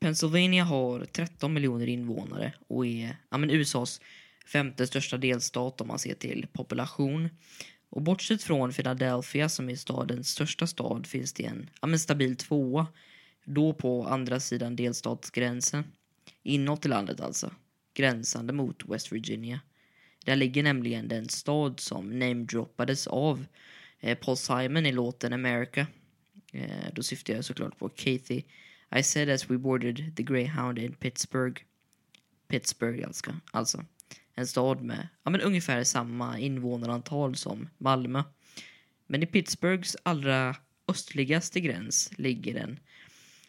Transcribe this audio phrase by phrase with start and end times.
[0.00, 4.00] Pennsylvania har 13 miljoner invånare och är ja, men USAs
[4.46, 7.28] femte största delstat om man ser till population.
[7.90, 12.36] Och bortsett från Philadelphia som är stadens största stad finns det en ja, men stabil
[12.36, 12.86] tvåa.
[13.44, 15.84] Då på andra sidan delstatsgränsen.
[16.42, 17.50] Inåt i landet alltså.
[17.94, 19.60] Gränsande mot West Virginia.
[20.24, 23.46] Där ligger nämligen den stad som namedroppades av
[24.00, 25.86] eh, Paul Simon i låten America.
[26.52, 28.42] Eh, då syftar jag såklart på Kathy
[28.90, 31.62] i said as we boarded the Greyhound in Pittsburgh.
[32.48, 33.34] Pittsburgh alltså.
[33.50, 33.84] alltså.
[34.34, 38.22] En stad med ja, men ungefär samma invånarantal som Malmö.
[39.06, 40.56] Men i Pittsburghs allra
[40.88, 42.80] östligaste gräns ligger en,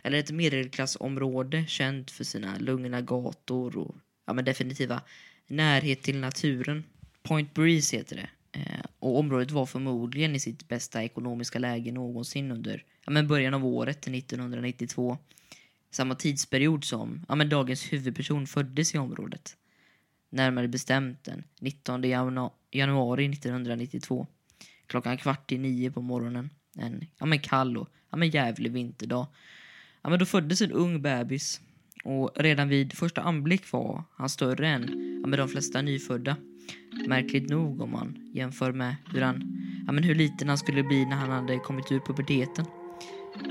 [0.04, 3.96] eller ett medelklassområde känt för sina lugna gator och
[4.26, 5.02] ja, men definitiva
[5.48, 6.84] närhet till naturen.
[7.24, 8.30] Point Breeze heter det.
[8.52, 13.54] Eh, och området var förmodligen i sitt bästa ekonomiska läge någonsin under ja, men början
[13.54, 15.18] av året 1992.
[15.92, 19.58] Samma tidsperiod som ja, men dagens huvudperson föddes i området.
[20.30, 22.04] Närmare bestämt den 19
[22.72, 24.28] januari 1992.
[24.88, 26.50] Klockan kvart i nio på morgonen.
[26.78, 29.28] En ja, men kall och ja, men jävlig vinterdag.
[30.02, 31.62] Ja, men då föddes en ung bebis.
[32.04, 34.82] Och redan vid första anblick var han större än
[35.24, 36.36] ja, men de flesta nyfödda.
[37.06, 39.44] Märkligt nog om man jämför med hur, han,
[39.86, 42.66] ja, men hur liten han skulle bli när han hade kommit ur puberteten.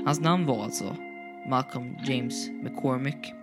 [0.05, 0.95] Hans namn var alltså
[1.49, 3.33] Malcolm James McCormick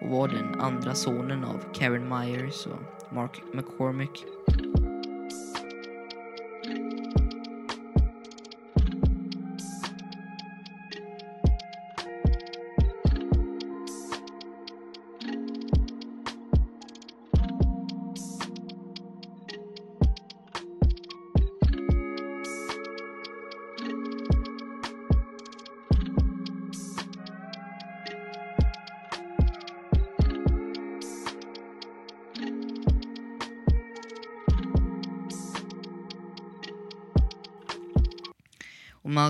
[0.00, 4.24] och var den andra sonen av Karen Myers och Mark McCormick.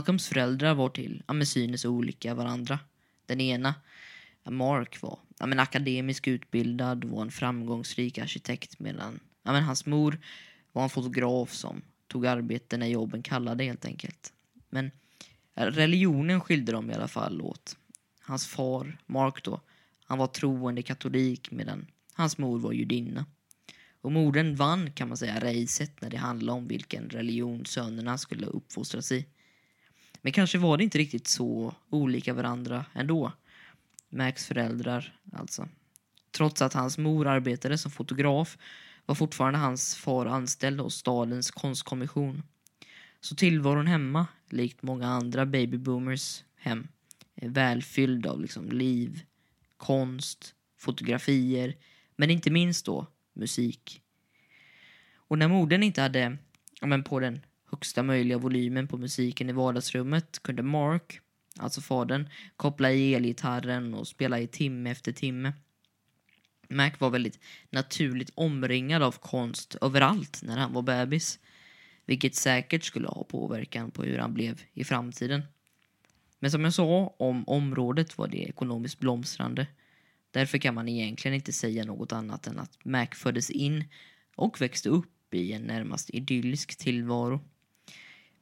[0.04, 2.78] Malcolms föräldrar var till ja, med synes olika varandra.
[3.26, 3.74] Den ena,
[4.42, 9.62] ja, Mark, var ja, men akademisk utbildad och var en framgångsrik arkitekt medan ja, men
[9.62, 10.18] hans mor
[10.72, 14.32] var en fotograf som tog arbete när jobben kallade helt enkelt.
[14.68, 14.90] Men
[15.54, 17.76] religionen skilde dem i alla fall åt.
[18.20, 19.60] Hans far, Mark då,
[20.04, 23.26] han var troende katolik medan hans mor var judinna.
[24.00, 28.46] Och modern vann kan man säga racet när det handlade om vilken religion sönerna skulle
[28.46, 29.26] uppfostras i.
[30.24, 33.32] Men kanske var det inte riktigt så olika varandra ändå.
[34.08, 35.68] Max föräldrar, alltså.
[36.30, 38.58] Trots att hans mor arbetade som fotograf
[39.06, 42.42] var fortfarande hans far anställd hos stadens konstkommission.
[43.20, 46.88] Så tillvaron hemma, likt många andra babyboomers hem,
[47.34, 49.22] är välfylld av liksom liv,
[49.76, 51.76] konst, fotografier,
[52.16, 54.02] men inte minst då musik.
[55.14, 56.38] Och när modern inte hade
[56.80, 57.40] ja, men på den
[57.74, 61.20] högsta möjliga volymen på musiken i vardagsrummet kunde Mark,
[61.58, 65.52] alltså fadern, koppla i elgitarren och spela i timme efter timme.
[66.68, 67.38] Mac var väldigt
[67.70, 71.38] naturligt omringad av konst överallt när han var bebis,
[72.06, 75.42] vilket säkert skulle ha påverkan på hur han blev i framtiden.
[76.38, 79.66] Men som jag sa om området var det ekonomiskt blomstrande.
[80.30, 83.84] Därför kan man egentligen inte säga något annat än att Mac föddes in
[84.36, 87.40] och växte upp i en närmast idyllisk tillvaro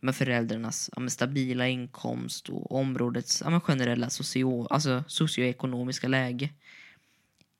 [0.02, 6.50] med föräldrarnas ja, med stabila inkomst och områdets ja, generella socio, alltså socioekonomiska läge.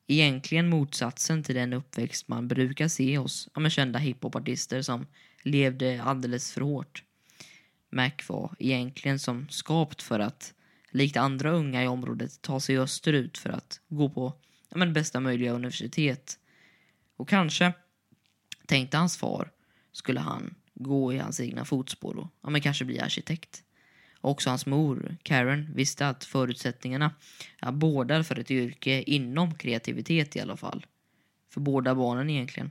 [0.07, 5.07] Egentligen motsatsen till den uppväxt man brukar se hos ja, kända hiphopartister som
[5.43, 7.05] levde alldeles för hårt.
[7.91, 10.55] Mac var egentligen som skapt för att,
[10.91, 14.33] likt andra unga i området, ta sig österut för att gå på
[14.69, 16.39] ja, men bästa möjliga universitet.
[17.17, 17.73] Och kanske,
[18.67, 19.51] tänkte hans far,
[19.93, 23.63] skulle han gå i hans egna fotspår och ja, men kanske bli arkitekt.
[24.21, 27.11] också hans mor, Karen, visste att förutsättningarna
[27.61, 30.87] ja, båda för ett yrke inom kreativitet i alla fall.
[31.53, 32.71] För båda barnen egentligen.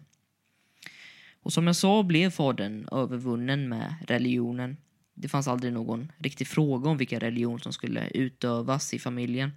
[1.43, 4.77] Och som jag sa blev fadern övervunnen med religionen.
[5.13, 9.51] Det fanns aldrig någon riktig fråga om vilken religion som skulle utövas i familjen.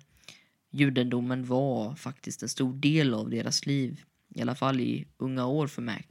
[0.71, 4.01] Judendomen var faktiskt en stor del av deras liv,
[4.35, 6.03] i alla fall i unga år för Mac.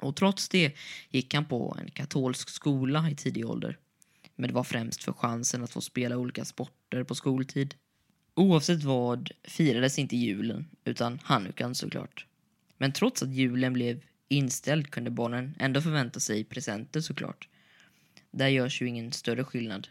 [0.00, 0.76] Och trots det
[1.10, 3.78] gick han på en katolsk skola i tidig ålder.
[4.36, 7.74] Men det var främst för chansen att få spela olika sporter på skoltid.
[8.34, 12.26] Oavsett vad firades inte julen, utan hanukkan såklart.
[12.78, 17.48] Men trots att julen blev inställd kunde barnen ändå förvänta sig presenter såklart.
[18.30, 19.88] Där görs ju ingen större skillnad.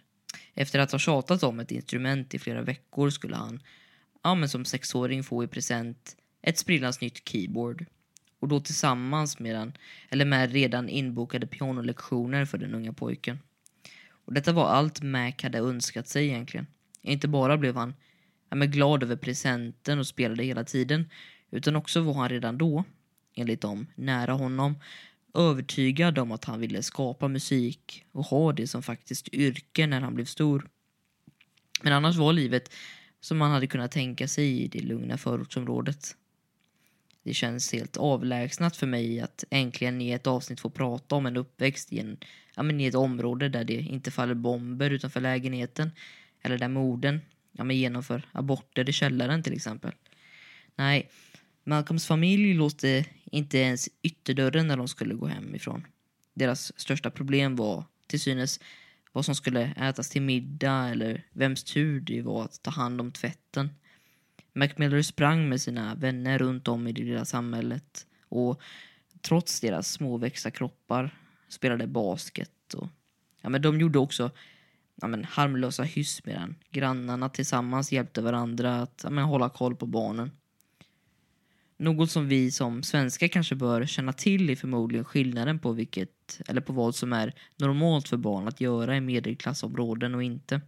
[0.53, 3.61] Efter att ha tjatat om ett instrument i flera veckor skulle han
[4.25, 7.85] ja, men som sexåring få i present ett sprillans nytt keyboard.
[8.45, 9.77] Och då tillsammans med, den,
[10.09, 13.39] eller med redan inbokade pianolektioner för den unga pojken.
[14.25, 16.67] Och detta var allt Mac hade önskat sig egentligen.
[17.01, 17.93] Inte bara blev han
[18.49, 21.09] ja, men glad över presenten och spelade hela tiden,
[21.51, 22.83] utan också var han redan då,
[23.35, 24.75] enligt dem nära honom,
[25.33, 30.15] övertygad om att han ville skapa musik och ha det som faktiskt yrke när han
[30.15, 30.67] blev stor.
[31.81, 32.73] Men annars var livet
[33.19, 36.15] som man hade kunnat tänka sig i det lugna förortsområdet.
[37.25, 41.37] Det känns helt avlägsnat för mig att äntligen i ett avsnitt få prata om en
[41.37, 42.17] uppväxt i, en,
[42.55, 45.91] ja, men i ett område där det inte faller bomber utanför lägenheten
[46.41, 49.91] eller där morden ja, men genomför aborter i källaren till exempel.
[50.75, 51.09] Nej,
[51.63, 55.87] Malcolms familj låste inte ens ytterdörren när de skulle gå hemifrån.
[56.33, 58.59] Deras största problem var till synes
[59.11, 63.11] vad som skulle ätas till middag eller vems tur det var att ta hand om
[63.11, 63.69] tvätten.
[64.55, 68.61] Macmillan sprang med sina vänner runt om i det lilla samhället och
[69.21, 71.17] trots deras småväxta kroppar
[71.47, 72.73] spelade basket.
[72.73, 72.87] Och,
[73.41, 74.31] ja, men de gjorde också
[75.01, 79.85] ja, men, harmlösa hyss medan grannarna tillsammans hjälpte varandra att ja, men, hålla koll på
[79.85, 80.31] barnen.
[81.77, 86.61] Något som vi som svenskar kanske bör känna till är förmodligen skillnaden på vilket eller
[86.61, 90.61] på vad som är normalt för barn att göra i medelklassområden och inte.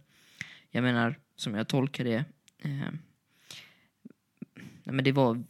[0.70, 2.24] Jag menar, som jag tolkar det,
[2.62, 2.92] eh,
[4.88, 5.44] nej men det var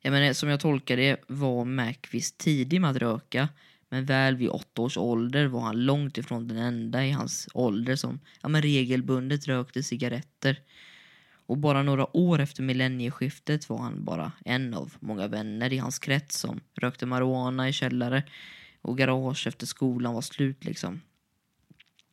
[0.00, 1.94] jag menar, som jag tolkar det var Mac
[2.38, 3.48] tidig med att röka
[3.88, 7.96] men väl vid åtta års ålder var han långt ifrån den enda i hans ålder
[7.96, 10.60] som ja, men regelbundet rökte cigaretter.
[11.46, 15.98] Och bara några år efter millennieskiftet var han bara en av många vänner i hans
[15.98, 18.22] krets som rökte marijuana i källare
[18.80, 21.00] och garage efter skolan var slut liksom.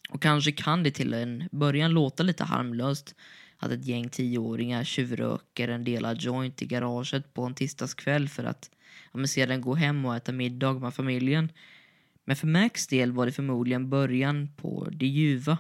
[0.09, 3.15] Och kanske kan det till en början låta lite harmlöst
[3.63, 8.71] att ett gäng tioåringar tjuvröker en delad joint i garaget på en tisdagskväll för att
[9.13, 11.51] ja, sedan gå hem och äta middag med familjen.
[12.25, 15.57] Men för Max del var det förmodligen början på det ljuva.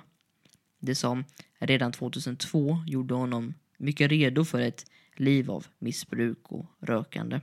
[0.79, 1.23] Det som
[1.59, 4.85] redan 2002 gjorde honom mycket redo för ett
[5.15, 7.39] liv av missbruk och rökande.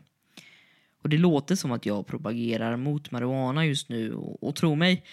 [1.03, 5.05] Och det låter som att jag propagerar mot marijuana just nu och, och tro mig,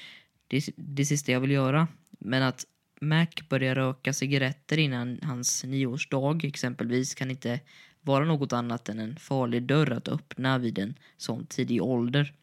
[0.48, 1.88] det är det sista jag vill göra.
[2.10, 2.66] Men att
[3.02, 7.60] Mac börjar röka cigaretter innan hans nioårsdag exempelvis kan inte
[8.02, 12.34] vara något annat än en farlig dörr att öppna vid en sån tidig ålder.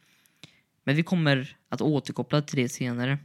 [0.84, 3.18] Men vi kommer att återkoppla till det senare.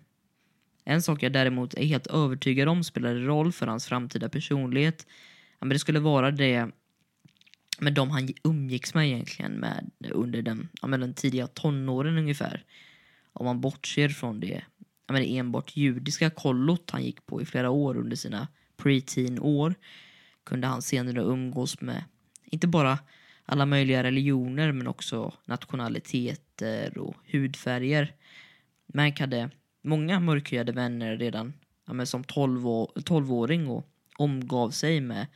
[0.85, 5.05] En sak jag däremot är helt övertygad om spelade roll för hans framtida personlighet
[5.59, 6.69] ja, men det skulle vara det
[7.79, 12.63] med de han umgicks med egentligen med under den, ja, med den tidiga tonåren ungefär.
[13.33, 14.61] Om man bortser från det,
[15.13, 18.47] men det enbart judiska kollot han gick på i flera år under sina
[18.77, 19.75] preteen år
[20.43, 22.03] kunde han senare umgås med
[22.45, 22.99] inte bara
[23.45, 28.13] alla möjliga religioner men också nationaliteter och hudfärger.
[28.93, 29.49] Mank hade
[29.81, 31.53] många mörkhyade vänner redan
[31.87, 35.27] ja, som 12-åring och omgav sig med,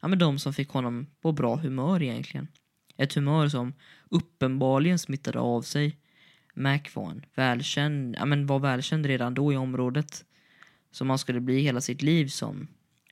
[0.00, 2.48] ja, med de som fick honom på bra humör egentligen.
[2.96, 3.74] Ett humör som
[4.10, 5.96] uppenbarligen smittade av sig.
[6.54, 10.24] Mac var, en välkänd, ja, men var välkänd redan då i området.
[10.90, 12.68] Som han skulle bli hela sitt liv som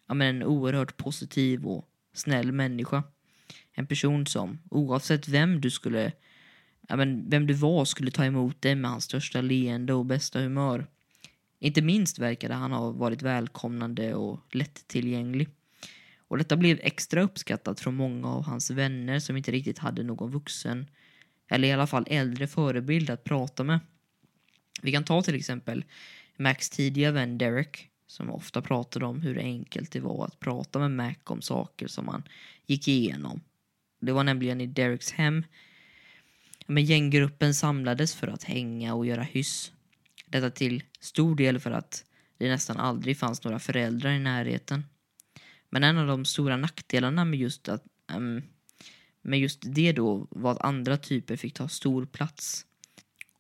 [0.09, 3.03] ja, men en oerhört positiv och snäll människa.
[3.73, 6.12] En person som oavsett vem du skulle
[6.88, 10.41] ja, men vem du var skulle ta emot dig med hans största leende och bästa
[10.41, 10.87] humör.
[11.59, 15.49] Inte minst verkade han ha varit välkomnande och lättillgänglig.
[16.29, 20.31] Och detta blev extra uppskattat från många av hans vänner som inte riktigt hade någon
[20.31, 20.87] vuxen,
[21.50, 23.80] eller i alla fall äldre förebild att prata med.
[24.83, 25.85] Vi kan ta till exempel
[26.37, 30.90] Max tidiga vän Derek, som ofta pratade om hur enkelt det var att prata med
[30.90, 32.23] Mac om saker som han
[32.66, 33.40] gick igenom.
[34.00, 35.45] Det var nämligen i Dereks hem
[36.66, 39.73] men gänggruppen samlades för att hänga och göra hyss.
[40.26, 42.04] Detta till stor del för att
[42.38, 44.85] det nästan aldrig fanns några föräldrar i närheten.
[45.71, 47.85] Men en av de stora nackdelarna med just, att,
[48.16, 48.42] um,
[49.23, 52.67] men just det då var att andra typer fick ta stor plats.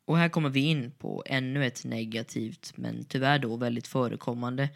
[0.04, 4.68] Och här kommer vi in på ännu ett negativt men tyvärr då väldigt förekommande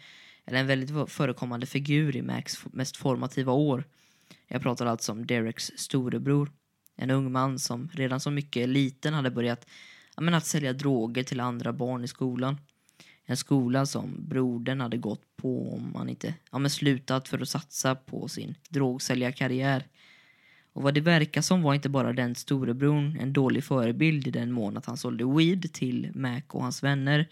[0.45, 3.83] eller en väldigt förekommande figur i Max mest formativa år.
[4.47, 6.51] Jag pratar alltså om Dereks storebror.
[6.95, 9.67] En ung man som redan som mycket liten hade börjat
[10.17, 12.57] men, att sälja droger till andra barn i skolan.
[13.25, 17.49] En skola som brodern hade gått på om han inte ja, men slutat för att
[17.49, 19.85] satsa på sin drogsäljarkarriär.
[20.75, 24.51] Och vad det verkar som var inte bara den storebrorn en dålig förebild i den
[24.51, 27.29] mån att han sålde weed till Mac och hans vänner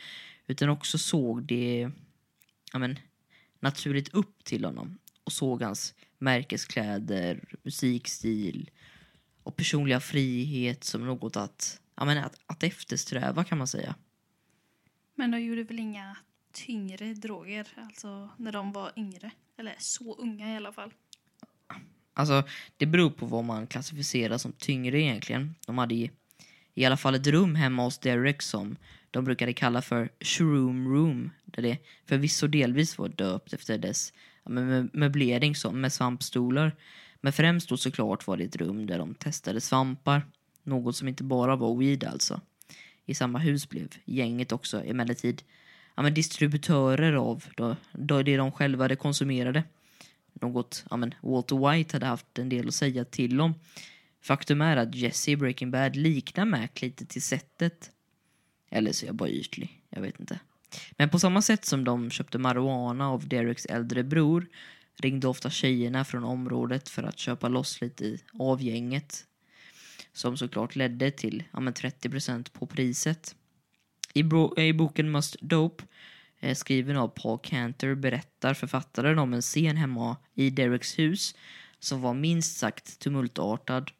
[0.47, 1.91] utan också såg det
[2.73, 3.00] ja, men,
[3.59, 8.69] naturligt upp till honom och såg hans märkeskläder, musikstil
[9.43, 13.95] och personliga frihet som något att, ja, men att, att eftersträva kan man säga.
[15.15, 16.17] Men de gjorde väl inga
[16.51, 19.31] tyngre droger, alltså när de var yngre?
[19.57, 20.93] Eller så unga i alla fall.
[22.13, 22.43] Alltså,
[22.77, 25.55] det beror på vad man klassificerar som tyngre egentligen.
[25.65, 26.12] De hade i,
[26.74, 28.75] i alla fall ett rum hemma hos Derek som
[29.12, 34.13] de brukade kalla för Shroom Room, där det förvisso delvis var döpt efter dess
[34.93, 36.75] möblering som med svampstolar.
[37.22, 40.25] Men främst då såklart var det ett rum där de testade svampar,
[40.63, 42.41] något som inte bara var weed alltså.
[43.05, 45.43] I samma hus blev gänget också emellertid
[45.96, 49.63] ja, men distributörer av då, då det de själva hade konsumerade.
[50.34, 53.54] Något ja, men Walter White hade haft en del att säga till om.
[54.22, 57.92] Faktum är att Jesse i Breaking Bad liknar Mac lite till sättet.
[58.70, 60.40] Eller så är jag bara ytlig, jag vet inte.
[60.92, 64.48] Men på samma sätt som de köpte marijuana av Dereks äldre bror
[64.98, 69.25] ringde ofta tjejerna från området för att köpa loss lite av gänget.
[70.13, 73.36] Som såklart ledde till ja, 30% på priset.
[74.13, 75.84] I, bro, I boken Must Dope,
[76.43, 81.35] Eh, skriven av Paul Cantor, berättar författaren om en scen hemma i Dereks hus
[81.79, 83.91] som var minst sagt tumultartad.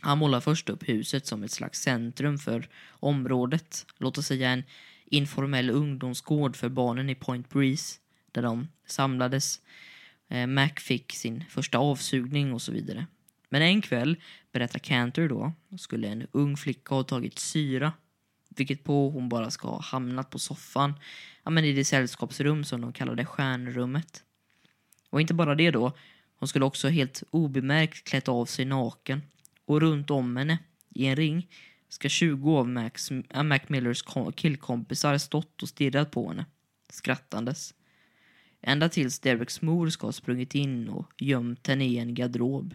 [0.00, 4.64] Han målar först upp huset som ett slags centrum för området, låt oss säga en
[5.06, 7.98] informell ungdomsgård för barnen i Point Breeze,
[8.32, 9.60] där de samlades.
[10.28, 13.06] Eh, Mac fick sin första avsugning och så vidare.
[13.48, 14.16] Men en kväll,
[14.52, 17.92] berättar Cantor då, skulle en ung flicka ha tagit syra
[18.48, 20.94] vilket på hon bara ska ha hamnat på soffan
[21.42, 24.24] ja, men i det sällskapsrum som de kallade stjärnrummet.
[25.10, 25.92] Och inte bara det då,
[26.38, 29.22] hon skulle också helt obemärkt klätt av sig naken
[29.64, 30.58] och runt om henne
[30.94, 31.48] i en ring
[31.88, 34.04] ska 20 av Max, äh, Mac Millers
[34.36, 36.46] killkompisar stått och stirrat på henne,
[36.90, 37.74] skrattandes.
[38.60, 42.74] Ända tills Dereks mor ska ha sprungit in och gömt henne i en garderob.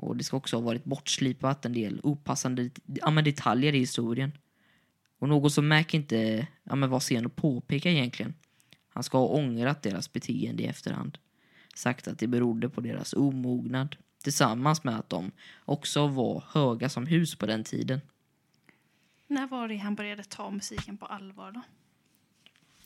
[0.00, 4.32] Och det ska också ha varit bortslipat en del opassande ja, detaljer i historien.
[5.18, 8.34] Och något som Mac inte ja, men var sen att påpeka egentligen.
[8.88, 11.18] Han ska ha ångrat deras beteende i efterhand.
[11.74, 13.96] Sagt att det berodde på deras omognad.
[14.22, 15.30] Tillsammans med att de
[15.64, 18.00] också var höga som hus på den tiden.
[19.26, 21.62] När var det han började ta musiken på allvar då?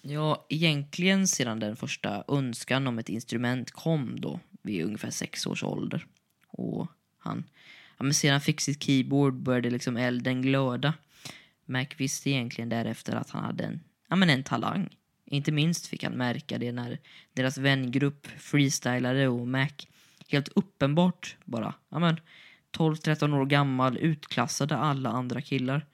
[0.02, 5.64] Ja, egentligen sedan den första önskan om ett instrument kom då vid ungefär sex års
[5.64, 6.06] ålder.
[6.48, 6.88] Och
[7.22, 7.44] han,
[7.98, 10.94] ja, men sedan han fick sitt keyboard började liksom elden glöda.
[11.64, 14.88] Mac visste egentligen därefter att han hade en, ja, men en talang.
[15.26, 16.98] Inte minst fick han märka det när
[17.32, 19.68] deras vängrupp freestylade och Mac
[20.28, 22.20] helt uppenbart bara, ja men
[22.72, 25.86] 12-13 år gammal utklassade alla andra killar.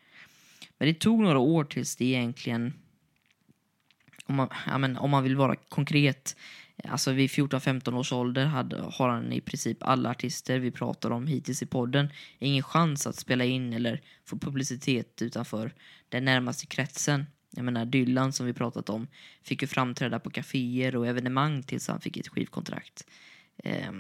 [0.79, 2.75] Men det tog några år tills det egentligen,
[4.27, 6.37] om man, ja men, om man vill vara konkret,
[6.85, 11.27] Alltså vid 14-15 års ålder hade, har han i princip alla artister vi pratar om
[11.27, 12.09] hittills i podden
[12.39, 15.75] ingen chans att spela in eller få publicitet utanför
[16.09, 17.27] den närmaste kretsen.
[17.51, 19.07] Jag menar Dylan som vi pratat om
[19.43, 23.07] fick ju framträda på kaféer och evenemang tills han fick ett skivkontrakt.
[23.57, 23.93] Eh,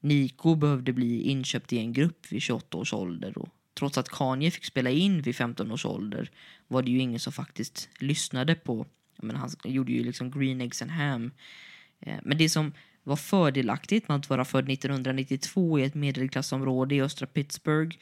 [0.00, 4.50] Nico behövde bli inköpt i en grupp vid 28 års ålder och trots att Kanye
[4.50, 6.30] fick spela in vid 15 års ålder
[6.68, 10.60] var det ju ingen som faktiskt lyssnade på, jag menar, han gjorde ju liksom Green
[10.60, 11.30] Eggs and Ham Eh,
[12.06, 17.02] Eh, men det som var fördelaktigt med att vara född 1992 i ett medelklassområde i
[17.02, 17.96] östra Pittsburgh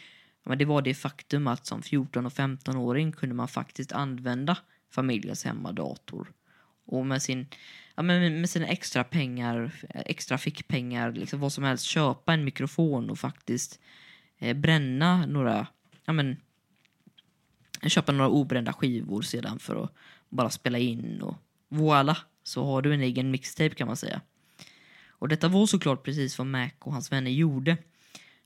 [0.44, 4.56] men det var det faktum att som 14 och 15-åring kunde man faktiskt använda
[4.90, 6.32] familjens hemmadator.
[6.86, 7.46] Och med, sin,
[7.94, 13.10] ja, med, med sina extra pengar, extra fickpengar, liksom vad som helst, köpa en mikrofon
[13.10, 13.80] och faktiskt
[14.38, 15.66] eh, bränna några,
[16.04, 16.36] ja men,
[17.86, 19.94] köpa några obrända skivor sedan för att
[20.28, 21.36] bara spela in och
[21.68, 24.20] voila, så har du en egen mixtape kan man säga.
[25.08, 27.76] Och detta var såklart precis vad Mac och hans vänner gjorde.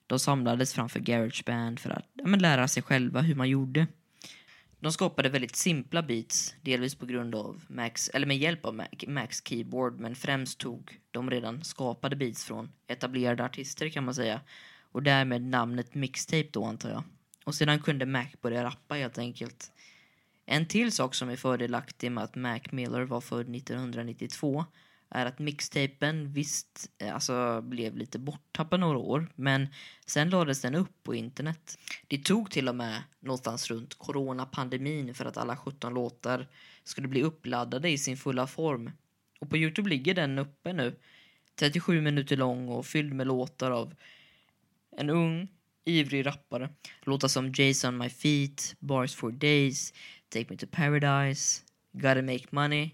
[0.07, 3.87] De samlades framför Garageband för att ja, men, lära sig själva hur man gjorde.
[4.81, 8.87] De skapade väldigt simpla beats, delvis på grund av Max, eller med hjälp av Mac,
[9.07, 14.41] Macs keyboard, men främst tog de redan skapade beats från etablerade artister kan man säga.
[14.93, 17.03] Och därmed namnet mixtape då antar jag.
[17.45, 19.73] Och sedan kunde Mac börja rappa helt enkelt.
[20.47, 24.65] En till sak som är fördelaktig med att Mac Miller var född 1992
[25.11, 29.69] är att mixtapen visst eh, alltså, blev lite borttappad några år men
[30.07, 31.79] sen lades den upp på internet.
[32.07, 36.49] Det tog till och med någonstans runt coronapandemin för att alla 17 låtar
[36.85, 38.91] skulle bli uppladdade i sin fulla form.
[39.41, 40.97] Och på Youtube ligger den uppe nu.
[41.55, 43.95] 37 minuter lång och fylld med låtar av
[44.97, 45.49] en ung,
[45.85, 46.71] ivrig rappare.
[47.03, 49.93] Låtar som Jason My Feet, Bars for Days,
[50.29, 52.91] Take Me To Paradise, Gotta Make Money.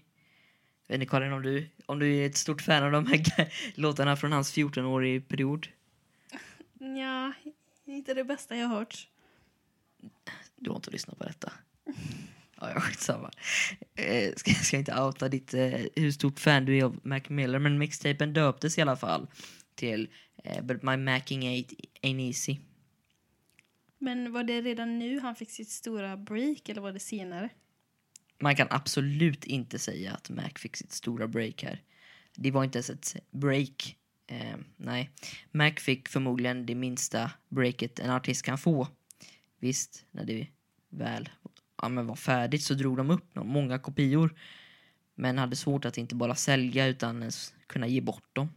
[0.87, 4.15] vet inte Karin om du, Om du är ett stort fan av de här låtarna
[4.15, 5.67] från hans 14-åriga period.
[6.79, 7.33] Ja,
[7.85, 9.07] inte det bästa jag har hört.
[10.55, 11.51] Du har inte lyssnat på detta.
[12.59, 13.31] Ja, ja skitsamma.
[13.95, 17.59] Eh, ska, ska inte outa ditt, eh, hur stort fan du är av Mac Miller,
[17.59, 19.27] men mixtapen döptes i alla fall
[19.75, 20.09] till
[20.43, 22.57] eh, But My Macking Ain't, ain't Easy.
[24.03, 27.49] Men var det redan nu han fick sitt stora break eller var det senare?
[28.39, 31.81] Man kan absolut inte säga att Mac fick sitt stora break här.
[32.35, 33.97] Det var inte ens ett break.
[34.27, 35.09] Eh, nej.
[35.51, 38.87] Mac fick förmodligen det minsta breaket en artist kan få.
[39.59, 40.47] Visst, när det
[40.89, 41.29] väl
[41.81, 44.35] ja, men var färdigt så drog de upp många kopior.
[45.15, 48.49] Men hade svårt att inte bara sälja utan ens kunna ge bort dem.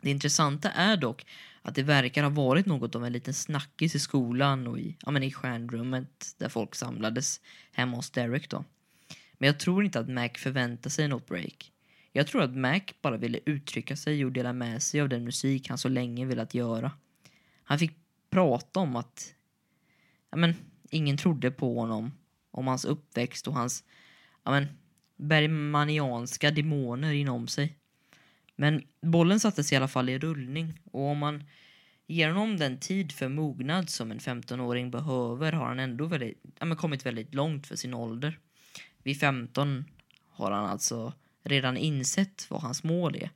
[0.00, 1.26] Det intressanta är dock
[1.62, 5.10] att det verkar ha varit något av en liten snackis i skolan och i, ja,
[5.10, 7.40] men i stjärnrummet där folk samlades
[7.72, 8.64] hemma hos Derek då.
[9.38, 11.72] Men jag tror inte att Mac förväntar sig något break.
[12.12, 15.68] Jag tror att Mac bara ville uttrycka sig och dela med sig av den musik
[15.68, 16.92] han så länge velat göra.
[17.62, 17.92] Han fick
[18.30, 19.34] prata om att
[20.30, 20.54] ja, men,
[20.90, 22.12] ingen trodde på honom,
[22.50, 23.84] om hans uppväxt och hans
[24.44, 24.66] ja, men,
[25.16, 27.76] bergmanianska demoner inom sig.
[28.60, 31.44] Men bollen sattes i alla fall i rullning och om man
[32.06, 36.64] ger honom den tid för mognad som en 15-åring behöver har han ändå väldigt, ja,
[36.64, 38.38] men kommit väldigt långt för sin ålder.
[39.02, 39.84] Vid 15
[40.28, 41.12] har han alltså
[41.42, 43.30] redan insett vad hans mål är.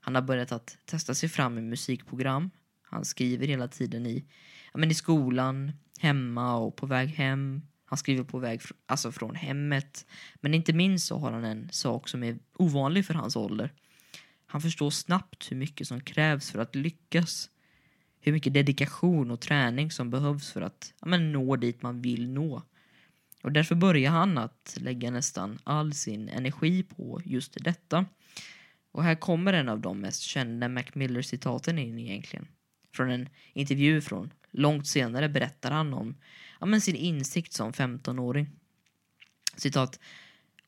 [0.00, 2.50] Han har börjat att testa sig fram i musikprogram.
[2.82, 4.24] Han skriver hela tiden i,
[4.72, 7.62] ja, men i skolan, hemma och på väg hem.
[7.84, 10.06] Han skriver på väg fr alltså från hemmet.
[10.40, 13.72] Men inte minst så har han en sak som är ovanlig för hans ålder.
[14.50, 17.50] Han förstår snabbt hur mycket som krävs för att lyckas.
[18.20, 22.28] Hur mycket dedikation och träning som behövs för att ja, men, nå dit man vill
[22.28, 22.62] nå.
[23.42, 28.06] Och därför börjar han att lägga nästan all sin energi på just detta.
[28.92, 32.48] Och här kommer en av de mest kända MacMiller-citaten in egentligen.
[32.94, 36.16] Från en intervju från långt senare berättar han om
[36.60, 38.50] ja, men sin insikt som 15-åring.
[39.56, 40.00] Citat.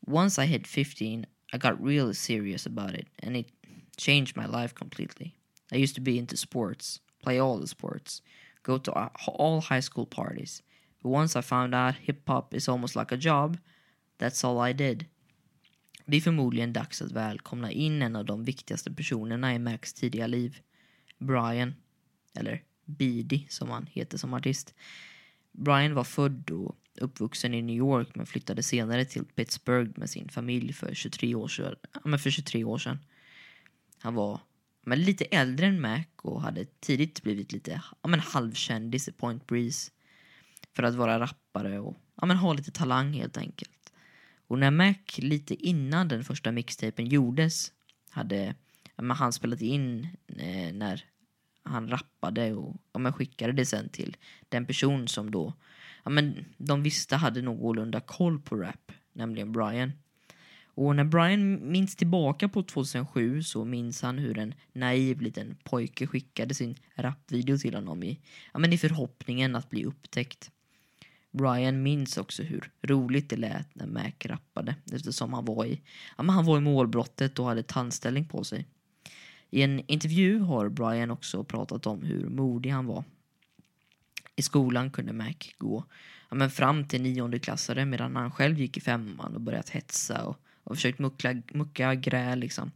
[0.00, 3.59] Once I hit 15 I got really serious about it and it
[4.00, 5.34] changed my life completely.
[5.72, 8.22] I used to be into sports, play all the sports,
[8.62, 10.62] go to all high school parties.
[11.02, 13.58] But once I found out hip hop is almost like a job,
[14.18, 15.06] that's all I did.
[16.06, 20.26] Det är förmodligen dags att välkomna in en av de viktigaste personerna i Macs tidiga
[20.26, 20.58] liv.
[21.18, 21.74] Brian,
[22.34, 24.74] eller Beady som han heter som artist.
[25.52, 30.28] Brian var född och uppvuxen i New York men flyttade senare till Pittsburgh med sin
[30.28, 31.74] familj för 23 år sedan.
[32.04, 32.98] Ja, för 23 år sedan.
[34.00, 34.40] Han var
[34.82, 39.46] men lite äldre än Mac och hade tidigt blivit lite ja, men halvkändis i Point
[39.46, 39.90] Breeze.
[40.76, 43.92] För att vara rappare och ja, men ha lite talang helt enkelt.
[44.46, 47.72] Och när Mac lite innan den första mixtapen gjordes
[48.10, 48.54] hade
[48.96, 51.04] ja, men han spelat in eh, när
[51.62, 54.16] han rappade och ja, men skickade det sen till
[54.48, 55.54] den person som då
[56.04, 59.92] ja, men de visste hade någorlunda koll på rap, nämligen Brian.
[60.74, 66.06] Och när Brian minns tillbaka på 2007 så minns han hur en naiv liten pojke
[66.06, 68.20] skickade sin rapvideo till honom i,
[68.52, 70.50] ja, men i förhoppningen att bli upptäckt.
[71.30, 75.80] Brian minns också hur roligt det lät när Mac rappade eftersom han var i,
[76.16, 78.66] ja, men han var i målbrottet och hade tandställning på sig.
[79.50, 83.04] I en intervju har Brian också pratat om hur modig han var.
[84.36, 85.84] I skolan kunde Mac gå
[86.28, 90.36] ja, men fram till niondeklassare medan han själv gick i femman och börjat hetsa och
[90.70, 92.72] och försökt muckla, mucka gräl liksom.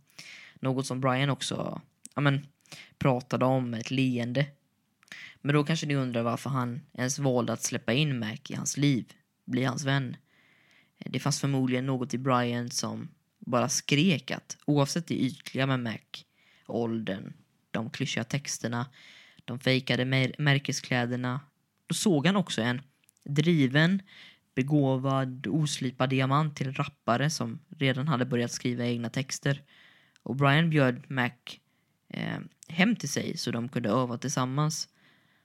[0.55, 1.81] Något som Brian också
[2.15, 2.47] ja, men,
[2.99, 4.47] pratade om med ett leende.
[5.41, 8.77] Men då kanske ni undrar varför han ens valde att släppa in Mac i hans
[8.77, 9.13] liv,
[9.45, 10.17] bli hans vän.
[10.99, 16.25] Det fanns förmodligen något i Brian som bara skrek att oavsett det ytliga med Mac,
[16.67, 17.33] åldern,
[17.71, 18.87] de klyschiga texterna,
[19.45, 20.05] de fejkade
[20.39, 21.41] märkeskläderna,
[21.87, 22.83] då såg han också en
[23.25, 24.03] driven,
[24.55, 29.63] begåvad, oslipad diamant till rappare som redan hade börjat skriva egna texter.
[30.23, 31.31] Och Brian bjöd Mac
[32.09, 32.39] eh,
[32.69, 34.89] hem till sig så de kunde öva tillsammans.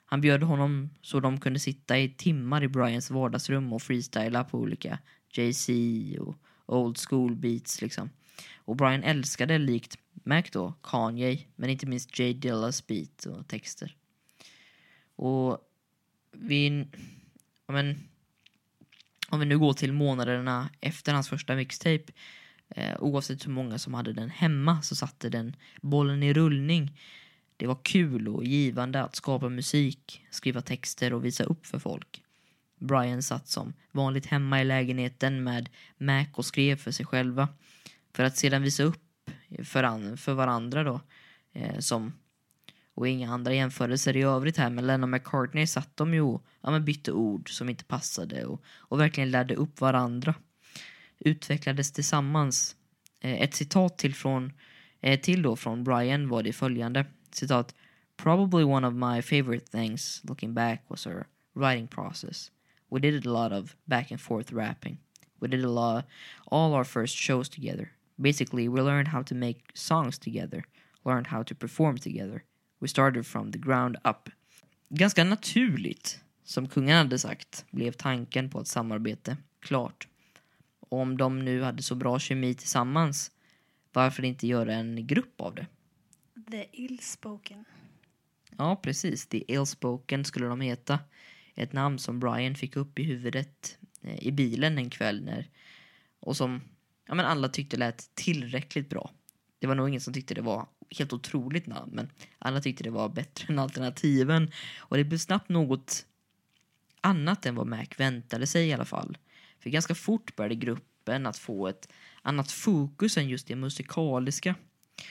[0.05, 4.57] Han bjöd honom så de kunde sitta i timmar i Brians vardagsrum och freestyla på
[4.57, 4.99] olika
[5.33, 5.73] Jay-Z
[6.19, 8.09] och old school beats liksom.
[8.57, 13.95] Och Brian älskade likt Mac då, Kanye, men inte minst Jay Dillas beat och texter.
[15.15, 15.57] Och
[16.31, 16.87] vi,
[17.67, 17.99] men
[19.29, 22.13] om vi nu går till månaderna efter hans första mixtape
[22.69, 26.99] eh, oavsett hur många som hade den hemma så satte den bollen i rullning.
[27.57, 32.23] Det var kul och givande att skapa musik, skriva texter och visa upp för folk.
[32.79, 37.47] Brian satt som vanligt hemma i lägenheten med Mac och skrev för sig själva
[38.13, 39.31] för att sedan visa upp
[39.63, 41.01] för, an, för varandra då.
[41.53, 42.13] Eh, som,
[42.99, 46.85] och inga andra jämförelser i övrigt här, men Lennon McCartney satt de ju ja, men
[46.85, 50.35] bytte ord som inte passade och, och verkligen lärde upp varandra.
[51.19, 52.75] Utvecklades tillsammans.
[53.19, 54.53] Eh, ett citat till, från,
[55.01, 57.05] eh, till då från Brian var det följande.
[57.31, 57.75] Citat.
[58.17, 62.51] Probably one of my favorite things looking back was her writing process.
[62.89, 64.97] We did a lot of back and forth rapping.
[65.39, 66.05] We did a lot,
[66.45, 67.91] all our first shows together.
[68.21, 70.65] Basically, we learned how to make songs together,
[71.05, 72.43] learned how to perform together.
[72.79, 74.29] We started from the ground up.
[74.89, 80.07] Ganska naturligt, som kungen hade sagt, blev tanken på ett samarbete klart.
[80.79, 83.31] Och om de nu hade så bra kemi tillsammans,
[83.93, 85.67] varför inte göra en grupp av det?
[86.51, 87.65] The ill-spoken.
[88.57, 89.27] Ja, precis.
[89.27, 90.99] The Ill-Spoken skulle de heta.
[91.55, 95.49] Ett namn som Brian fick upp i huvudet eh, i bilen en kväll när,
[96.19, 96.61] och som
[97.07, 99.11] ja, men alla tyckte lät tillräckligt bra.
[99.59, 102.89] Det var nog ingen som tyckte det var helt otroligt namn, men alla tyckte det
[102.89, 104.51] var bättre än alternativen.
[104.77, 106.05] Och det blev snabbt något
[107.01, 109.17] annat än vad Mac väntade sig i alla fall.
[109.59, 111.89] För ganska fort började gruppen att få ett
[112.21, 114.55] annat fokus än just det musikaliska.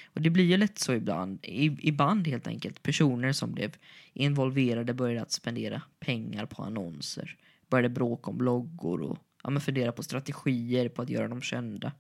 [0.07, 2.83] Och det blir ju lätt så ibland, i, i band helt enkelt.
[2.83, 3.77] Personer som blev
[4.13, 7.37] involverade började att spendera pengar på annonser.
[7.71, 11.93] Började bråka om bloggor och ja, men fundera på strategier på att göra dem kända.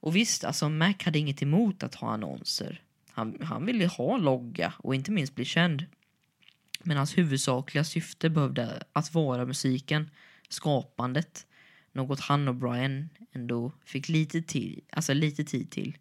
[0.00, 2.82] Och visst, alltså Mac hade inget emot att ha annonser.
[3.10, 5.86] Han, han ville ha logga och inte minst bli känd.
[6.82, 10.10] Men hans huvudsakliga syfte behövde att vara musiken,
[10.48, 11.46] skapandet.
[11.92, 15.98] Något han och Brian ändå fick lite, till, alltså lite tid till.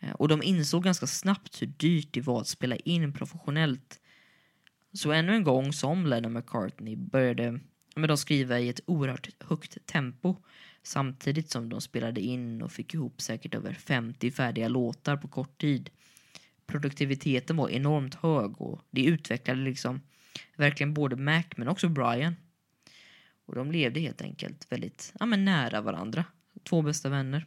[0.00, 4.00] Eh, och de insåg ganska snabbt hur dyrt det var att spela in professionellt.
[4.92, 7.60] Så ännu en gång som Lennon McCartney började
[7.96, 10.36] med de skriva i ett oerhört högt tempo
[10.86, 15.60] samtidigt som de spelade in och fick ihop säkert över 50 färdiga låtar på kort
[15.60, 15.90] tid.
[16.66, 20.00] Produktiviteten var enormt hög och det utvecklade liksom
[20.56, 22.36] verkligen både Mac men också Brian.
[23.46, 26.24] Och de levde helt enkelt väldigt ja, men nära varandra.
[26.62, 27.46] Två bästa vänner.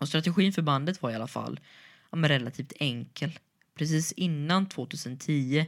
[0.00, 1.60] Och strategin för bandet var i alla fall
[2.10, 3.38] ja, men relativt enkel.
[3.74, 5.66] Precis innan 2010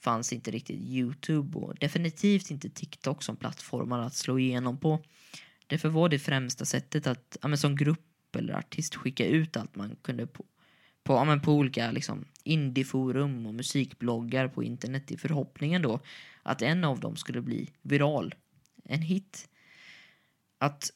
[0.00, 5.02] fanns inte riktigt Youtube och definitivt inte TikTok som plattformar att slå igenom på.
[5.66, 9.76] Därför var det främsta sättet att ja, men som grupp eller artist skicka ut allt
[9.76, 10.44] man kunde på,
[11.04, 16.00] på, ja, men på olika liksom, indieforum och musikbloggar på internet i förhoppningen då
[16.42, 18.34] att en av dem skulle bli viral.
[18.84, 19.48] En hit.
[20.58, 20.90] Att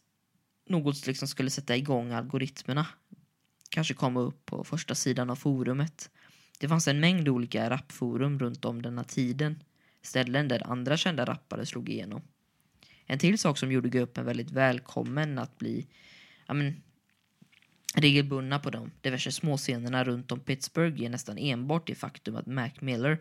[0.66, 2.86] något liksom skulle sätta igång algoritmerna.
[3.70, 6.10] Kanske komma upp på första sidan av forumet.
[6.58, 9.62] Det fanns en mängd olika rapforum runt om denna tiden.
[10.02, 12.22] Ställen där andra kända rappare slog igenom.
[13.10, 15.86] En till sak som gjorde gruppen väldigt välkommen att bli
[16.46, 16.82] ja, men,
[17.94, 22.70] regelbundna på de diverse småscenerna runt om Pittsburgh är nästan enbart det faktum att Mac
[22.80, 23.18] Miller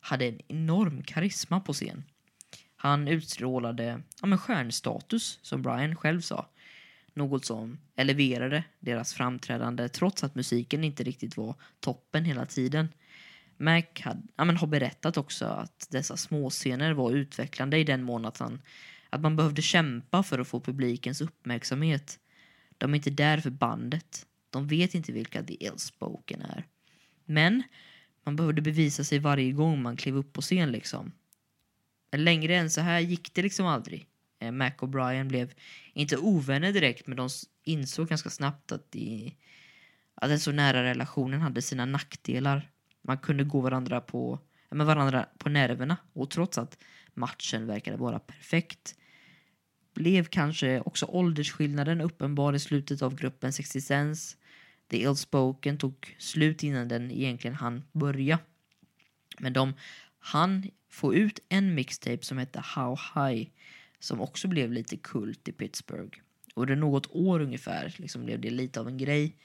[0.00, 2.04] hade en enorm karisma på scen.
[2.76, 6.46] Han utstrålade ja, men stjärnstatus, som Brian själv sa.
[7.14, 12.88] Något som eleverade deras framträdande trots att musiken inte riktigt var toppen hela tiden.
[13.56, 18.24] Mac had, ja, men har berättat också att dessa småscener var utvecklande i den mån
[18.24, 18.60] att, han,
[19.10, 22.18] att man behövde kämpa för att få publikens uppmärksamhet.
[22.78, 24.26] De är inte där för bandet.
[24.50, 26.66] De vet inte vilka The Ill-Spoken är.
[27.24, 27.62] Men
[28.24, 31.12] man behövde bevisa sig varje gång man klev upp på scen liksom.
[32.16, 34.06] Längre än så här gick det liksom aldrig.
[34.38, 35.52] Eh, Mac och Brian blev
[35.92, 37.28] inte ovänner direkt men de
[37.64, 39.36] insåg ganska snabbt att, de,
[40.14, 42.70] att den så nära relationen hade sina nackdelar.
[43.02, 44.38] Man kunde gå varandra på,
[44.70, 46.78] med varandra på nerverna och trots att
[47.14, 48.96] matchen verkade vara perfekt
[49.94, 54.36] blev kanske också åldersskillnaden uppenbar i slutet av gruppens existens.
[54.90, 58.38] The Ill-Spoken tog slut innan den egentligen hann börja.
[59.38, 59.74] Men de
[60.18, 63.48] hann få ut en mixtape som hette How High
[63.98, 66.18] som också blev lite kult i Pittsburgh.
[66.54, 69.36] Och det något år ungefär liksom blev det lite av en grej.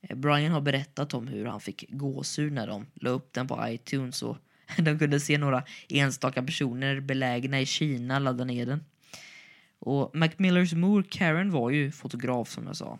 [0.00, 3.68] Eh, Brian har berättat om hur han fick gåshud när de la upp den på
[3.68, 4.36] iTunes och
[4.78, 8.84] de kunde se några enstaka personer belägna i Kina ladda ner den.
[9.84, 12.98] Och Macmillers mor Karen var ju fotograf som jag sa.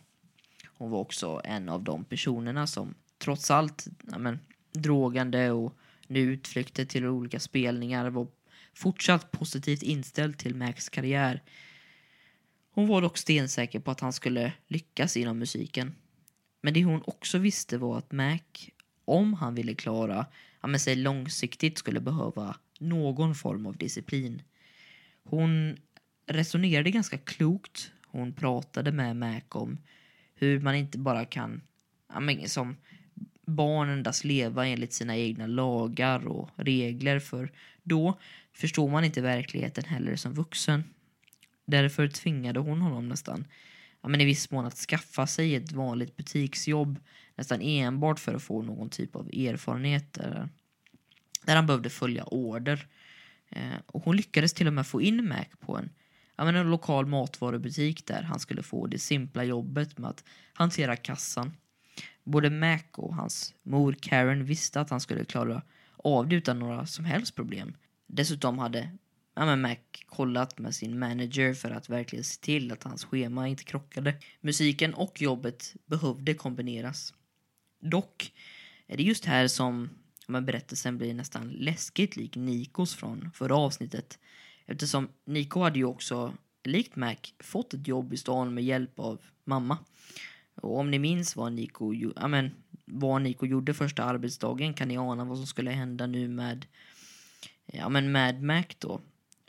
[0.67, 4.39] Hon var också en av de personerna som trots allt ja, men,
[4.73, 8.27] drogande och nu utflykter till olika spelningar var
[8.75, 11.43] fortsatt positivt inställd till Macs karriär.
[12.71, 15.95] Hon var dock stensäker på att han skulle lyckas inom musiken.
[16.61, 18.39] Men det hon också visste var att Mac,
[19.05, 20.27] om han ville klara
[20.61, 24.43] ja, men sig långsiktigt, skulle behöva någon form av disciplin.
[25.25, 25.77] Hon
[26.27, 27.93] resonerade ganska klokt.
[28.07, 29.79] Hon pratade med Mac om
[30.35, 31.61] hur man inte bara kan,
[32.47, 32.77] som
[33.47, 38.19] barn endast leva enligt sina egna lagar och regler för då
[38.53, 40.85] förstår man inte verkligheten heller som vuxen.
[41.65, 43.45] Därför tvingade hon honom nästan
[44.03, 46.99] ja, men i viss mån att skaffa sig ett vanligt butiksjobb
[47.35, 50.49] nästan enbart för att få någon typ av erfarenhet där,
[51.45, 52.87] där han behövde följa order.
[53.49, 55.91] Eh, och hon lyckades till och med få in Mac på en,
[56.43, 60.97] ja, men en lokal matvarubutik där han skulle få det simpla jobbet med att hantera
[60.97, 61.53] kassan.
[62.25, 65.63] Både Mac och hans mor Karen visste att han skulle klara
[65.97, 67.75] av det utan några som helst problem.
[68.07, 68.91] Dessutom hade
[69.35, 69.77] ja, men Mac
[70.07, 74.15] kollat med sin manager för att verkligen se till att hans schema inte krockade.
[74.41, 77.15] Musiken och jobbet behövde kombineras.
[77.81, 78.33] Dock
[78.87, 79.91] är det just här som
[80.27, 84.19] ja, berättelsen blir nästan läskigt lik Nikos från förra avsnittet.
[84.67, 89.21] Eftersom Niko hade ju också, likt Mac, fått ett jobb i stan med hjälp av
[89.45, 89.79] mamma.
[90.55, 92.51] Och om ni minns vad Nico, ja, men,
[92.85, 96.67] vad Nico gjorde första arbetsdagen kan ni ana vad som skulle hända nu med,
[97.67, 99.01] ja, men med Mac då.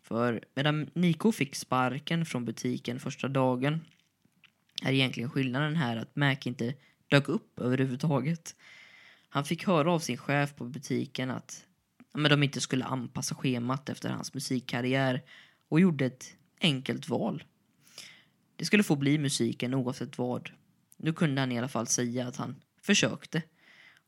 [0.01, 3.81] För medan Nico fick sparken från butiken första dagen
[4.81, 6.73] är egentligen skillnaden här att Mac inte
[7.07, 8.55] dök upp överhuvudtaget.
[9.29, 11.65] Han fick höra av sin chef på butiken att
[12.13, 15.21] men de inte skulle anpassa schemat efter hans musikkarriär
[15.69, 17.43] och gjorde ett enkelt val.
[18.55, 20.49] Det skulle få bli musiken oavsett vad.
[20.97, 23.41] Nu kunde han i alla fall säga att han försökte.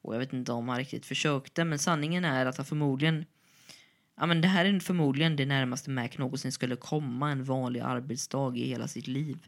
[0.01, 3.25] Och jag vet inte om han riktigt försökte, men sanningen är att han förmodligen
[4.17, 8.57] Ja, men det här är förmodligen det närmaste Mac någonsin skulle komma en vanlig arbetsdag
[8.57, 9.47] i hela sitt liv.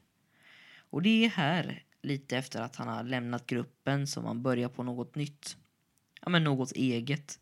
[0.77, 4.83] Och det är här, lite efter att han har lämnat gruppen, som han börjar på
[4.83, 5.57] något nytt.
[6.21, 7.39] Ja, men något eget.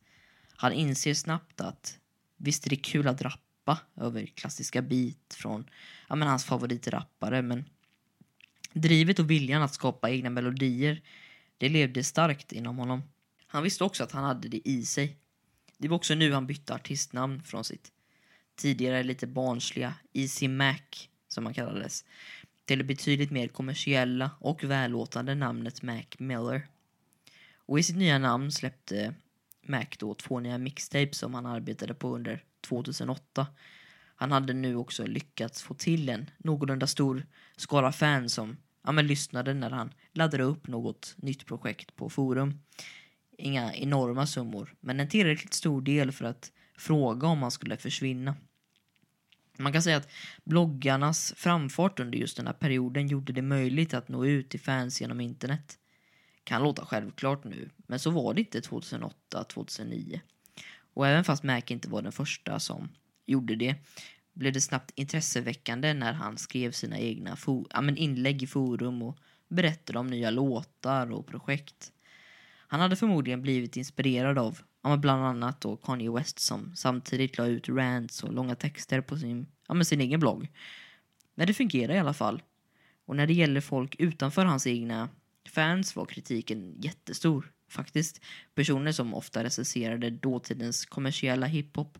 [0.57, 1.99] Han inser snabbt att
[2.37, 5.69] visst är det kul att rappa över klassiska beat från
[6.09, 7.65] ja, men hans favoritrappare, men
[8.73, 11.01] drivet och viljan att skapa egna melodier,
[11.57, 13.03] det levde starkt inom honom.
[13.47, 15.17] Han visste också att han hade det i sig.
[15.77, 17.91] Det var också nu han bytte artistnamn från sitt
[18.55, 20.79] tidigare lite barnsliga Easy Mac,
[21.27, 22.05] som han kallades,
[22.65, 26.67] till det betydligt mer kommersiella och vällåtande namnet Mac Miller.
[27.55, 29.15] Och i sitt nya namn släppte
[29.67, 33.47] Mac då två nya mixtapes som han arbetade på under 2008.
[34.15, 37.25] Han hade nu också lyckats få till en någorlunda stor
[37.57, 42.59] skara fans som ja, men lyssnade när han laddade upp något nytt projekt på forum
[43.37, 48.35] inga enorma summor, men en tillräckligt stor del för att fråga om han skulle försvinna.
[49.57, 50.11] Man kan säga att
[50.43, 55.01] bloggarnas framfart under just den här perioden gjorde det möjligt att nå ut till fans
[55.01, 55.77] genom internet.
[56.45, 60.19] Kan låta självklart nu, men så var det inte 2008-2009.
[60.93, 62.89] Och även fast Mac inte var den första som
[63.25, 63.75] gjorde det
[64.35, 67.37] blev det snabbt intresseväckande när han skrev sina egna
[67.69, 71.91] ja, men inlägg i forum och berättade om nya låtar och projekt.
[72.67, 77.45] Han hade förmodligen blivit inspirerad av ja, bland annat då Kanye West som samtidigt la
[77.45, 80.47] ut rants och långa texter på sin, ja, men sin egen blogg.
[81.35, 82.43] Men det fungerar i alla fall.
[83.05, 85.09] Och när det gäller folk utanför hans egna
[85.49, 87.51] fans var kritiken jättestor.
[87.69, 88.21] Faktiskt.
[88.55, 91.97] Personer som ofta recenserade dåtidens kommersiella hiphop,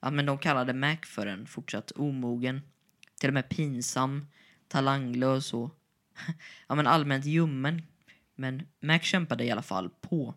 [0.00, 2.60] ja, men de kallade Mac för en fortsatt omogen,
[3.20, 4.26] till och med pinsam,
[4.68, 5.70] talanglös och
[6.68, 7.82] ja, men allmänt ljummen
[8.34, 10.34] men Mac kämpade i alla fall på.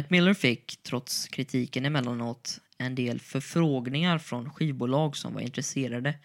[0.00, 6.18] Macmillan Miller fick, trots kritiken emellanåt, en del förfrågningar från skivbolag som var intresserade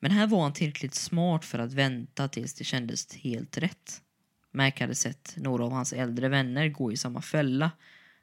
[0.00, 4.02] men här var han tillräckligt smart för att vänta tills det kändes helt rätt.
[4.50, 7.70] Mac hade sett några av hans äldre vänner gå i samma fälla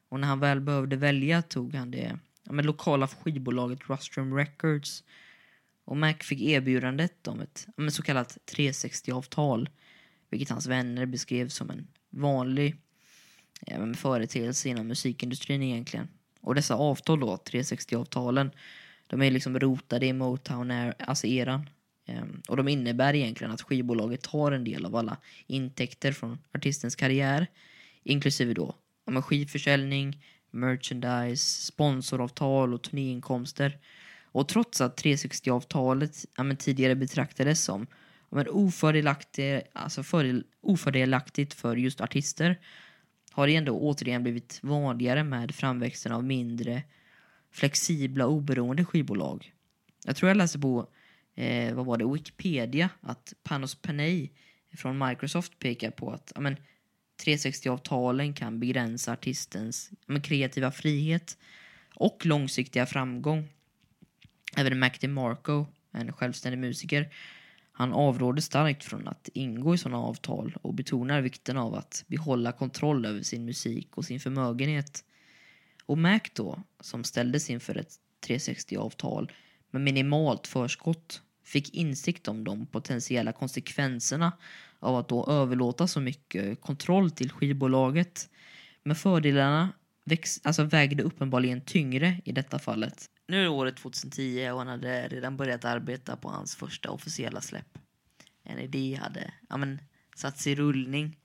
[0.10, 5.04] och när han väl behövde välja tog han det ja, med lokala skivbolaget Rustrum Records
[5.86, 9.70] och Mac fick erbjudandet om ett ja, så kallat 360-avtal
[10.30, 12.76] vilket hans vänner beskrev som en vanlig
[13.66, 16.08] Eh, företeelse inom musikindustrin egentligen.
[16.42, 18.52] Och dessa avtal då, 360-avtalen,
[19.08, 21.70] de är liksom rotade i Motown, alltså eran.
[22.06, 26.96] Ehm, och de innebär egentligen att skivbolaget tar en del av alla intäkter från artistens
[26.96, 27.48] karriär,
[28.04, 28.76] inklusive då
[29.06, 33.78] ja, skivförsäljning, merchandise, sponsoravtal och turnéinkomster.
[34.24, 37.88] Och trots att 360-avtalet ja, tidigare betraktades som
[38.30, 42.60] ja, ofördelaktigt, alltså för, ofördelaktigt för just artister
[43.36, 46.84] har det ändå återigen blivit vanligare med framväxten av mindre
[47.52, 49.54] flexibla oberoende skivbolag.
[50.06, 50.88] Jag tror jag läste på
[51.36, 54.30] eh, vad var det, Wikipedia att Panos Panay
[54.78, 56.58] från Microsoft pekar på att ja, men,
[57.26, 61.38] 360-avtalen kan begränsa artistens ja, men, kreativa frihet
[61.96, 63.48] och långsiktiga framgång.
[64.58, 67.10] Även Mac DeMarco, en självständig musiker,
[67.78, 72.52] han avråder starkt från att ingå i sådana avtal och betonar vikten av att behålla
[72.52, 75.04] kontroll över sin musik och sin förmögenhet.
[75.86, 77.94] Och Mac då, som ställdes inför ett
[78.28, 79.32] 360-avtal
[79.72, 84.32] med minimalt förskott, fick insikt om de potentiella konsekvenserna
[84.80, 88.30] av att då överlåta så mycket kontroll till skivbolaget.
[88.84, 89.70] Men fördelarna
[90.06, 93.10] väx, alltså vägde uppenbarligen tyngre i detta fallet.
[93.28, 97.42] Nu är det året 2010 och han hade redan börjat arbeta på hans första officiella
[97.42, 97.78] släpp.
[98.44, 99.82] En idé hade ja, men,
[100.16, 101.20] satts i rullning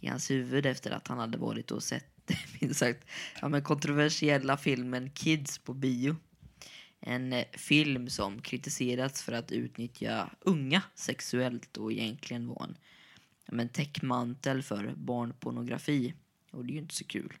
[0.00, 3.08] i hans huvud efter att han hade varit och sett minst sagt,
[3.40, 6.16] ja, men kontroversiella filmen Kids på bio.
[7.00, 12.78] En eh, film som kritiserats för att utnyttja unga sexuellt och egentligen var en
[13.46, 16.14] ja, men, täckmantel för barnpornografi.
[16.50, 17.32] Och det är ju inte så kul.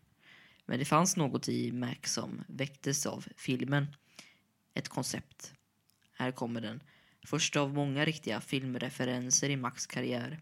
[0.66, 3.86] Men det fanns något i Mac som väcktes av filmen.
[4.74, 5.54] Ett koncept.
[6.12, 6.82] Här kommer den.
[7.26, 10.40] Första av många riktiga filmreferenser i Max karriär.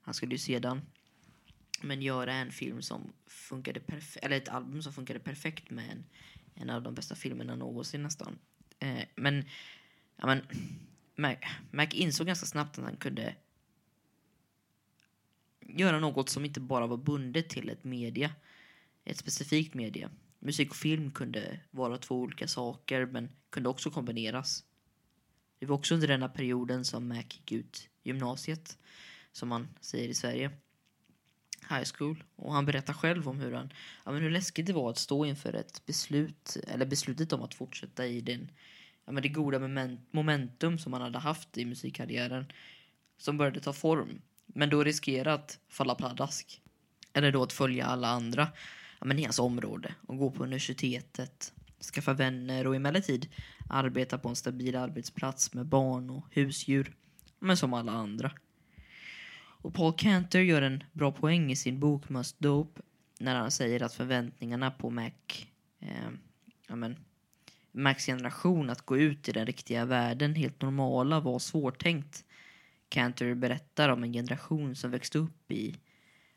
[0.00, 0.82] Han skulle ju sedan
[1.82, 6.04] men göra en film som funkade perfekt, eller ett album som funkade perfekt med en,
[6.54, 8.38] en av de bästa filmerna någonsin nästan.
[8.78, 9.44] Eh, men,
[10.16, 10.42] ja men,
[11.16, 11.36] Mac,
[11.70, 13.34] Mac insåg ganska snabbt att han kunde
[15.60, 18.30] göra något som inte bara var bundet till ett media,
[19.04, 20.10] ett specifikt media.
[20.42, 24.64] Musik och film kunde vara två olika saker men kunde också kombineras.
[25.58, 28.78] Det var också under denna perioden som Mac gick ut gymnasiet,
[29.32, 30.50] som man säger i Sverige
[31.70, 32.24] high school.
[32.36, 33.72] Och han berättar själv om hur, han,
[34.04, 37.54] ja, men hur läskigt det var att stå inför ett beslut, eller beslutet om att
[37.54, 38.50] fortsätta i den,
[39.04, 39.58] ja, men det goda
[40.10, 42.52] momentum som han hade haft i musikkarriären.
[43.18, 44.22] Som började ta form.
[44.46, 46.62] Men då riskerade att falla pladask.
[47.12, 48.48] Eller då att följa alla andra
[49.00, 51.52] ja, men i hans område och gå på universitetet,
[51.94, 53.28] skaffa vänner och emellertid
[53.68, 56.96] arbeta på en stabil arbetsplats med barn och husdjur.
[57.38, 58.32] Men som alla andra.
[59.62, 62.82] Och Paul Cantor gör en bra poäng i sin bok Must Dope
[63.18, 65.10] när han säger att förväntningarna på Mac,
[65.80, 66.10] eh,
[66.68, 66.96] ja men,
[67.72, 72.24] Macs generation att gå ut i den riktiga världen helt normala var svårtänkt.
[72.88, 75.76] Cantor berättar om en generation som växte upp i,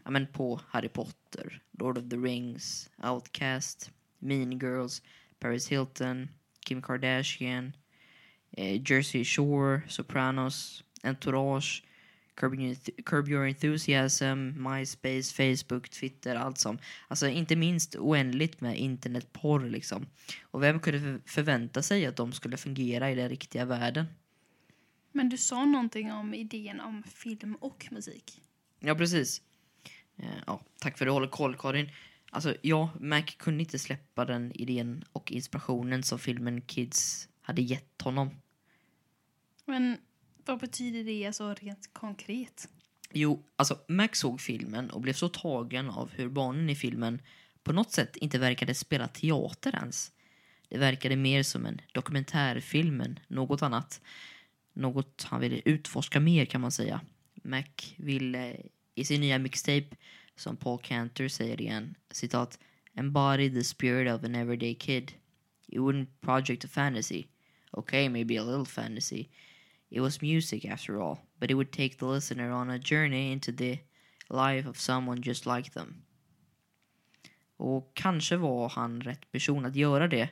[0.04, 5.02] ja men på Harry Potter, Lord of the Rings, Outcast, Mean Girls,
[5.40, 6.30] Paris Hilton,
[6.66, 7.76] Kim Kardashian,
[8.58, 11.84] eh, Jersey Shore, Sopranos, Entourage,
[13.06, 16.78] Curb Your, Enthusiasm, MySpace, Facebook, Twitter, allt som.
[17.08, 20.06] Alltså inte minst oändligt med internetporr liksom.
[20.42, 24.06] Och vem kunde förvänta sig att de skulle fungera i den riktiga världen?
[25.12, 28.42] Men du sa någonting om idén om film och musik.
[28.80, 29.42] Ja, precis.
[30.24, 31.90] Eh, ja, tack för att du håller koll, Karin.
[32.32, 38.02] Alltså, ja, Mac kunde inte släppa den idén och inspirationen som filmen Kids hade gett
[38.02, 38.30] honom.
[39.66, 39.98] Men
[40.46, 42.68] vad betyder det alltså rent konkret?
[43.12, 47.22] Jo, alltså Max såg filmen och blev så tagen av hur barnen i filmen
[47.64, 50.12] på något sätt inte verkade spela teater ens.
[50.70, 54.02] Det verkade mer som en dokumentärfilm än något annat.
[54.74, 57.02] Något han ville utforska mer kan man säga.
[57.34, 57.64] Mac
[57.96, 58.58] ville
[58.96, 59.96] i sin nya mixtape,
[60.36, 62.60] som Paul Cantor säger igen, citat
[62.96, 65.14] Embody the spirit of an everyday kid.
[65.68, 67.28] It wouldn't project a fantasy.
[67.72, 69.30] Okay, maybe a little fantasy.
[69.90, 73.52] It was music after all, but it would take the listener on a journey into
[73.52, 73.80] the
[74.30, 76.04] life of someone just like them.
[77.58, 80.30] Och kanske var han rätt person att göra det.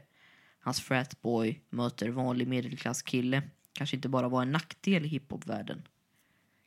[0.60, 3.41] Hans fratboy möter vanlig medelklasskille
[3.74, 5.88] kanske inte bara var en nackdel i hiphopvärlden.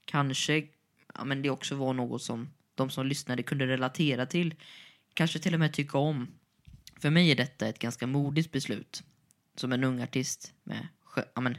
[0.04, 0.62] Kanske
[1.14, 4.54] ja, men det också var något som de som lyssnade kunde relatera till.
[5.14, 6.28] Kanske till och med tycka om.
[7.00, 9.02] För mig är detta ett ganska modigt beslut.
[9.56, 10.88] Som en ung artist med
[11.34, 11.58] ja, men,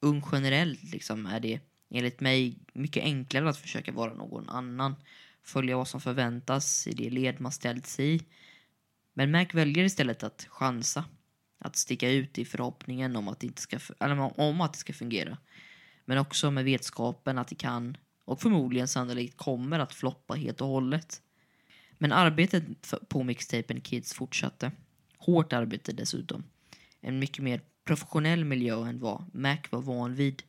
[0.00, 1.60] ung generellt liksom är det
[1.90, 4.94] enligt mig mycket enklare att försöka vara någon annan.
[5.42, 8.20] Följa vad som förväntas i det led man ställt sig i.
[9.14, 11.04] Men Mac väljer istället att chansa.
[11.58, 14.92] Att sticka ut i förhoppningen om att det, inte ska, eller om att det ska
[14.92, 15.38] fungera.
[16.04, 17.96] Men också med vetskapen att det kan
[18.26, 21.22] och förmodligen sannolikt kommer att floppa helt och hållet.
[21.98, 22.64] Men arbetet
[23.08, 24.72] på mixtapen Kids fortsatte.
[25.18, 26.44] Hårt arbete dessutom.
[27.00, 30.42] En mycket mer professionell miljö än vad Mac var van vid.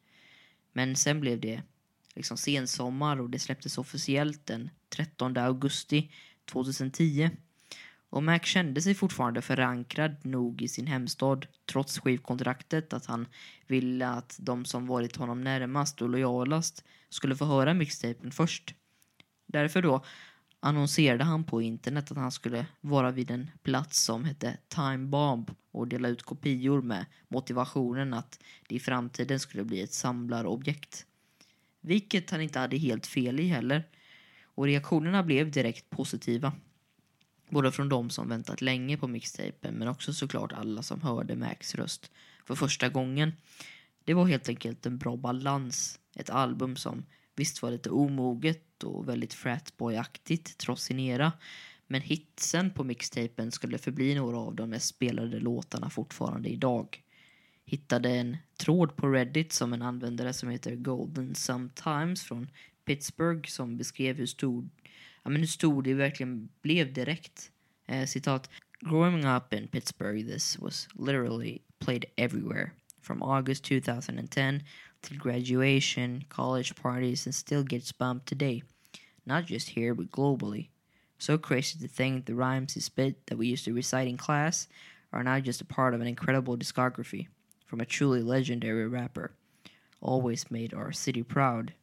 [0.73, 1.61] Men sen blev det
[2.15, 6.11] liksom sensommar och det släpptes officiellt den 13 augusti
[6.45, 7.30] 2010.
[8.10, 13.28] Och Mac kände sig fortfarande förankrad nog i sin hemstad trots skivkontraktet att han
[13.68, 18.76] ville att de som varit honom närmast och lojalast skulle få höra mixtapen först.
[19.47, 20.03] Därför då
[20.60, 25.51] annonserade han på internet att han skulle vara vid en plats som hette Time Bomb
[25.72, 31.05] och dela ut kopior med motivationen att det i framtiden skulle bli ett samlarobjekt.
[31.82, 33.84] Vilket han inte hade helt fel i heller.
[34.43, 36.53] Och reaktionerna blev direkt positiva.
[37.50, 41.76] Både från de som väntat länge på mixtapen men också såklart alla som hörde Max
[41.76, 42.12] röst
[42.45, 43.34] för första gången.
[44.04, 46.00] Det var helt enkelt en bra balans.
[46.16, 51.32] Ett album som visst var lite omoget och väldigt fratboy-aktigt trots sin era.
[51.88, 57.04] Men hitsen på mixtapen skulle förbli några av de mest spelade låtarna fortfarande idag.
[57.66, 62.50] Hittade en tråd på Reddit som en användare som heter Golden Sometimes från
[62.86, 64.70] Pittsburgh som beskrev hur stor,
[65.28, 67.51] ja, men hur stor det verkligen blev direkt.
[67.88, 68.49] Eh, citat.
[68.82, 72.71] Growing up in Pittsburgh this was literally played everywhere.
[73.01, 74.63] From August 2010
[75.01, 78.63] till graduation, college parties and still gets bumped today.
[79.25, 80.69] Not just here but globally.
[81.19, 84.67] So crazy to think the rhymes he spit that we used to recite in class
[85.11, 87.28] are now just a part of an incredible discography
[87.65, 89.32] from a truly legendary rapper.
[89.99, 91.73] Always made our city proud.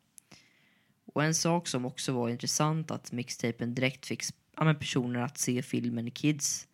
[1.14, 4.22] Och en sak som också var intressant att mixtapen direkt fick
[4.56, 6.68] ja, personer att se filmen Kids.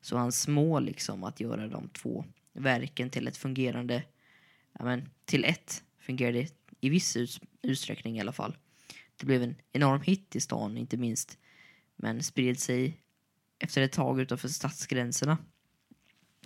[0.00, 4.02] Så hans mål liksom att göra de två verken till ett fungerande,
[4.78, 6.46] ja, men, till ett fungerade
[6.80, 7.16] i viss
[7.62, 8.56] utsträckning i alla fall.
[9.16, 11.38] Det blev en enorm hit i stan, inte minst,
[11.96, 13.00] men spred sig
[13.58, 15.38] efter ett tag utanför stadsgränserna.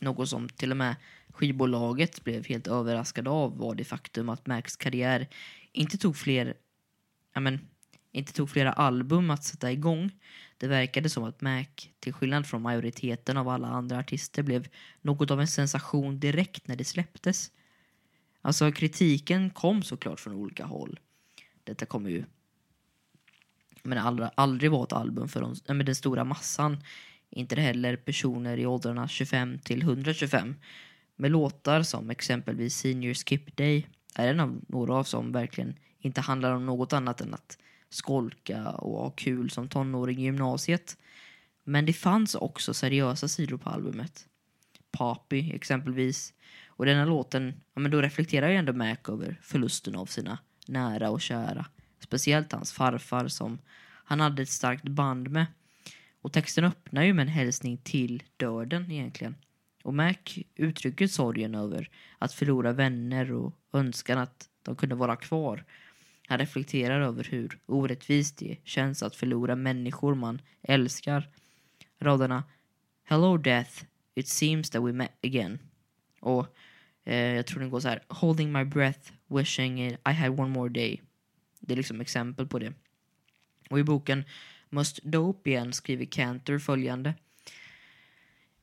[0.01, 0.97] Något som till och med
[1.28, 5.28] skivbolaget blev helt överraskade av var det faktum att Max karriär
[5.72, 6.55] inte tog fler
[7.34, 7.68] ja, men,
[8.12, 10.10] inte tog flera album att sätta igång.
[10.58, 11.64] Det verkade som att Mac,
[12.00, 14.68] till skillnad från majoriteten av alla andra artister, blev
[15.00, 17.50] något av en sensation direkt när det släpptes.
[18.40, 21.00] Alltså kritiken kom såklart från olika håll.
[21.64, 22.24] Detta kommer ju
[23.82, 26.82] men aldrig, aldrig vara ett album för de, men den stora massan.
[27.30, 30.54] Inte heller personer i åldrarna 25 till 125.
[31.16, 36.20] Med låtar som exempelvis Senior Skip Day är en av några av som verkligen inte
[36.20, 37.59] handlar om något annat än att
[37.90, 40.96] skolka och ha kul som tonåring i gymnasiet.
[41.64, 44.28] Men det fanns också seriösa sidor på albumet.
[44.90, 46.34] Papi exempelvis.
[46.66, 51.11] Och denna låten, ja men då reflekterar ju ändå Mac över förlusten av sina nära
[51.11, 51.66] och kära.
[52.01, 53.59] Speciellt hans farfar som
[54.05, 55.46] han hade ett starkt band med.
[56.20, 59.34] Och texten öppnar ju med en hälsning till döden egentligen.
[59.82, 60.14] Och Mac
[60.55, 65.64] uttrycker sorgen över att förlora vänner och önskan att de kunde vara kvar.
[66.28, 71.28] Han reflekterar över hur orättvist det känns att förlora människor man älskar.
[71.98, 72.44] Raderna
[73.04, 75.58] Hello death, it seems that we met again.
[76.20, 76.56] Och
[77.04, 78.02] eh, jag tror den går så här.
[78.08, 81.02] Holding my breath, wishing it, I had one more day.
[81.60, 82.72] Det är liksom exempel på det.
[83.70, 84.24] Och i boken
[84.70, 87.14] Must Dope igen skriver Cantor följande.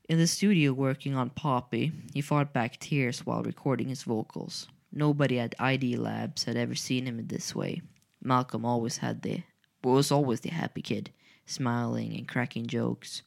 [0.10, 4.70] In the studio working on Poppy, he fought back tears while recording his vocals.
[4.96, 7.82] Nobody at ID Labs had ever seen him in this way.
[8.22, 9.44] Malcolm always had the
[9.84, 11.12] was always the happy kid,
[11.46, 13.24] smiling and cracking jokes.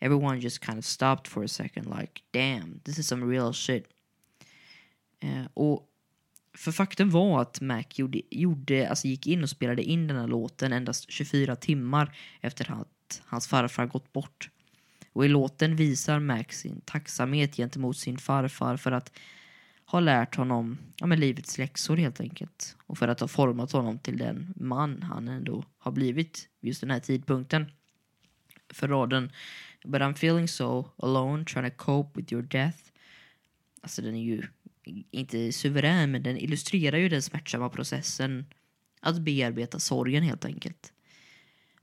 [0.00, 3.86] Everyone just kind of stopped for a second like, damn, this is some real shit.
[5.24, 5.88] Uh, och
[6.54, 10.26] för faktum var att Mac gjorde, gjorde, alltså gick in och spelade in den här
[10.26, 14.50] låten endast 24 timmar efter att hans farfar gått bort.
[15.12, 19.12] Och i låten visar Mac sin tacksamhet gentemot sin farfar för att
[19.90, 22.76] har lärt honom ja, med livets läxor helt enkelt.
[22.86, 26.90] Och för att ha format honom till den man han ändå har blivit just den
[26.90, 27.66] här tidpunkten.
[28.70, 29.32] För raden
[29.84, 32.78] But I'm feeling so alone trying to cope with your death.
[33.80, 34.42] Alltså den är ju
[35.10, 38.46] inte suverän men den illustrerar ju den smärtsamma processen
[39.00, 40.92] att bearbeta sorgen helt enkelt.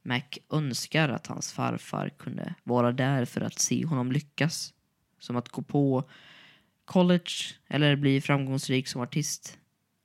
[0.01, 4.73] Mac önskar att hans farfar kunde vara där för att se honom lyckas.
[5.19, 6.09] Som att gå på
[6.85, 7.31] college
[7.67, 9.57] eller bli framgångsrik som artist.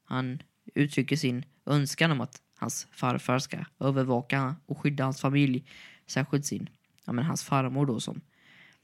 [0.05, 0.43] Han
[0.75, 5.65] uttrycker sin önskan om att hans farfar ska övervaka och skydda hans familj.
[6.07, 6.69] Särskilt sin,
[7.05, 8.21] ja men hans farmor då som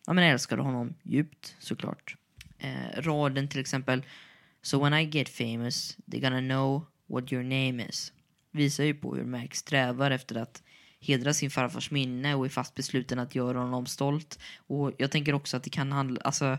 [0.07, 2.16] ja men älskade honom djupt såklart.
[2.59, 4.03] Eh, raden till exempel
[4.62, 8.12] So when I get famous they're gonna know what your name is.
[8.51, 10.62] Visar ju på hur Max strävar efter att
[11.01, 14.38] hedra sin farfars minne och är fast besluten att göra honom stolt.
[14.57, 16.59] Och jag tänker också att det kan handla, alltså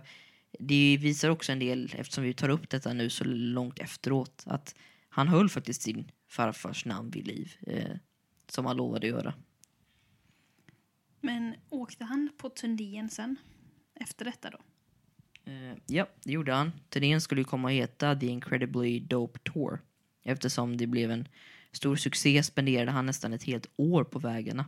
[0.59, 4.75] det visar också en del, eftersom vi tar upp detta nu så långt efteråt, att
[5.09, 7.95] han höll faktiskt sin farfars namn vid liv, eh,
[8.47, 9.33] som han lovade göra.
[11.21, 13.35] Men åkte han på turnén sen?
[13.95, 14.57] Efter detta då?
[15.51, 16.71] Eh, ja, det gjorde han.
[16.89, 19.81] Turnén skulle ju komma att heta The Incredibly Dope Tour.
[20.23, 21.27] Eftersom det blev en
[21.71, 24.65] stor succé spenderade han nästan ett helt år på vägarna.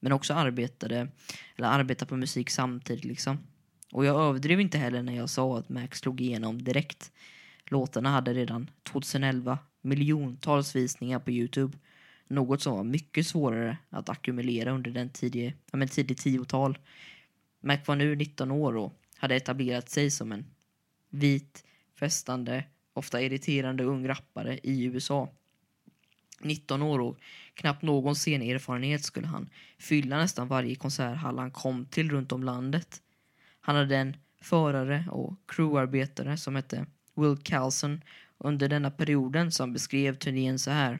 [0.00, 1.08] Men också arbetade,
[1.56, 3.38] eller arbetade på musik samtidigt liksom.
[3.92, 7.12] Och jag överdrev inte heller när jag sa att Max slog igenom direkt.
[7.64, 11.78] Låtarna hade redan 2011 miljontals visningar på Youtube.
[12.28, 16.78] Något som var mycket svårare att ackumulera under den tidiga, ja, men tidig tiotal.
[17.60, 20.44] Mac var nu 19 år och hade etablerat sig som en
[21.10, 21.64] vit,
[21.98, 25.28] festande, ofta irriterande ung rappare i USA.
[26.40, 27.18] 19 år och
[27.54, 33.02] knappt någon scenerfarenhet skulle han fylla nästan varje konserthall han kom till runt om landet.
[33.66, 38.02] Han hade en förare och crewarbetare som hette Will Carlson
[38.38, 40.98] under denna perioden som beskrev turnén så här.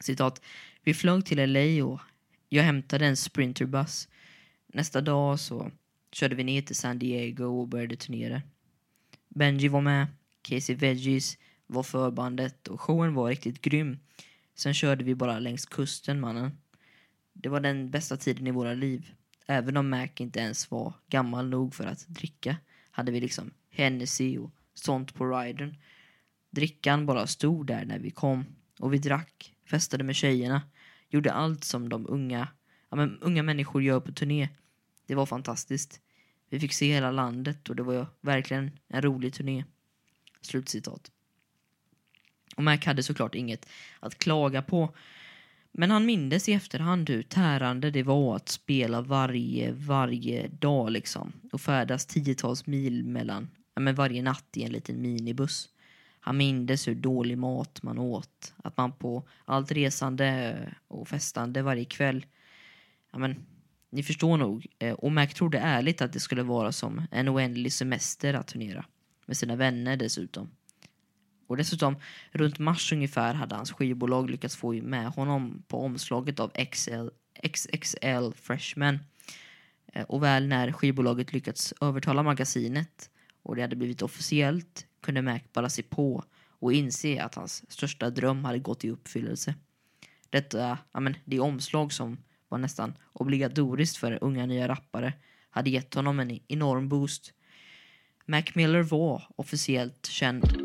[0.00, 0.42] Citat.
[0.82, 2.00] Vi flög till LA och
[2.48, 4.08] jag hämtade en sprinterbuss.
[4.66, 5.70] Nästa dag så
[6.10, 8.42] körde vi ner till San Diego och började turnera.
[9.28, 10.06] Benji var med,
[10.42, 13.98] Casey Veggies var förbandet och showen var riktigt grym.
[14.54, 16.58] Sen körde vi bara längs kusten mannen.
[17.32, 19.12] Det var den bästa tiden i våra liv.
[19.46, 22.56] Även om Mac inte ens var gammal nog för att dricka
[22.90, 25.76] hade vi liksom Hennessy och sånt på riden.
[26.50, 28.44] Drickan bara stod där när vi kom
[28.78, 30.62] och vi drack, festade med tjejerna,
[31.08, 32.48] gjorde allt som de unga,
[32.90, 34.48] ja, men, unga människor gör på turné.
[35.06, 36.00] Det var fantastiskt.
[36.48, 39.64] Vi fick se hela landet och det var verkligen en rolig turné.
[40.40, 41.10] Slutcitat.
[42.56, 43.68] Och Mac hade såklart inget
[44.00, 44.94] att klaga på.
[45.72, 51.32] Men han mindes i efterhand hur tärande det var att spela varje, varje dag liksom.
[51.52, 55.68] Och färdas tiotals mil mellan, ja, men varje natt i en liten minibuss.
[56.20, 58.54] Han mindes hur dålig mat man åt.
[58.56, 60.56] Att man på allt resande
[60.88, 62.26] och festande varje kväll.
[63.12, 63.46] Ja, men,
[63.90, 64.66] ni förstår nog.
[64.78, 68.84] Eh, och Mac trodde ärligt att det skulle vara som en oändlig semester att turnera.
[69.26, 70.50] Med sina vänner dessutom.
[71.46, 71.96] Och dessutom,
[72.30, 77.08] runt mars ungefär hade hans skivbolag lyckats få med honom på omslaget av XL,
[77.42, 78.98] XXL Freshman.
[79.92, 83.10] Eh, och väl när skivbolaget lyckats övertala magasinet
[83.42, 86.24] och det hade blivit officiellt kunde Mac bara se på
[86.62, 89.54] och inse att hans största dröm hade gått i uppfyllelse.
[90.30, 92.18] Detta, ja men, det omslag som
[92.48, 95.12] var nästan obligatoriskt för unga nya rappare
[95.50, 97.32] hade gett honom en enorm boost.
[98.26, 100.61] Mac Miller var officiellt känd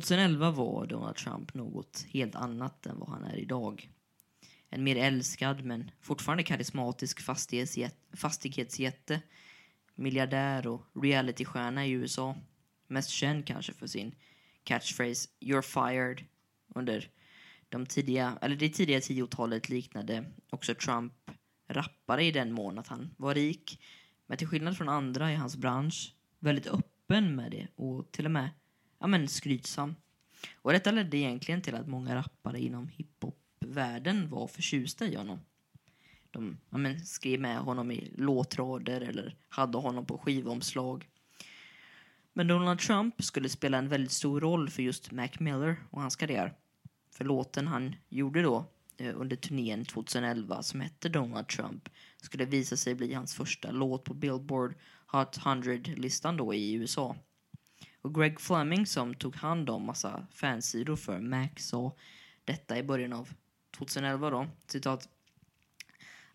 [0.00, 3.90] 2011 var Donald Trump något helt annat än vad han är idag.
[4.68, 7.20] En mer älskad men fortfarande karismatisk
[8.16, 9.20] fastighetsjätte,
[9.94, 12.36] miljardär och realitystjärna i USA.
[12.86, 14.14] Mest känd kanske för sin
[14.64, 16.24] catchphrase “You're fired”
[16.74, 17.08] under
[17.68, 21.12] de tidiga, eller det tidiga tiotalet liknade också Trump
[21.68, 23.82] rappare i den mån att han var rik,
[24.26, 28.30] men till skillnad från andra i hans bransch väldigt öppen med det och till och
[28.30, 28.50] med
[29.00, 29.94] ja, men skrytsam.
[30.54, 35.40] Och detta ledde egentligen till att många rappare inom hiphop-världen var förtjusta i honom.
[36.30, 41.08] De ja, men, skrev med honom i låtrader eller hade honom på skivomslag.
[42.32, 46.16] Men Donald Trump skulle spela en väldigt stor roll för just Mac Miller och hans
[46.16, 46.54] karriär.
[47.12, 48.64] För låten han gjorde då
[48.96, 54.04] eh, under turnén 2011 som hette Donald Trump skulle visa sig bli hans första låt
[54.04, 54.74] på Billboard
[55.06, 57.16] Hot 100-listan då i USA.
[58.02, 61.96] Och Greg Fleming som tog hand om massa fansidor för Mac sa
[62.44, 63.28] detta i början av
[63.70, 64.46] 2011 då.
[64.66, 65.08] Citat.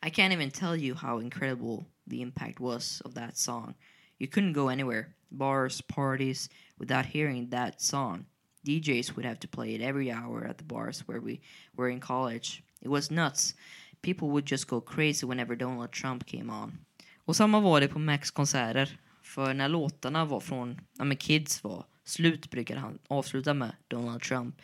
[0.05, 3.74] I can't even tell you how incredible the impact was of that song.
[4.20, 8.26] You couldn't go anywhere, bars, parties, without hearing that song.
[8.66, 11.41] DJs would have to play it every hour at the bars where we
[11.78, 12.63] were in college.
[12.82, 13.55] It was nuts.
[14.01, 16.78] People would just go crazy whenever Donald Trump came on.
[17.26, 18.97] Och samma var det på Macs konserter.
[19.26, 24.21] För när låtarna var från ja, men Kids var slut brukade han avsluta med Donald
[24.21, 24.61] Trump.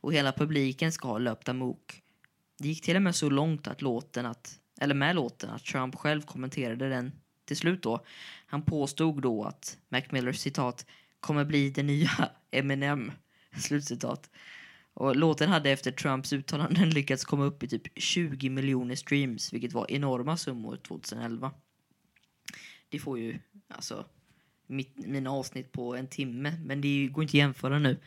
[0.00, 2.02] Och hela publiken ska ha löpt amok.
[2.58, 5.94] Det gick till och med så långt att låten att, eller med låten att Trump
[5.94, 7.12] själv kommenterade den
[7.44, 8.04] till slut då.
[8.46, 10.86] Han påstod då att Mac Millers citat
[11.20, 12.10] kommer bli det nya
[12.50, 13.12] Eminem.
[13.56, 14.30] Slutcitat.
[14.94, 19.72] Och låten hade efter Trumps uttalanden lyckats komma upp i typ 20 miljoner streams, vilket
[19.72, 21.52] var enorma summor 2011.
[22.94, 23.38] Det får ju
[23.68, 24.04] alltså
[24.66, 26.58] mitt, mina avsnitt på en timme.
[26.64, 27.98] Men det går inte att jämföra nu.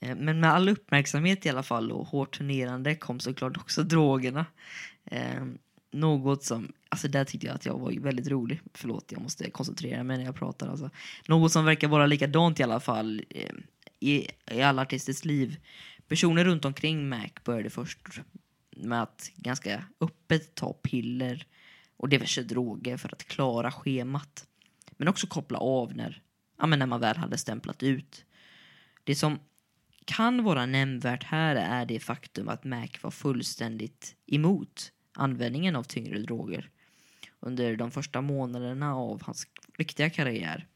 [0.00, 4.46] Eh, men med all uppmärksamhet i alla fall och hårt turnerande kom såklart också drogerna.
[5.04, 5.44] Eh,
[5.92, 8.60] något som, alltså där tyckte jag att jag var väldigt rolig.
[8.74, 10.68] Förlåt, jag måste koncentrera mig när jag pratar.
[10.68, 10.90] Alltså.
[11.28, 13.54] Något som verkar vara likadant i alla fall eh,
[14.00, 15.56] i, i alla artisters liv.
[16.08, 17.98] Personer runt omkring Mac började först
[18.76, 21.46] med att ganska öppet ta piller
[22.00, 24.46] och diverse droger för att klara schemat.
[24.90, 26.22] Men också koppla av när,
[26.58, 28.24] ja, men när man väl hade stämplat ut.
[29.04, 29.38] Det som
[30.04, 36.18] kan vara nämnvärt här är det faktum att Mac var fullständigt emot användningen av tyngre
[36.18, 36.70] droger
[37.40, 39.46] under de första månaderna av hans
[39.78, 40.66] riktiga karriär.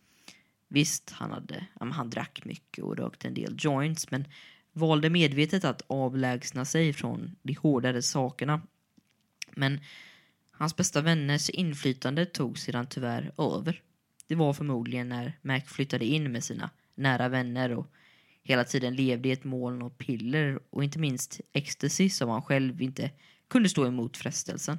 [0.69, 4.25] Visst, han, hade, han drack mycket och rökte en del joints men
[4.73, 8.63] valde medvetet att avlägsna sig från de hårdare sakerna.
[9.51, 9.81] Men
[10.59, 13.83] hans bästa vänners inflytande tog sedan tyvärr över.
[14.27, 17.87] Det var förmodligen när Mac flyttade in med sina nära vänner och
[18.43, 22.83] hela tiden levde i ett moln av piller och inte minst ecstasy som han själv
[22.83, 23.11] inte
[23.49, 24.79] kunde stå emot frestelsen.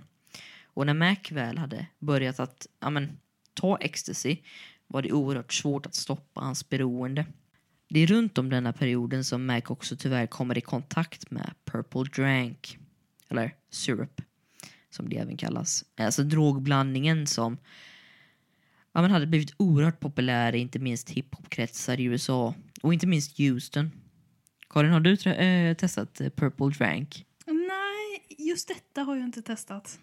[0.63, 3.19] Och när Mac väl hade börjat att ja, men,
[3.53, 4.38] ta ecstasy
[4.88, 7.26] var det oerhört svårt att stoppa hans beroende.
[7.89, 12.03] Det är runt om denna perioden som Mac också tyvärr kommer i kontakt med Purple
[12.03, 12.78] Drank,
[13.30, 14.21] eller Syrup,
[14.95, 15.85] som det även kallas.
[15.97, 17.57] Alltså drogblandningen som
[18.93, 23.37] ja, men hade blivit oerhört populär i inte minst hiphopkretsar i USA och inte minst
[23.37, 23.91] Houston.
[24.69, 27.25] Karin, har du äh, testat eh, Purple Drank?
[27.45, 29.99] Nej, just detta har jag inte testat.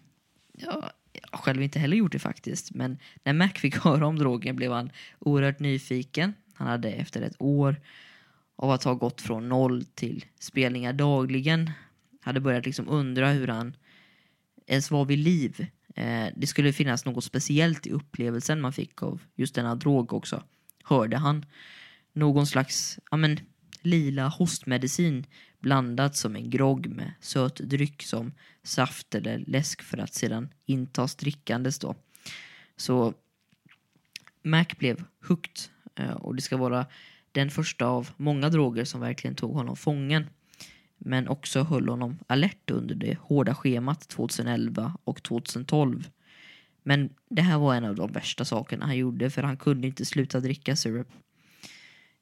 [0.51, 2.73] Ja, jag har själv inte heller gjort det faktiskt.
[2.73, 6.33] Men när Mac fick höra om drogen blev han oerhört nyfiken.
[6.53, 7.81] Han hade efter ett år
[8.55, 11.71] av att ha gått från noll till spelningar dagligen
[12.23, 13.75] hade börjat liksom undra hur han
[14.67, 15.67] ens var vid liv.
[15.95, 20.43] Eh, det skulle finnas något speciellt i upplevelsen man fick av just denna drog också,
[20.83, 21.45] hörde han.
[22.13, 23.39] Någon slags ja, men,
[23.81, 25.25] lila hostmedicin
[25.59, 28.31] blandat som en grogg med söt dryck som
[28.63, 31.95] saft eller läsk för att sedan intas drickandes då.
[32.77, 33.13] Så
[34.43, 35.59] Mac blev hooked
[35.95, 36.85] eh, och det ska vara
[37.31, 40.29] den första av många droger som verkligen tog honom fången.
[41.05, 46.09] Men också höll honom alert under det hårda schemat 2011 och 2012.
[46.83, 50.05] Men det här var en av de värsta sakerna han gjorde för han kunde inte
[50.05, 51.07] sluta dricka syrup.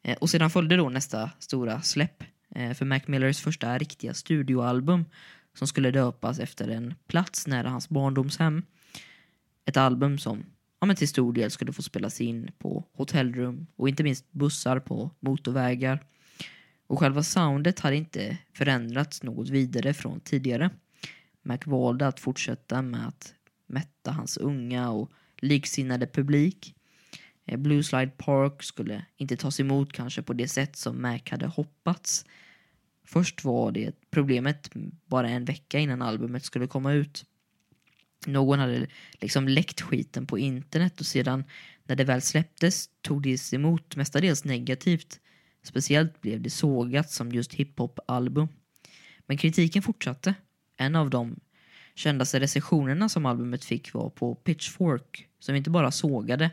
[0.03, 2.23] Eh, och sedan följde då nästa stora släpp
[2.55, 5.05] eh, för Mac Millers första riktiga studioalbum
[5.53, 8.63] som skulle döpas efter en plats nära hans barndomshem.
[9.65, 10.43] Ett album som
[10.79, 14.79] ja, men till stor del skulle få spelas in på hotellrum och inte minst bussar
[14.79, 15.99] på motorvägar.
[16.91, 20.69] Och själva soundet hade inte förändrats något vidare från tidigare.
[21.41, 23.33] Mac valde att fortsätta med att
[23.67, 26.75] mätta hans unga och liksinnade publik.
[27.45, 31.47] Eh, Blue Slide Park skulle inte tas emot kanske på det sätt som Mac hade
[31.47, 32.25] hoppats.
[33.05, 34.69] Först var det problemet
[35.05, 37.25] bara en vecka innan albumet skulle komma ut.
[38.27, 41.43] Någon hade liksom läckt skiten på internet och sedan
[41.83, 45.19] när det väl släpptes tog det emot mestadels negativt.
[45.63, 48.47] Speciellt blev det sågat som just hiphop-album.
[49.25, 50.33] Men kritiken fortsatte.
[50.77, 51.39] En av de
[51.95, 56.51] kändaste recensionerna som albumet fick var på Pitchfork som inte bara sågade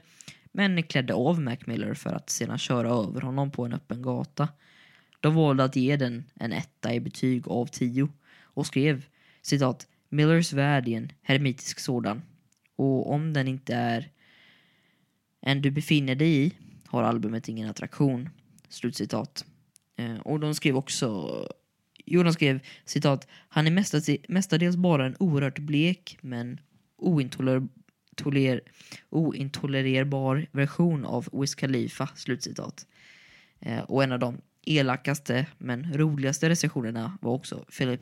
[0.52, 4.48] men klädde av Mac Miller för att sedan köra över honom på en öppen gata.
[5.20, 8.08] De valde att ge den en etta i betyg av tio
[8.40, 9.06] och skrev
[9.42, 12.22] citat Millers värld är en hermetisk sådan
[12.76, 14.10] och om den inte är
[15.40, 16.52] en du befinner dig i
[16.86, 18.28] har albumet ingen attraktion.
[18.68, 19.44] Slutcitat.
[19.96, 21.28] Eh, och de skrev också
[22.10, 26.60] Jo, de skrev citat Han är mestadels bara en oerhört blek men
[26.96, 27.68] ointoler,
[28.16, 28.60] toler,
[29.10, 32.08] ointolererbar version av Wiz Khalifa.
[32.16, 32.86] Slutcitat.
[33.60, 38.00] Eh, och en av de elakaste men roligaste recensionerna var också Philip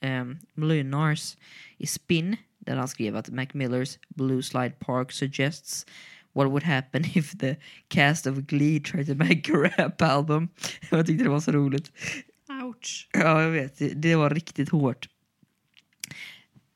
[0.00, 1.36] eh, Mlynars
[1.78, 5.86] i Spin där han skrev att Mac Millers Blue Slide Park suggests
[6.36, 7.56] what would happen if the
[7.88, 10.48] cast of Glee tried to make a rap album.
[10.90, 11.92] Jag tyckte det var så roligt.
[12.62, 13.08] Ouch.
[13.12, 13.78] Ja, jag vet.
[13.78, 15.08] Det, det var riktigt hårt.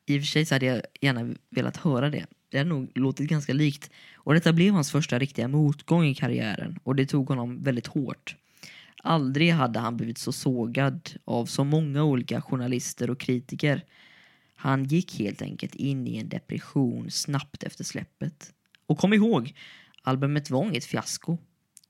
[0.07, 2.27] I och för sig så hade jag gärna velat höra det.
[2.49, 3.91] Det hade nog låtit ganska likt.
[4.15, 8.37] Och detta blev hans första riktiga motgång i karriären och det tog honom väldigt hårt.
[9.03, 13.85] Aldrig hade han blivit så sågad av så många olika journalister och kritiker.
[14.55, 18.53] Han gick helt enkelt in i en depression snabbt efter släppet.
[18.91, 19.55] Och kom ihåg,
[20.03, 21.39] albumet var inget fiasko.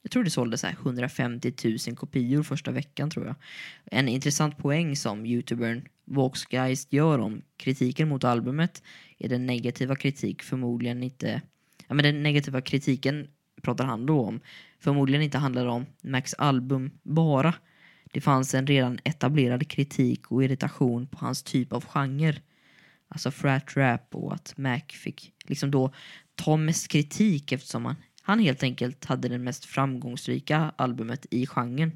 [0.02, 1.52] Jag tror det sålde så 150
[1.88, 3.34] 000 kopior första veckan tror jag.
[3.84, 8.82] En intressant poäng som youtubern Voxgeist gör om kritiken mot albumet
[9.18, 11.42] är den negativa kritik förmodligen inte...
[11.88, 13.28] Ja men den negativa kritiken
[13.62, 14.40] pratar han då om
[14.80, 17.54] förmodligen inte handlar om Max album bara.
[18.12, 22.34] Det fanns en redan etablerad kritik och irritation på hans typ av genre.
[23.08, 25.92] alltså frat rap och att Mac fick liksom då
[26.40, 31.92] ta mest kritik eftersom han, han helt enkelt hade det mest framgångsrika albumet i genren.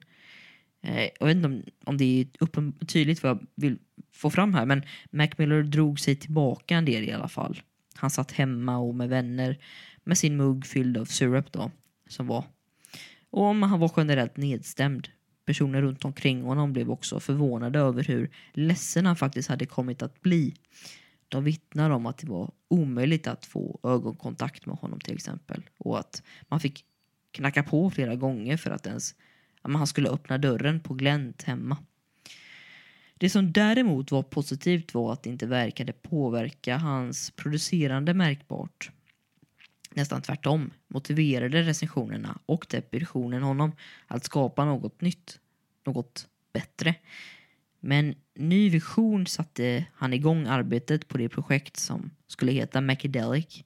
[0.82, 3.78] Eh, jag vet inte om, om det är uppen, tydligt vad jag vill
[4.12, 7.60] få fram här men Mac Miller drog sig tillbaka en del i alla fall.
[7.94, 9.58] Han satt hemma och med vänner
[10.04, 11.70] med sin mugg fylld av syrup då,
[12.08, 12.44] som var.
[13.30, 15.08] Och han var generellt nedstämd.
[15.46, 20.20] Personer runt omkring honom blev också förvånade över hur ledsen han faktiskt hade kommit att
[20.20, 20.54] bli.
[21.34, 25.62] De vittnar om att det var omöjligt att få ögonkontakt med honom till exempel.
[25.78, 26.84] Och att man fick
[27.30, 29.14] knacka på flera gånger för att ens
[29.62, 31.76] att han skulle öppna dörren på glänt hemma.
[33.14, 38.90] Det som däremot var positivt var att det inte verkade påverka hans producerande märkbart.
[39.90, 43.72] Nästan tvärtom motiverade recensionerna och depressionen honom
[44.06, 45.40] att skapa något nytt,
[45.86, 46.94] något bättre.
[47.80, 53.64] Men ny vision satte han igång arbetet på det projekt som skulle heta Macadelic.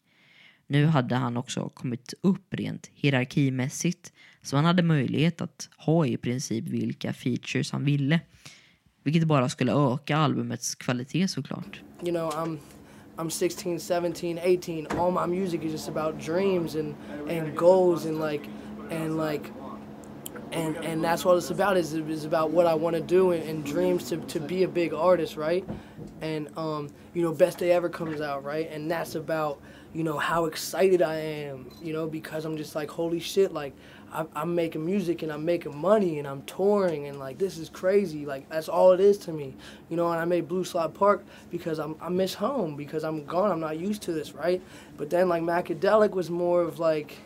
[0.66, 4.12] Nu hade han också kommit upp rent hierarkimässigt
[4.42, 8.20] så han hade möjlighet att ha i princip vilka features han ville.
[9.02, 11.82] Vilket bara skulle öka albumets kvalitet såklart.
[12.02, 12.58] You know, I'm
[13.16, 14.86] I'm 16, 17, 18.
[14.98, 16.94] All my music is just about dreams and
[17.30, 18.44] and goals and like
[18.90, 19.42] and like
[20.52, 23.42] and and that's what it's about is is about what I want to do and,
[23.42, 25.64] and, dreams to, to be a big artist, right?
[26.20, 28.70] And um, you know, best day ever comes out, right?
[28.70, 29.60] And that's about
[29.92, 33.74] you know how excited I am, you know, because I'm just like holy shit, like
[34.12, 38.24] I'm making music and I'm making money and I'm touring and like this is crazy.
[38.24, 39.54] Like that's all it is to me,
[39.90, 40.10] you know.
[40.10, 43.50] And I made Blue Slide Park because I'm I miss home because I'm gone.
[43.50, 44.62] I'm not used to this, right?
[44.96, 47.16] But then like Macadelic was more of like,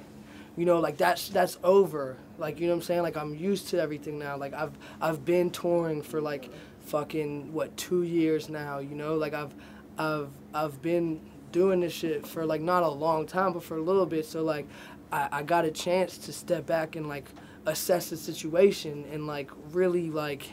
[0.56, 2.16] you know, like that's that's over.
[2.42, 3.02] Like you know what I'm saying?
[3.02, 4.36] Like I'm used to everything now.
[4.36, 8.80] Like I've I've been touring for like fucking what two years now.
[8.80, 9.54] You know, like I've
[9.96, 11.20] I've I've been
[11.52, 14.26] doing this shit for like not a long time, but for a little bit.
[14.26, 14.66] So like
[15.12, 17.30] I, I got a chance to step back and like
[17.64, 20.50] assess the situation and like really like,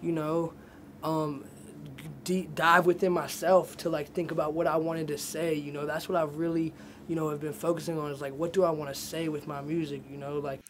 [0.00, 0.54] you know,
[1.02, 1.44] um,
[2.24, 5.54] deep dive within myself to like think about what I wanted to say.
[5.54, 6.72] You know, that's what I've really,
[7.06, 9.46] you know, have been focusing on is like what do I want to say with
[9.46, 10.02] my music.
[10.10, 10.60] You know, like.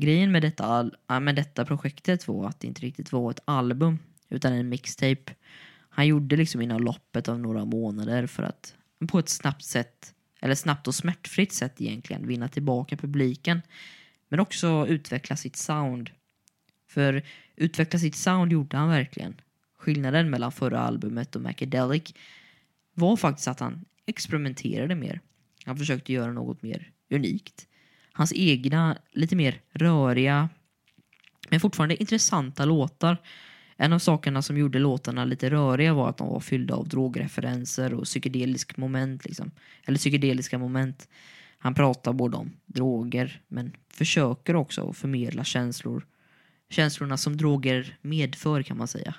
[0.00, 0.90] Grejen med detta,
[1.20, 5.34] med detta projektet var att det inte riktigt var ett album utan en mixtape.
[5.88, 8.74] Han gjorde liksom inom loppet av några månader för att
[9.08, 13.62] på ett snabbt sätt eller snabbt och smärtfritt sätt egentligen, vinna tillbaka publiken.
[14.28, 16.10] Men också utveckla sitt sound.
[16.88, 17.22] För
[17.56, 19.40] utveckla sitt sound gjorde han verkligen.
[19.78, 22.14] Skillnaden mellan förra albumet och Macadelic
[22.94, 25.20] var faktiskt att han experimenterade mer.
[25.64, 27.66] Han försökte göra något mer unikt.
[28.18, 30.48] Hans egna, lite mer röriga,
[31.50, 33.16] men fortfarande intressanta låtar
[33.76, 37.94] en av sakerna som gjorde låtarna lite röriga var att de var fyllda av drogreferenser
[37.94, 39.50] och psykedelisk moment liksom.
[39.84, 41.08] Eller psykedeliska moment.
[41.58, 46.06] Han pratar både om droger men försöker också förmedla känslor.
[46.70, 49.14] Känslorna som droger medför kan man säga.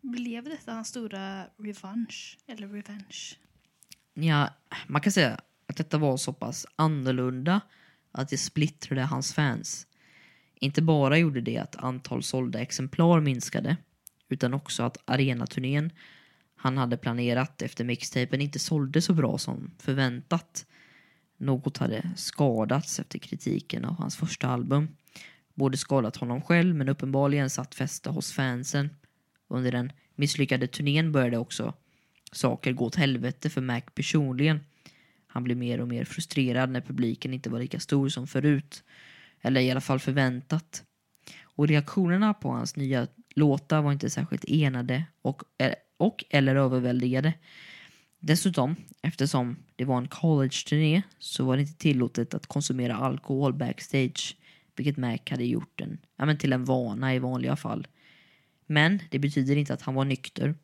[0.00, 2.38] Blev detta hans stora revansch?
[2.46, 3.36] Eller revenge?
[4.14, 4.48] Ja,
[4.86, 7.60] man kan säga att detta var så pass annorlunda
[8.16, 9.86] att det splittrade hans fans.
[10.54, 13.76] Inte bara gjorde det att antal sålda exemplar minskade
[14.28, 15.90] utan också att arenaturnén
[16.56, 20.66] han hade planerat efter mixtapen inte sålde så bra som förväntat.
[21.36, 24.88] Något hade skadats efter kritiken av hans första album.
[25.54, 28.90] Både skadat honom själv men uppenbarligen satt fäste hos fansen.
[29.48, 31.74] Under den misslyckade turnén började också
[32.32, 34.60] saker gå åt helvete för Mac personligen.
[35.36, 38.84] Han blev mer och mer frustrerad när publiken inte var lika stor som förut.
[39.42, 40.84] Eller i alla fall förväntat.
[41.42, 47.34] Och reaktionerna på hans nya låtar var inte särskilt enade och, eh, och eller överväldigade.
[48.18, 54.36] Dessutom, eftersom det var en college-turné så var det inte tillåtet att konsumera alkohol backstage,
[54.76, 57.86] vilket Mac hade gjort en, ja, men till en vana i vanliga fall.
[58.66, 60.54] Men det betyder inte att han var nykter.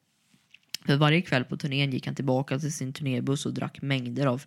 [0.86, 4.42] För varje kväll på turnén gick han tillbaka till sin turnébuss och drack mängder av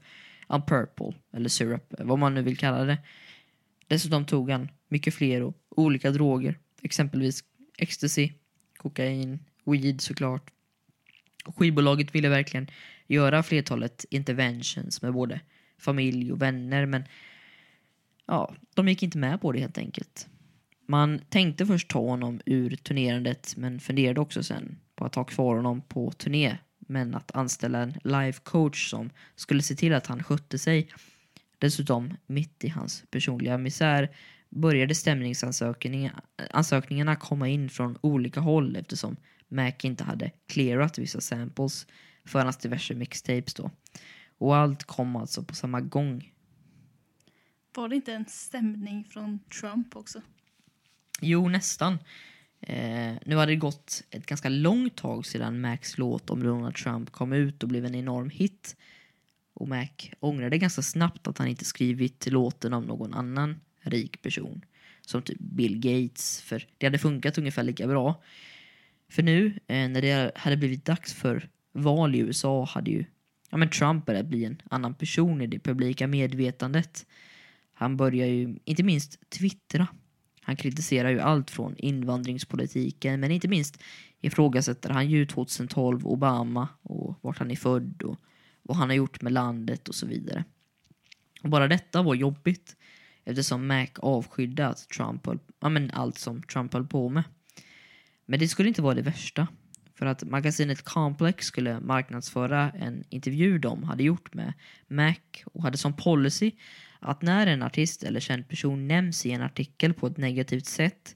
[0.47, 2.97] um, purple, eller syrup, vad man nu vill kalla det.
[3.87, 7.43] Dessutom tog han mycket fler och olika droger, exempelvis
[7.77, 8.29] ecstasy,
[8.77, 10.51] kokain, weed såklart.
[11.45, 12.67] skivbolaget ville verkligen
[13.07, 15.39] göra flertalet interventions med både
[15.77, 17.03] familj och vänner men
[18.25, 20.27] ja, de gick inte med på det helt enkelt.
[20.87, 25.55] Man tänkte först ta honom ur turnerandet men funderade också sen på att ha kvar
[25.55, 30.23] honom på turné men att anställa en live coach som skulle se till att han
[30.23, 30.89] skötte sig
[31.59, 34.15] Dessutom, mitt i hans personliga misär,
[34.49, 39.15] började stämningsansökningarna komma in från olika håll eftersom
[39.47, 41.87] Mac inte hade clearat vissa samples
[42.25, 43.71] för hans diverse mixtapes då.
[44.37, 46.31] Och allt kom alltså på samma gång.
[47.75, 50.21] Var det inte en stämning från Trump också?
[51.21, 51.97] Jo, nästan.
[52.67, 57.11] Eh, nu hade det gått ett ganska långt tag sedan Macs låt om Donald Trump
[57.11, 58.75] kom ut och blev en enorm hit.
[59.53, 59.87] Och Mac
[60.19, 64.65] ångrade ganska snabbt att han inte skrivit låten om någon annan rik person.
[65.01, 68.23] Som typ Bill Gates, för det hade funkat ungefär lika bra.
[69.09, 73.05] För nu, eh, när det hade blivit dags för val i USA, hade ju
[73.49, 77.05] ja, men Trump börjat bli en annan person i det publika medvetandet.
[77.73, 79.87] Han börjar ju, inte minst, twittra.
[80.45, 83.83] Han kritiserar ju allt från invandringspolitiken, men inte minst
[84.21, 88.19] ifrågasätter han ju 2012 Obama och vart han är född och
[88.63, 90.43] vad han har gjort med landet och så vidare.
[91.43, 92.75] Och bara detta var jobbigt
[93.23, 97.23] eftersom Mac avskydde att Trump höll, ja, men allt som Trump höll på med.
[98.25, 99.47] Men det skulle inte vara det värsta.
[99.95, 104.53] För att magasinet Complex skulle marknadsföra en intervju de hade gjort med
[104.87, 105.15] Mac
[105.45, 106.51] och hade som policy
[106.99, 111.15] att när en artist eller känd person nämns i en artikel på ett negativt sätt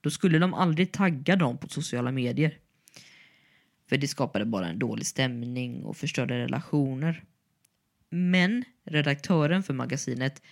[0.00, 2.58] då skulle de aldrig tagga dem på sociala medier.
[3.88, 7.24] För det skapade bara en dålig stämning och förstörde relationer.
[8.10, 10.42] Men redaktören för magasinet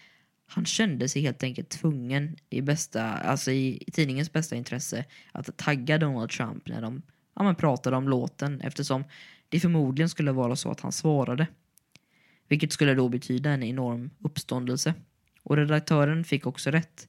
[0.47, 5.57] han kände sig helt enkelt tvungen i, bästa, alltså i, i tidningens bästa intresse att
[5.57, 7.03] tagga Donald Trump när de
[7.35, 9.05] ja, pratade om låten eftersom
[9.49, 11.47] det förmodligen skulle vara så att han svarade.
[12.49, 14.95] Vilket skulle då betyda en enorm uppståndelse.
[15.43, 17.09] Och redaktören fick också rätt.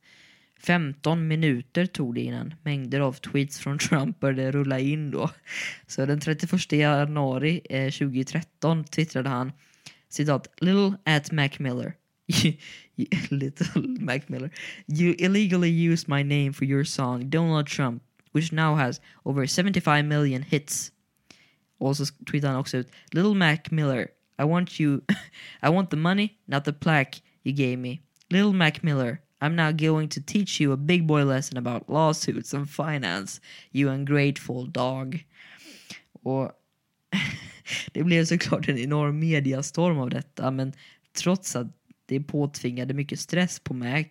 [0.59, 5.29] 15 minuter tog det innan mängder av tweets från Trump började rulla in då.
[5.88, 9.51] Så den 31 januari eh, 2013 twittrade han
[10.09, 11.93] citat Little at Mac Miller
[13.29, 14.51] Little Mac Miller
[14.88, 18.03] You illegally used my name for your song Donald Trump
[18.36, 20.91] which now has over 75 million hits.
[21.77, 24.07] Och så tweetade han också ut Little Mac Miller
[24.39, 25.01] i want you
[25.61, 29.71] I want the money not the plaque you gave me Little Mac Miller I'm now
[29.71, 35.25] going to teach you a big boy lesson about lawsuits and finance, you ungrateful dog.
[36.23, 36.51] Och
[37.91, 40.73] det blev såklart en enorm mediastorm av detta, men
[41.17, 41.67] trots att
[42.05, 44.05] det påtvingade mycket stress på Mac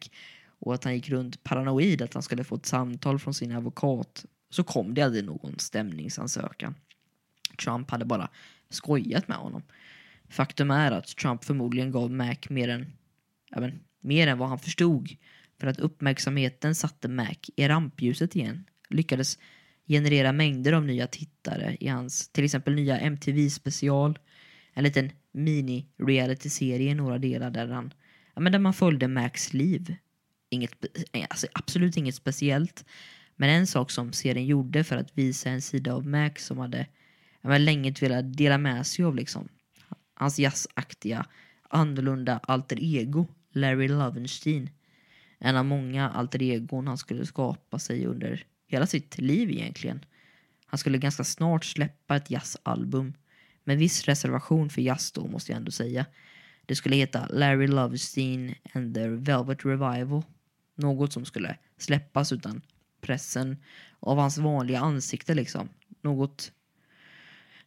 [0.59, 4.25] och att han gick runt paranoid att han skulle få ett samtal från sin advokat
[4.51, 6.75] så kom det aldrig någon stämningsansökan.
[7.65, 8.29] Trump hade bara
[8.71, 9.63] skojat med honom.
[10.29, 12.93] Faktum är att Trump förmodligen gav Mac mer än,
[13.57, 15.17] även, mer än vad han förstod
[15.61, 18.65] för att uppmärksamheten satte Mac i rampljuset igen.
[18.91, 19.39] Lyckades
[19.87, 24.19] generera mängder av nya tittare i hans till exempel nya MTV-special.
[24.75, 27.95] En liten mini-reality-serie i några delar där, han,
[28.35, 29.97] ja, men där man följde Macs liv.
[30.51, 30.85] Inget,
[31.31, 32.85] alltså absolut inget speciellt.
[33.37, 36.87] Men en sak som serien gjorde för att visa en sida av Mac som hade
[37.41, 39.49] ja, men länge velat dela med sig av liksom.
[40.15, 41.27] Hans jazzaktiga,
[41.69, 44.71] annorlunda alter ego Larry Lovenstein.
[45.39, 50.05] En av många alter egon han skulle skapa sig under hela sitt liv egentligen.
[50.67, 53.15] Han skulle ganska snart släppa ett jazzalbum.
[53.65, 56.07] Med viss reservation för jazz då måste jag ändå säga.
[56.67, 60.23] Det skulle heta Larry Lovenstein and the Velvet Revival.
[60.75, 62.63] Något som skulle släppas utan
[63.01, 63.57] pressen
[64.01, 65.69] av hans vanliga ansikte liksom.
[66.01, 66.53] Något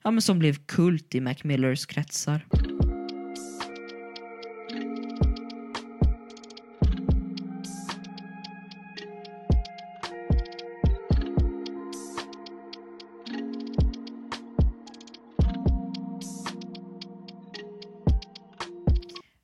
[0.03, 2.45] ja, men som blev kult i Mac Millers kretsar.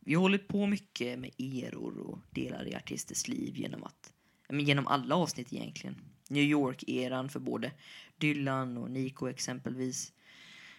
[0.05, 4.13] Vi har hållit på mycket med eror och delar i artisters liv genom att
[4.49, 5.95] men genom alla avsnitt egentligen.
[6.29, 7.71] New York-eran för både
[8.17, 10.13] Dylan och Nico exempelvis.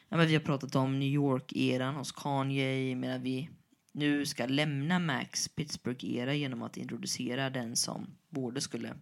[0.09, 3.51] Ja, men vi har pratat om New York-eran hos Kanye medan vi
[3.93, 8.95] nu ska lämna Max Pittsburgh-era genom att introducera den som både skulle,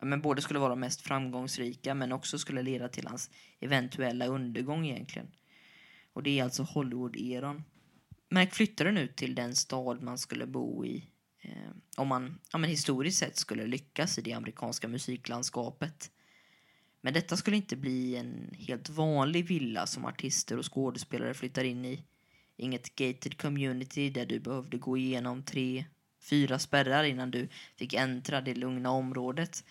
[0.00, 3.30] ja, men både skulle vara mest framgångsrika men också skulle leda till hans
[3.60, 5.28] eventuella undergång egentligen.
[6.12, 7.62] Och det är alltså Hollywood-eran.
[8.30, 11.10] Mac flyttade nu till den stad man skulle bo i
[11.40, 16.10] eh, om man ja, men historiskt sett skulle lyckas i det amerikanska musiklandskapet.
[17.04, 21.84] Men detta skulle inte bli en helt vanlig villa som artister och skådespelare flyttar in
[21.84, 22.04] i.
[22.56, 25.84] Inget gated community där du behövde gå igenom tre,
[26.30, 29.64] fyra spärrar innan du fick äntra det lugna området.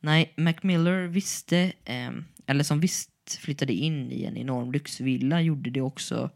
[0.00, 2.10] Nej, Macmillan visste, eh,
[2.46, 3.10] eller som visst
[3.40, 6.30] flyttade in i en enorm lyxvilla gjorde det också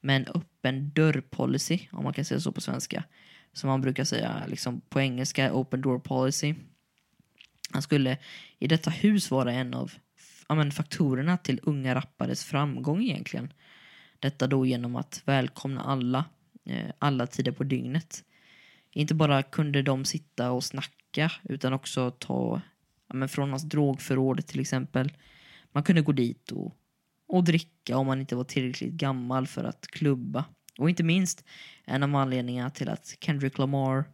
[0.00, 3.04] med en öppen dörrpolicy, om man kan säga så på svenska.
[3.52, 6.54] Som man brukar säga liksom på engelska, open door policy.
[7.72, 8.18] Han skulle
[8.58, 9.92] i detta hus vara en av
[10.48, 13.52] ja, men, faktorerna till unga rappares framgång egentligen.
[14.20, 16.24] Detta då genom att välkomna alla,
[16.64, 18.24] eh, alla tider på dygnet.
[18.90, 22.60] Inte bara kunde de sitta och snacka utan också ta
[23.08, 25.12] ja, men från hans drogförråd till exempel.
[25.72, 26.74] Man kunde gå dit och,
[27.28, 30.44] och dricka om man inte var tillräckligt gammal för att klubba.
[30.78, 31.44] Och inte minst
[31.84, 34.04] en av anledningarna till att Kendrick Lamar,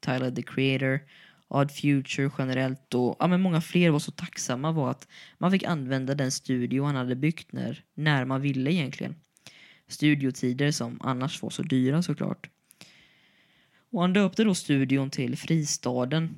[0.00, 1.00] Tyler the Creator,
[1.54, 5.64] Odd Future generellt och ja, men många fler var så tacksamma var att man fick
[5.64, 9.14] använda den studio han hade byggt när, när man ville egentligen.
[9.88, 12.50] Studiotider som annars var så dyra såklart.
[13.90, 16.34] Och han döpte då studion till Fristaden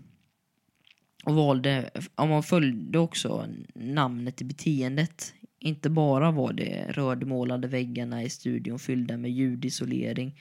[1.25, 5.35] och valde, ja, man följde också namnet i beteendet.
[5.59, 10.41] Inte bara var det rödmålade väggarna i studion fyllda med ljudisolering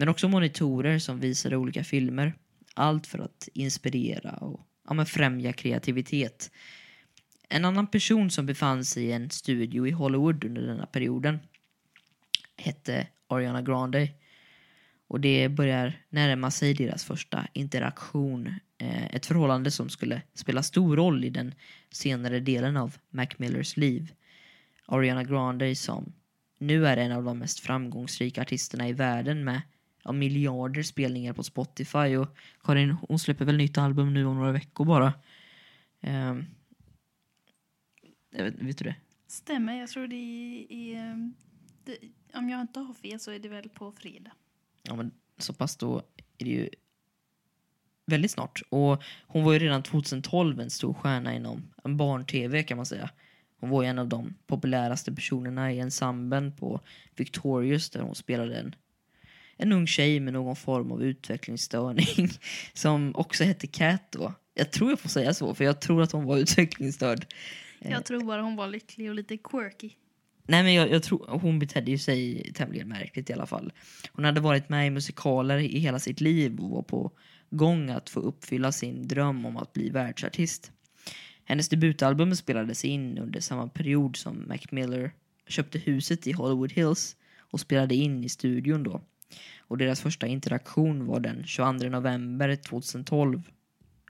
[0.00, 2.34] men också monitorer som visade olika filmer.
[2.80, 6.50] Allt för att inspirera och ja, främja kreativitet.
[7.48, 11.38] En annan person som befann sig i en studio i Hollywood under denna perioden
[12.56, 14.08] hette Ariana Grande.
[15.08, 18.54] Och det börjar närma sig deras första interaktion.
[18.78, 21.54] Eh, ett förhållande som skulle spela stor roll i den
[21.90, 24.12] senare delen av Mac Millers liv.
[24.86, 26.12] Ariana Grande som
[26.58, 29.60] nu är en av de mest framgångsrika artisterna i världen med
[30.04, 34.52] ja, miljarder spelningar på Spotify och Karin hon släpper väl nytt album nu om några
[34.52, 35.12] veckor bara.
[36.00, 36.46] Um,
[38.30, 38.96] vet, vet, du det?
[39.26, 41.34] Stämmer, jag tror det är, ehm,
[41.84, 41.98] det,
[42.34, 44.30] om jag inte har fel så är det väl på fredag.
[44.82, 46.02] Ja men så pass då
[46.38, 46.68] är det ju
[48.06, 48.62] väldigt snart.
[48.68, 53.10] Och hon var ju redan 2012 en stor stjärna inom en barn-tv kan man säga.
[53.60, 56.80] Hon var ju en av de populäraste personerna i ensemblen på
[57.16, 58.74] Victorious där hon spelade en
[59.60, 62.28] en ung tjej med någon form av utvecklingsstörning
[62.74, 64.32] som också hette Cat då.
[64.54, 67.26] Jag tror jag får säga så, för jag tror att hon var utvecklingsstörd.
[67.78, 69.90] Jag tror bara hon var lycklig och lite quirky.
[70.46, 73.72] Nej men jag, jag tror hon betedde ju sig tämligen märkligt i alla fall.
[74.12, 77.10] Hon hade varit med i musikaler i hela sitt liv och var på
[77.50, 80.72] gång att få uppfylla sin dröm om att bli världsartist.
[81.44, 85.12] Hennes debutalbum spelades in under samma period som Mac Miller
[85.48, 89.00] köpte huset i Hollywood Hills och spelade in i studion då
[89.58, 93.42] och deras första interaktion var den 22 november 2012.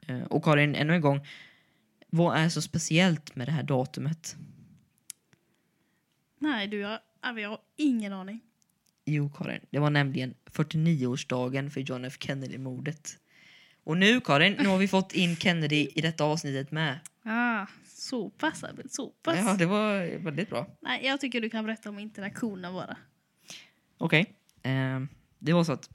[0.06, 1.26] Eh, och Karin, ännu en gång,
[2.10, 4.36] vad är så speciellt med det här datumet?
[6.38, 8.40] Nej, du, jag, jag har ingen aning.
[9.04, 13.18] Jo, Karin, det var nämligen 49-årsdagen för John F Kennedy-mordet.
[13.84, 16.98] Och nu, Karin, nu har vi fått in Kennedy i detta avsnittet med.
[17.24, 19.36] Ah, så pass, så pass.
[19.38, 20.66] Ja, det var väldigt bra.
[20.80, 22.96] Nej, jag tycker du kan berätta om interaktionen bara.
[23.98, 24.20] Okej.
[24.22, 24.34] Okay.
[24.62, 25.00] Eh,
[25.38, 25.90] det var så att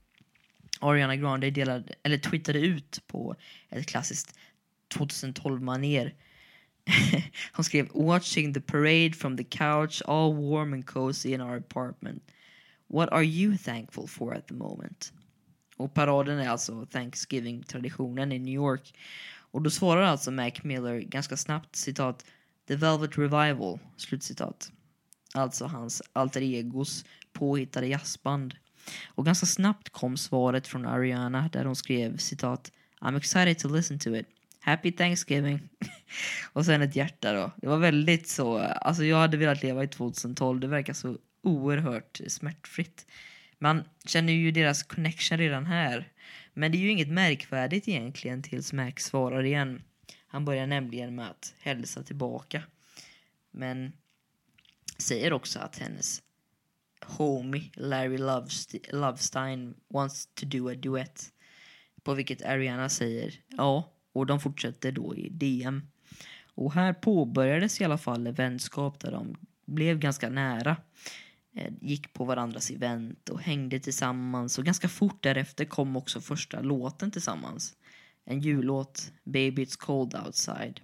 [0.79, 3.35] Ariana Grande delade, eller twittrade ut på
[3.69, 4.39] ett klassiskt
[4.93, 6.13] 2012-manér.
[7.53, 12.23] Hon skrev “Watching the parade from the couch all warm and cozy in our apartment.
[12.87, 15.13] What are you thankful for at the moment?”
[15.77, 18.93] Och paraden är alltså Thanksgiving-traditionen i New York.
[19.51, 22.25] Och då svarar alltså Mac Miller ganska snabbt citat
[22.67, 24.71] “The Velvet Revival”, slutcitat.
[25.33, 27.05] Alltså hans alter egos
[27.35, 28.55] påhittade jazzband.
[29.05, 32.71] Och ganska snabbt kom svaret från Ariana där hon skrev citat
[33.01, 34.27] I'm excited to listen to it.
[34.59, 35.59] Happy Thanksgiving.
[36.53, 37.51] och sen ett hjärta då.
[37.57, 40.59] Det var väldigt så, alltså jag hade velat leva i 2012.
[40.59, 43.05] Det verkar så oerhört smärtfritt.
[43.59, 46.11] Man känner ju deras connection redan här.
[46.53, 49.81] Men det är ju inget märkvärdigt egentligen tills Max svarar igen.
[50.27, 52.63] Han börjar nämligen med att hälsa tillbaka.
[53.51, 53.93] Men
[54.97, 56.21] säger också att hennes
[57.05, 58.17] homie Larry
[58.91, 61.31] Lovestein wants to do a duet.
[62.03, 65.87] På vilket Ariana säger ja, och de fortsätter då i DM.
[66.55, 69.35] Och här påbörjades i alla fall en vänskap där de
[69.65, 70.77] blev ganska nära.
[71.55, 76.61] Eh, gick på varandras event och hängde tillsammans och ganska fort därefter kom också första
[76.61, 77.75] låten tillsammans.
[78.25, 80.81] En jullåt, Baby It's Cold Outside.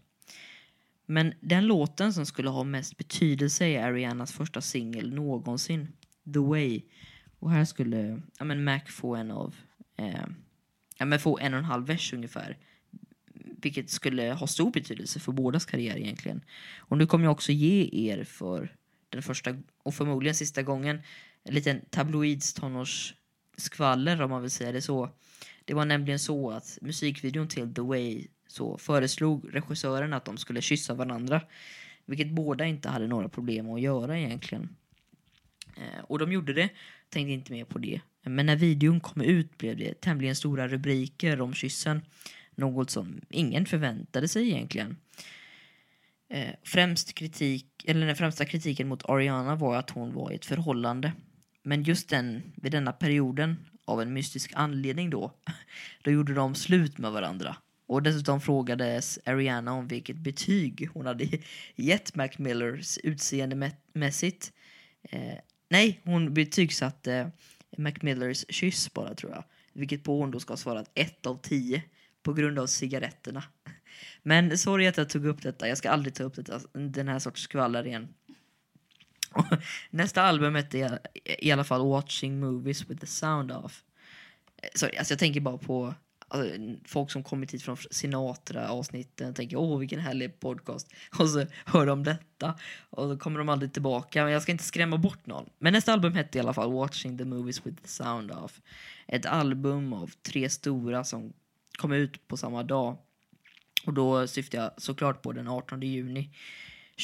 [1.06, 5.88] Men den låten som skulle ha mest betydelse är Arianas första singel någonsin.
[6.34, 6.82] The Way.
[7.40, 9.56] Och här skulle ja, men Mac få en av
[9.98, 10.26] eh,
[10.98, 12.58] ja, men få en och en halv vers ungefär.
[13.34, 16.42] Vilket skulle ha stor betydelse för bådas karriär egentligen.
[16.78, 18.76] Och nu kommer jag också ge er för
[19.10, 21.02] den första och förmodligen sista gången
[21.44, 25.10] en liten tabloids-tonårsskvaller, om man vill säga det så.
[25.66, 30.62] Det var nämligen så att musikvideon till The Way så föreslog regissören att de skulle
[30.62, 31.42] kyssa varandra.
[32.06, 34.76] Vilket båda inte hade några problem att göra egentligen.
[35.78, 36.70] Eh, och de gjorde det,
[37.10, 38.02] tänkte inte mer på det.
[38.24, 42.02] Men när videon kom ut blev det tämligen stora rubriker om kyssen.
[42.56, 44.98] Något som ingen förväntade sig egentligen.
[46.30, 50.46] Eh, främst kritik, eller den främsta kritiken mot Ariana var att hon var i ett
[50.46, 51.14] förhållande.
[51.64, 55.32] Men just den, vid denna perioden, av en mystisk anledning då,
[56.02, 57.56] då gjorde de slut med varandra.
[57.88, 61.28] Och dessutom frågades Ariana om vilket betyg hon hade
[61.76, 64.54] gett Mac Millers utseendemässigt.
[65.04, 65.38] Eh,
[65.72, 67.32] nej, hon betygsatte
[67.78, 69.44] Macmillers kyss bara tror jag.
[69.74, 71.84] Vilket på hon då ska ha svarat 1 av 10
[72.24, 73.44] på grund av cigaretterna.
[74.24, 75.68] Men sorry att jag tog upp detta.
[75.68, 78.08] Jag ska aldrig ta upp detta, den här sorts skvaller igen.
[79.90, 83.84] Nästa album hette i alla fall Watching Movies with the Sound Off.
[84.58, 85.94] Eh, sorry, alltså jag tänker bara på
[86.32, 90.94] alltså, folk som kommit hit från Sinatra-avsnitten tänker åh vilken härlig podcast.
[91.20, 92.56] Och så hör de detta
[92.90, 94.24] och så kommer de aldrig tillbaka.
[94.24, 95.50] Men jag ska inte skrämma bort någon.
[95.60, 98.62] Men nästa album hette i alla fall Watching the Movies with the Sound Off.
[99.08, 101.34] Ett album av tre stora som
[101.78, 102.98] kom ut på samma dag.
[103.86, 106.30] Och då syftar jag såklart på den 18 juni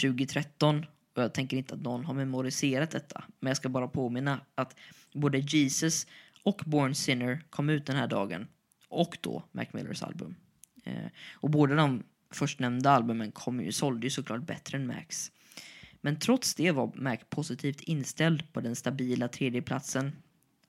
[0.01, 0.85] 2013.
[1.15, 3.23] Och jag tänker inte att någon har memoriserat detta.
[3.39, 4.75] Men jag ska bara påminna att
[5.13, 6.07] både Jesus
[6.43, 8.47] och Born Sinner kom ut den här dagen
[8.89, 10.35] och då Mac Millers album.
[10.83, 15.31] Eh, och båda de förstnämnda albumen kom ju, sålde ju såklart bättre än Macs.
[16.01, 20.15] Men trots det var Mac positivt inställd på den stabila tredjeplatsen.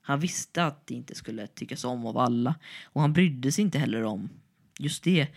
[0.01, 3.79] Han visste att det inte skulle tyckas om av alla och han brydde sig inte
[3.79, 4.29] heller om
[4.79, 5.27] just det.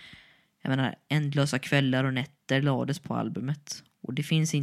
[0.63, 4.55] Jag menar, ändlösa kvällar och nätter lades på albumet och det finns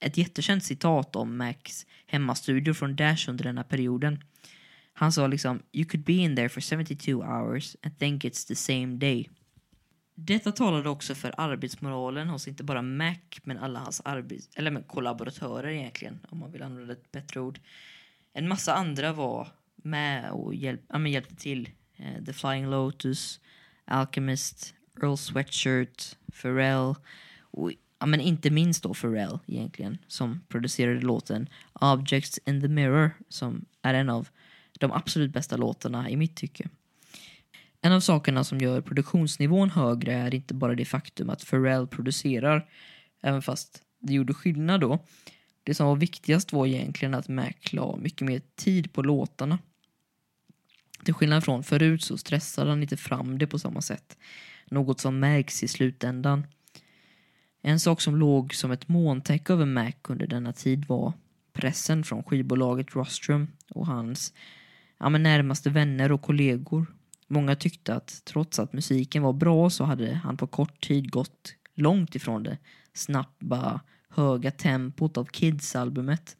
[0.00, 4.24] ett jättekänt citat om Macs hemmastudio från Dash under denna perioden
[5.00, 8.54] han sa liksom You could be in there for 72 hours and think it's the
[8.54, 9.30] same day.
[10.14, 14.82] Detta talade också för arbetsmoralen hos inte bara Mac men alla hans arbets eller men
[14.82, 17.60] kollaboratörer egentligen om man vill använda ett bättre ord.
[18.32, 21.70] En massa andra var med och hjälp, ja, men hjälpte till.
[22.00, 23.40] Uh, The Flying Lotus,
[23.84, 26.94] Alchemist, Earl Sweatshirt, Pharrell
[27.40, 33.10] och ja, men inte minst då Pharrell egentligen som producerade låten Objects in the Mirror
[33.28, 34.28] som är en av
[34.80, 36.68] de absolut bästa låtarna i mitt tycke.
[37.80, 42.68] En av sakerna som gör produktionsnivån högre är inte bara det faktum att Pharrell producerar,
[43.22, 44.98] även fast det gjorde skillnad då.
[45.64, 49.58] Det som var viktigast var egentligen att Mac la mycket mer tid på låtarna.
[51.04, 54.18] Till skillnad från förut så stressade han inte fram det på samma sätt.
[54.70, 56.46] Något som märks i slutändan.
[57.62, 61.12] En sak som låg som ett molntäcke över Mac under denna tid var
[61.52, 64.32] pressen från skivbolaget Rostrum och hans
[65.00, 66.86] ja, men närmaste vänner och kollegor.
[67.26, 71.54] Många tyckte att trots att musiken var bra så hade han på kort tid gått
[71.74, 72.58] långt ifrån det
[72.94, 76.36] snabba, höga tempot av Kids-albumet.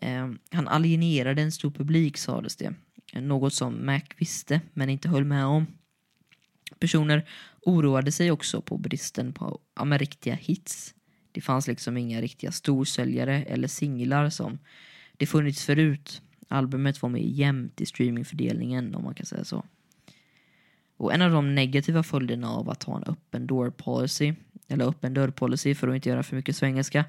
[0.00, 2.74] Eh, han alienerade en stor publik sades det.
[3.12, 5.66] Något som Mac visste men inte höll med om.
[6.78, 7.28] Personer
[7.62, 10.94] oroade sig också på bristen på ja, riktiga hits.
[11.32, 14.58] Det fanns liksom inga riktiga storsäljare eller singlar som
[15.16, 16.22] det funnits förut
[16.52, 19.64] Albumet var med jämnt i streamingfördelningen om man kan säga så.
[20.96, 24.34] Och en av de negativa följderna av att ha en öppen door policy,
[24.68, 27.04] eller öppen dörr policy för att inte göra för mycket svengelska,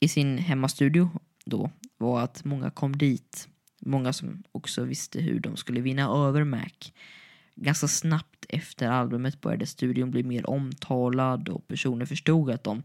[0.00, 1.10] i sin hemmastudio
[1.44, 3.48] då var att många kom dit,
[3.80, 6.92] många som också visste hur de skulle vinna över Mac.
[7.54, 12.82] Ganska snabbt efter albumet började studion bli mer omtalad och personer förstod att de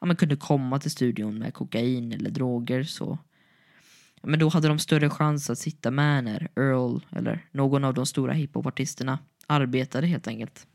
[0.00, 3.18] ja, kunde komma till studion med kokain eller droger så
[4.22, 8.06] men då hade de större chans att sitta med när Earl eller någon av de
[8.06, 10.66] stora hiphopartisterna arbetade helt enkelt.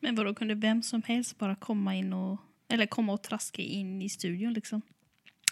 [0.00, 4.02] Men vadå, kunde vem som helst bara komma in och eller komma och traska in
[4.02, 4.82] i studion liksom?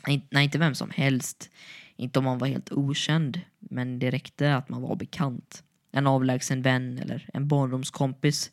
[0.06, 1.50] Nej, inte vem som helst.
[1.96, 5.64] Inte om man var helt okänd, men det räckte att man var bekant.
[5.90, 8.50] En avlägsen vän eller en barndomskompis.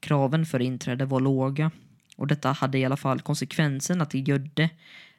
[0.00, 1.70] Kraven för inträde var låga
[2.16, 4.70] och detta hade i alla fall konsekvensen att det gödde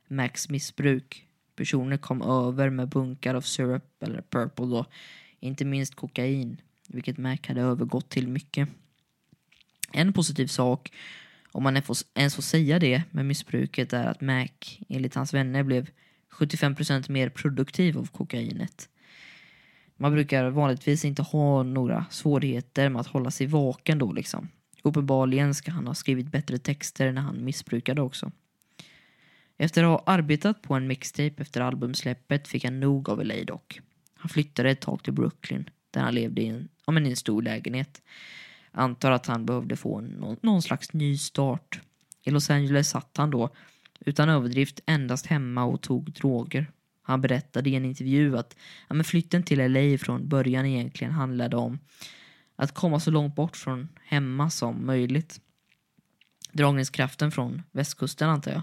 [0.07, 1.25] Max missbruk
[1.59, 4.85] personer kom över med bunkar av syrup eller purple då.
[5.39, 8.69] Inte minst kokain, vilket Mac hade övergått till mycket.
[9.91, 10.91] En positiv sak,
[11.51, 11.81] om man
[12.15, 14.47] ens får säga det med missbruket, är att Mac,
[14.89, 15.89] enligt hans vänner, blev
[16.31, 18.89] 75% mer produktiv av kokainet.
[19.97, 24.49] Man brukar vanligtvis inte ha några svårigheter med att hålla sig vaken då liksom.
[24.83, 28.31] Uppenbarligen ska han ha skrivit bättre texter när han missbrukade också.
[29.61, 33.81] Efter att ha arbetat på en mixtape efter albumsläppet fick han nog av LA dock.
[34.13, 37.15] Han flyttade ett tag till Brooklyn där han levde i en, ja, men i en
[37.15, 38.01] stor lägenhet.
[38.71, 41.79] Antar att han behövde få någon, någon slags ny start.
[42.23, 43.49] I Los Angeles satt han då
[43.99, 46.71] utan överdrift endast hemma och tog droger.
[47.01, 48.55] Han berättade i en intervju att
[48.87, 51.79] ja, men flytten till LA från början egentligen handlade om
[52.55, 55.41] att komma så långt bort från hemma som möjligt.
[56.51, 58.61] dragningskraften från västkusten antar jag.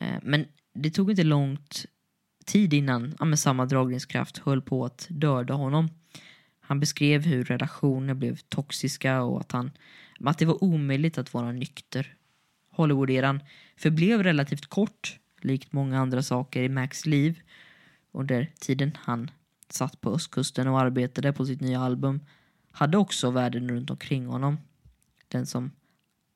[0.00, 1.86] Eh, men det tog inte långt
[2.46, 5.88] tid innan ja, samma dragningskraft höll på att döda honom.
[6.60, 9.70] Han beskrev hur relationer blev toxiska och att, han,
[10.24, 12.14] att det var omöjligt att vara nykter.
[12.70, 13.40] Hollywood-eran
[13.76, 17.40] förblev relativt kort, likt många andra saker i Macs liv
[18.12, 19.30] under tiden han
[19.68, 22.20] satt på östkusten och arbetade på sitt nya album
[22.72, 24.58] hade också världen runt omkring honom,
[25.28, 25.70] den som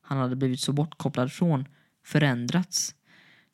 [0.01, 1.67] han hade blivit så bortkopplad från,
[2.03, 2.95] förändrats.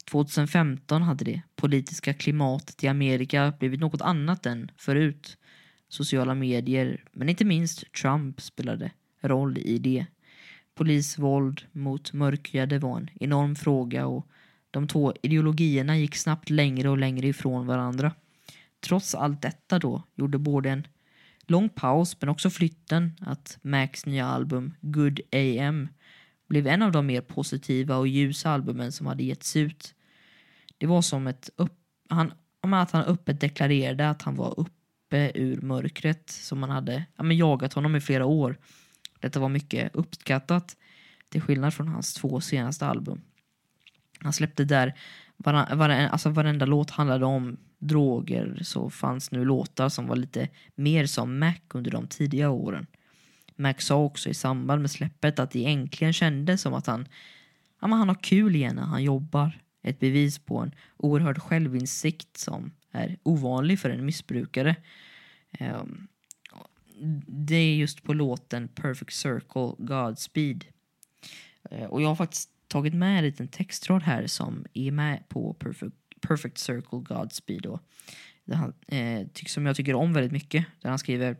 [0.03, 5.37] 2015 hade det politiska klimatet i Amerika blivit något annat än förut.
[5.89, 8.91] Sociala medier, men inte minst Trump spelade
[9.21, 10.05] roll i det.
[10.75, 14.27] Polisvåld mot mörkhyade var en enorm fråga och
[14.71, 18.11] de två ideologierna gick snabbt längre och längre ifrån varandra.
[18.79, 20.87] Trots allt detta då gjorde både en
[21.47, 25.87] lång paus men också flytten att Macs nya album Good AM
[26.51, 29.95] blev en av de mer positiva och ljusa albumen som hade getts ut.
[30.77, 31.73] Det var som ett upp,
[32.09, 37.23] han, att han öppet deklarerade att han var uppe ur mörkret som man hade ja,
[37.23, 38.57] men jagat honom i flera år.
[39.19, 40.77] Detta var mycket uppskattat
[41.29, 43.21] till skillnad från hans två senaste album.
[44.19, 44.93] Han släppte där,
[45.37, 51.05] var, alltså varenda låt handlade om droger så fanns nu låtar som var lite mer
[51.05, 52.87] som Mac under de tidiga åren.
[53.55, 57.07] Mac sa också i samband med släppet att det äntligen kändes som att han,
[57.81, 59.61] ja, han har kul igen när han jobbar.
[59.83, 64.75] Ett bevis på en oerhörd självinsikt som är ovanlig för en missbrukare.
[65.59, 66.07] Um,
[67.27, 70.65] det är just på låten Perfect Circle Godspeed.
[71.71, 75.53] Uh, och jag har faktiskt tagit med en liten textrad här som är med på
[75.53, 77.61] Perfect, Perfect Circle Godspeed.
[77.61, 77.79] Då.
[78.53, 80.65] Han, eh, som jag tycker om väldigt mycket.
[80.81, 81.37] Där han skriver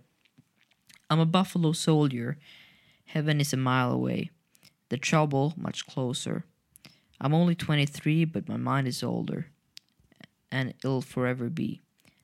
[1.12, 2.38] I'm a buffalo soldier.
[3.06, 4.30] Heaven is a mile away.
[4.90, 6.44] The trouble much closer.
[7.20, 9.48] I'm only 23 but my mind is older.
[10.52, 11.82] And it'll forever be.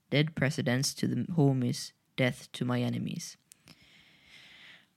[0.09, 3.37] Dead presidents to the homies, death to my enemies.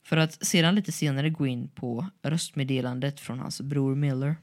[0.03, 4.37] För att sedan lite senare gå in på röstmeddelandet från hans bror Miller.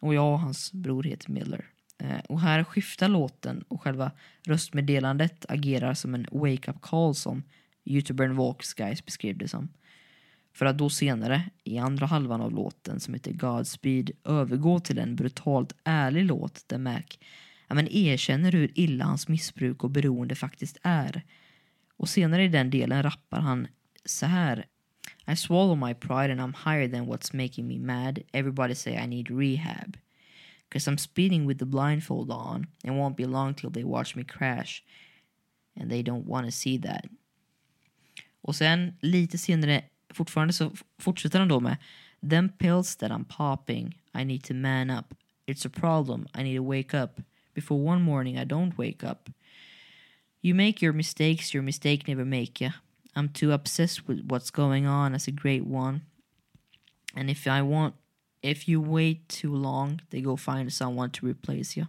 [0.00, 1.64] Och jag och hans bror heter Miller.
[1.98, 4.10] Eh, och här skiftar låten och själva
[4.46, 7.42] röstmeddelandet agerar som en wake-up call som
[7.88, 9.68] youtubern Walks Guys beskrev det som.
[10.52, 15.16] För att då senare, i andra halvan av låten som heter Godspeed, övergå till en
[15.16, 17.02] brutalt ärlig låt där Mac
[17.68, 21.22] ja, men erkänner hur illa hans missbruk och beroende faktiskt är.
[21.96, 23.68] Och senare i den delen rappar han
[24.04, 24.66] så här
[25.32, 28.18] I swallow my pride and I'm higher than what's making me mad.
[28.32, 29.96] Everybody say I need rehab.
[30.72, 34.24] Cause I'm speeding with the blindfold on and won't be long till they watch me
[34.24, 34.82] crash.
[35.80, 37.04] And they don't want to see that.
[38.48, 41.76] Och sen lite senare, fortfarande så fortsätter han då med
[42.30, 45.14] Them pills that I'm popping, I need to man up.
[45.46, 47.20] It's a problem, I need to wake up.
[47.54, 49.30] Before one morning I don't wake up.
[50.40, 52.70] You make your mistakes, your mistake never make you.
[53.14, 56.00] I'm too obsessed with what's going on as a great one.
[57.16, 57.94] And if I want,
[58.42, 61.86] if you wait too long, they go find someone to replace you.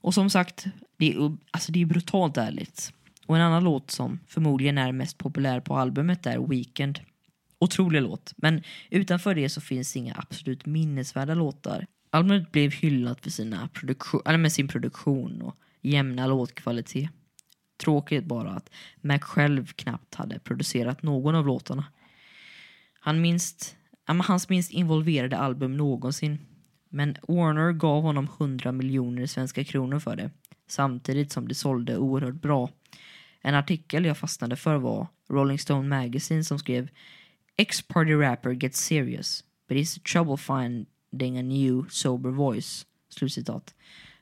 [0.00, 0.66] Och som sagt,
[0.96, 2.92] det är, alltså det är brutalt ärligt.
[3.26, 7.00] Och en annan låt som förmodligen är mest populär på albumet är Weekend.
[7.58, 11.86] Otrolig låt, men utanför det så finns inga absolut minnesvärda låtar.
[12.10, 17.10] Albumet blev hyllat för sina produktion, eller med sin produktion och jämna låtkvalitet.
[17.76, 18.70] Tråkigt bara att
[19.00, 21.84] Mac själv knappt hade producerat någon av låtarna.
[23.00, 23.76] Han minst,
[24.06, 26.38] hans minst involverade album någonsin.
[26.88, 30.30] Men Warner gav honom 100 miljoner svenska kronor för det.
[30.68, 32.70] Samtidigt som det sålde oerhört bra.
[33.46, 36.88] En artikel jag fastnade för var Rolling Stone Magazine som skrev
[37.56, 42.86] Ex-party rapper gets serious, but he's trouble finding a new sober voice.
[43.08, 43.74] Slutcitat.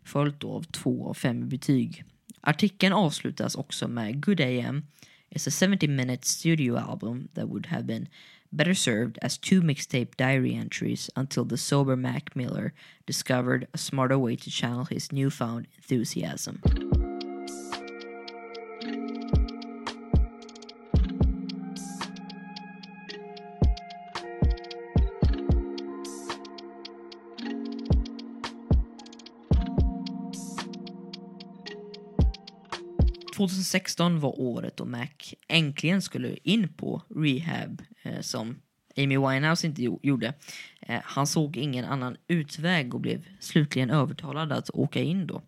[0.02, 2.04] Följt då av två av fem betyg.
[2.40, 4.82] Artikeln avslutas också med Good AM
[5.30, 8.08] is a 70 minute studio album that would have been
[8.50, 12.72] better served as two mixtape diary entries until the sober Mac Miller
[13.06, 16.60] discovered a smarter way to channel his newfound enthusiasm.
[33.36, 35.08] 2016 var året då Mac
[35.48, 38.56] äntligen skulle in på rehab eh, som
[38.96, 40.34] Amy Winehouse inte gjorde.
[40.80, 45.42] Eh, han såg ingen annan utväg och blev slutligen övertalad att åka in då.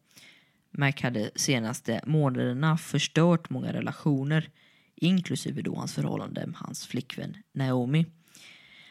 [0.71, 4.51] Mac hade senaste månaderna förstört många relationer,
[4.97, 8.07] inklusive då hans förhållande med hans flickvän Naomi.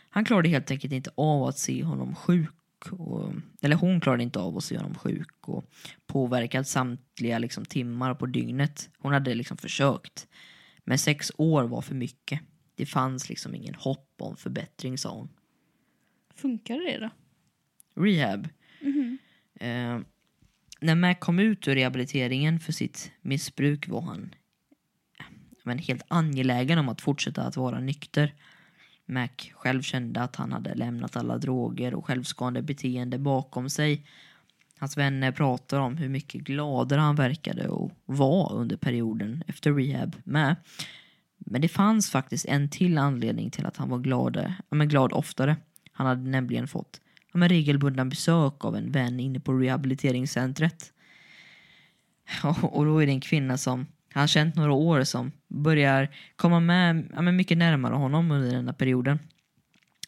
[0.09, 2.54] Han klarade helt enkelt inte av att se honom sjuk.
[2.91, 5.65] Och, eller hon klarade inte av att se honom sjuk och
[6.07, 8.89] påverkad samtliga liksom, timmar på dygnet.
[8.97, 10.27] Hon hade liksom försökt.
[10.83, 12.39] Men sex år var för mycket.
[12.75, 15.29] Det fanns liksom ingen hopp om förbättring, sa hon.
[16.35, 17.09] Funkar det då?
[18.03, 18.47] Rehab.
[19.59, 19.99] Eh,
[20.79, 24.35] när Mac kom ut ur rehabiliteringen för sitt missbruk var han
[25.65, 28.33] men, helt angelägen om att fortsätta att vara nykter.
[29.05, 34.05] Mac själv kände att han hade lämnat alla droger och självskadande beteende bakom sig.
[34.77, 40.15] Hans vänner pratar om hur mycket gladare han verkade och var under perioden efter rehab
[40.23, 40.55] med.
[41.37, 45.13] Men det fanns faktiskt en till anledning till att han var glad, ja, men glad
[45.13, 45.57] oftare.
[45.91, 47.01] Han hade nämligen fått
[47.31, 50.91] ja, men regelbundna besök av en vän inne på rehabiliteringscentret.
[52.61, 53.87] Och då är det en kvinna som
[54.19, 58.73] han känt några år som börjar komma med ja, men mycket närmare honom under denna
[58.73, 59.19] perioden.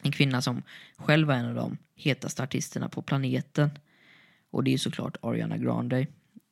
[0.02, 0.62] En kvinna som
[0.96, 3.70] själv var en av de hetaste artisterna på planeten.
[4.50, 6.00] Och det är såklart Ariana Grande.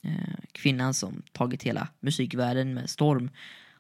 [0.05, 3.31] Eh, kvinnan som tagit hela musikvärlden med storm.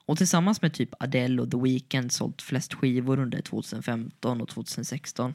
[0.06, 5.34] Och tillsammans med typ Adele och The Weeknd sålt flest skivor under 2015 och 2016.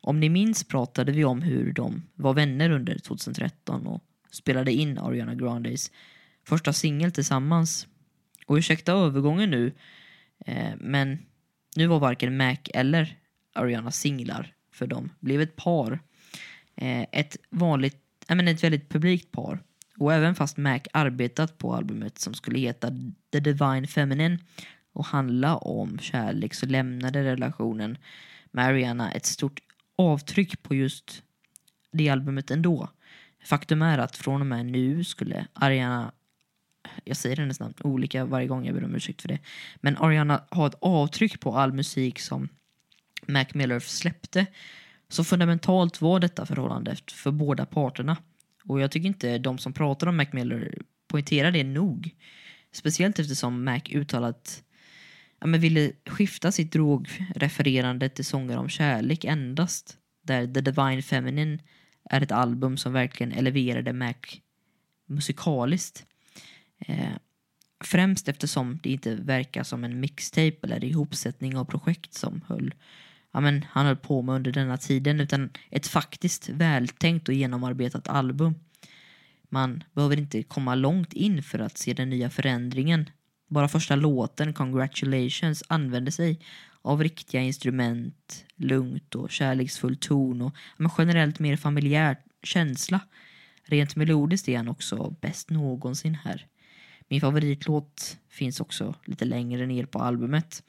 [0.00, 4.98] Om ni minns pratade vi om hur de var vänner under 2013 och spelade in
[4.98, 5.90] Ariana Grandes
[6.44, 7.86] första singel tillsammans.
[8.46, 9.72] Och ursäkta övergången nu,
[10.46, 11.18] eh, men
[11.76, 13.16] nu var varken Mac eller
[13.52, 15.98] Ariana singlar, för de blev ett par.
[16.76, 17.96] Eh, ett vanligt,
[18.28, 19.62] äh, men ett väldigt publikt par.
[19.98, 22.88] Och även fast Mac arbetat på albumet som skulle heta
[23.32, 24.38] The Divine Feminine
[24.92, 27.98] och handla om kärlek så lämnade relationen
[28.50, 29.60] med Ariana ett stort
[29.96, 31.22] avtryck på just
[31.92, 32.88] det albumet ändå.
[33.44, 36.12] Faktum är att från och med nu skulle Ariana
[37.04, 39.38] jag säger hennes namn olika varje gång, jag ber om ursäkt för det.
[39.76, 42.48] Men Ariana har ett avtryck på all musik som
[43.26, 44.46] Mac Miller släppte.
[45.08, 48.16] Så fundamentalt var detta förhållandet för båda parterna.
[48.64, 50.78] Och jag tycker inte de som pratar om Mac Miller
[51.08, 52.10] poängterar det nog.
[52.72, 54.62] Speciellt eftersom Mac uttalat
[55.40, 59.98] ja, men ville skifta sitt drogrefererande till sånger om kärlek endast.
[60.22, 61.58] Där The Divine Feminine
[62.10, 64.14] är ett album som verkligen eleverade Mac
[65.06, 66.06] musikaliskt.
[66.86, 67.16] Eh,
[67.84, 72.74] främst eftersom det inte verkar som en mixtape eller ihopsättning av projekt som höll,
[73.32, 78.08] ja, men, han höll på med under denna tiden utan ett faktiskt vältänkt och genomarbetat
[78.08, 78.54] album.
[79.48, 83.10] Man behöver inte komma långt in för att se den nya förändringen.
[83.48, 86.40] Bara första låten, Congratulations, använder sig
[86.82, 93.00] av riktiga instrument, lugnt och kärleksfull ton och men generellt mer familjär känsla.
[93.64, 96.46] Rent melodiskt är han också bäst någonsin här.
[97.12, 100.62] Min favoritlåt finns också lite längre ner på albumet.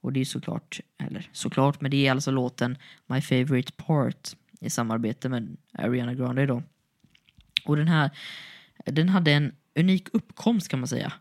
[0.00, 4.70] Och det är såklart, eller såklart, men det är alltså låten My Favorite Part i
[4.70, 6.62] samarbete med Ariana Grande då.
[7.64, 8.10] Och den här,
[8.84, 11.12] den hade en unik uppkomst kan man säga.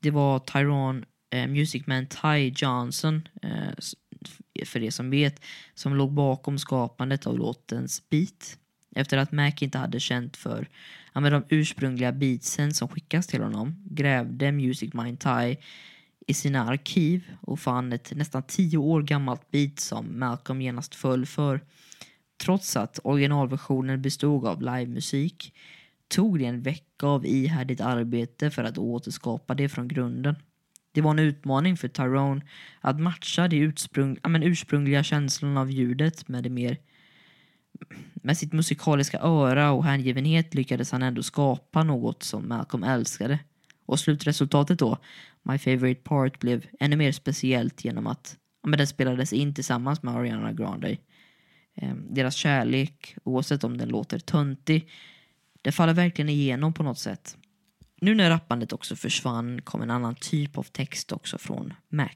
[0.00, 6.58] Det var Tyrone eh, Musicman Ty Johnson, eh, för er som vet, som låg bakom
[6.58, 8.58] skapandet av låtens beat.
[8.94, 10.68] Efter att Mac inte hade känt för
[11.20, 15.56] med de ursprungliga beatsen som skickas till honom grävde Music Mind Thai
[16.26, 21.26] i sina arkiv och fann ett nästan tio år gammalt beat som Malcolm genast föll
[21.26, 21.60] för.
[22.44, 25.54] Trots att originalversionen bestod av livemusik
[26.08, 30.36] tog det en vecka av ihärdigt arbete för att återskapa det från grunden.
[30.92, 32.42] Det var en utmaning för Tyrone
[32.80, 36.76] att matcha de ursprung, ja, men ursprungliga känslorna av ljudet med det mer
[38.14, 43.38] med sitt musikaliska öra och hängivenhet lyckades han ändå skapa något som Malcolm älskade.
[43.86, 44.98] Och slutresultatet då,
[45.42, 48.36] My Favorite Part, blev ännu mer speciellt genom att
[48.66, 50.96] men den spelades in tillsammans med Ariana Grande.
[51.74, 54.88] Ehm, deras kärlek, oavsett om den låter töntig,
[55.62, 57.36] det faller verkligen igenom på något sätt.
[58.00, 62.08] Nu när rappandet också försvann kom en annan typ av text också från Mac.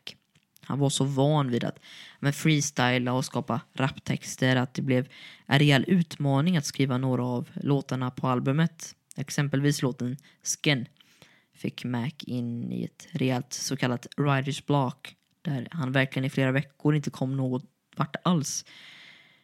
[0.67, 1.79] Han var så van vid att
[2.21, 5.09] men freestyla och skapa raptexter att det blev
[5.47, 8.95] en rejäl utmaning att skriva några av låtarna på albumet.
[9.17, 10.87] Exempelvis låten Skin
[11.55, 16.53] fick Mac in i ett rejält så kallat writers block där han verkligen i flera
[16.53, 17.65] veckor inte kom något
[17.97, 18.65] vart alls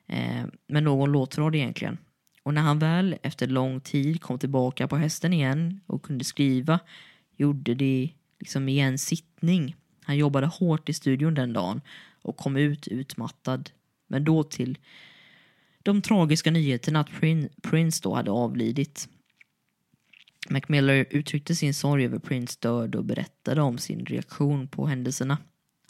[0.07, 1.99] eh, med någon låtrad egentligen.
[2.43, 6.81] Och när han väl efter lång tid kom tillbaka på hästen igen och kunde skriva
[7.37, 11.81] gjorde det liksom i en sittning han jobbade hårt i studion den dagen
[12.23, 13.71] och kom ut utmattad.
[14.07, 14.79] Men då till
[15.83, 17.11] de tragiska nyheterna att
[17.63, 19.09] Prince då hade avlidit.
[20.49, 25.39] Macmillan uttryckte sin sorg över Prince död och berättade om sin reaktion på händelserna.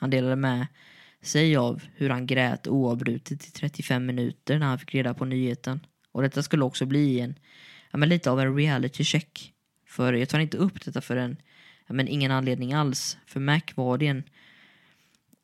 [0.00, 0.66] Han delade med
[1.22, 5.80] sig av hur han grät oavbrutet i 35 minuter när han fick reda på nyheten.
[6.12, 7.34] Och detta skulle också bli en,
[7.90, 9.52] ja, men lite av en reality check.
[9.86, 11.36] För jag tar inte upp detta förrän
[11.86, 13.16] ja, men ingen anledning alls.
[13.26, 14.22] För Mac var det en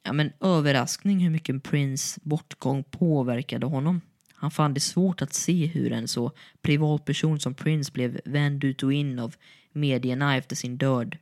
[0.02, 4.00] ja, men överraskning hur mycket Prince bortgång påverkade honom.
[4.32, 6.32] Han fann det svårt att se hur en så
[6.62, 9.34] privat person som Prince blev vänd ut och in av
[9.72, 11.16] medierna efter sin död.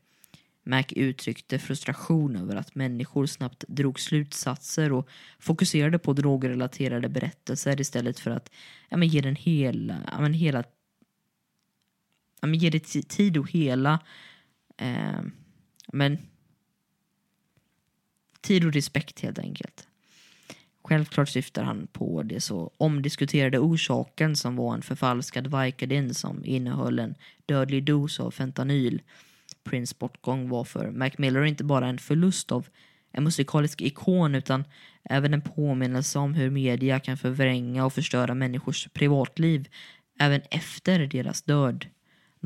[0.62, 8.18] Mac uttryckte frustration över att människor snabbt drog slutsatser och fokuserade på drogrelaterade berättelser istället
[8.20, 8.51] för att
[8.88, 10.64] ja, men ge den hela, ja, men hela
[12.40, 14.01] ja, men ge det tid och hela
[14.77, 15.20] eh,
[15.93, 16.19] men
[18.40, 19.86] tid och respekt helt enkelt.
[20.85, 26.98] Självklart syftar han på det så omdiskuterade orsaken som var en förfalskad Vicodin som innehöll
[26.98, 27.15] en
[27.47, 29.03] dödlig dos av fentanyl.
[29.65, 32.66] Prince bortgång var för Mac Miller inte bara en förlust av
[33.12, 34.65] en musikalisk ikon utan
[35.05, 39.69] även en påminnelse om hur media kan förvränga och förstöra människors privatliv
[40.19, 41.86] även efter deras död.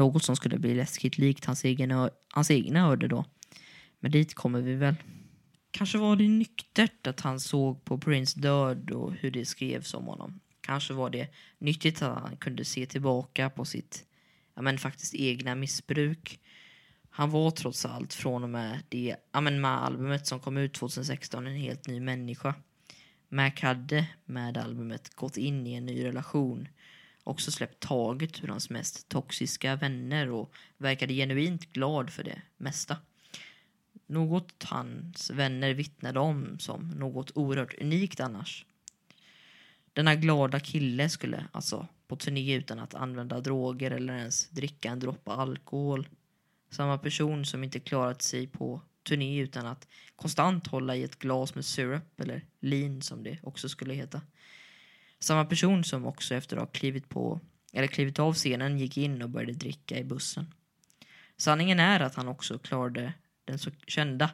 [0.01, 3.25] Något som skulle bli läskigt likt hans, egen hans egna öde då.
[4.01, 4.95] Men dit kommer vi väl.
[5.71, 10.05] Kanske var det nyktert att han såg på Prince död och hur det skrevs om
[10.05, 10.41] honom.
[10.61, 11.29] Kanske var det
[11.59, 14.05] nyttigt att han kunde se tillbaka på sitt
[14.55, 16.41] ja, men faktiskt egna missbruk.
[17.11, 20.75] Han var trots allt från och med det ja, men med albumet som kom ut
[20.75, 22.55] 2016 en helt ny människa.
[23.29, 26.69] Mac hade med albumet gått in i en ny relation
[27.25, 32.97] också släppt taget ur hans mest toxiska vänner och verkade genuint glad för det mesta.
[34.07, 38.67] Något hans vänner vittnade om som något oerhört unikt annars.
[39.93, 45.01] Denna glada kille skulle alltså på turné utan att använda droger eller ens dricka en
[45.01, 46.09] droppe alkohol.
[46.71, 51.55] Samma person som inte klarat sig på turné utan att konstant hålla i ett glas
[51.55, 54.21] med syrup eller lean som det också skulle heta.
[55.21, 57.41] Samma person som också efter att ha klivit på
[57.73, 60.55] eller klivit av scenen gick in och började dricka i bussen.
[61.37, 63.13] Sanningen är att han också klarade
[63.45, 64.31] den så kända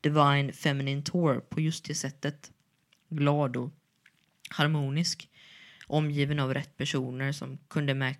[0.00, 2.52] Divine Feminine Tour på just det sättet.
[3.08, 3.70] Glad och
[4.50, 5.30] harmonisk.
[5.86, 8.14] Omgiven av rätt personer som kunde Mac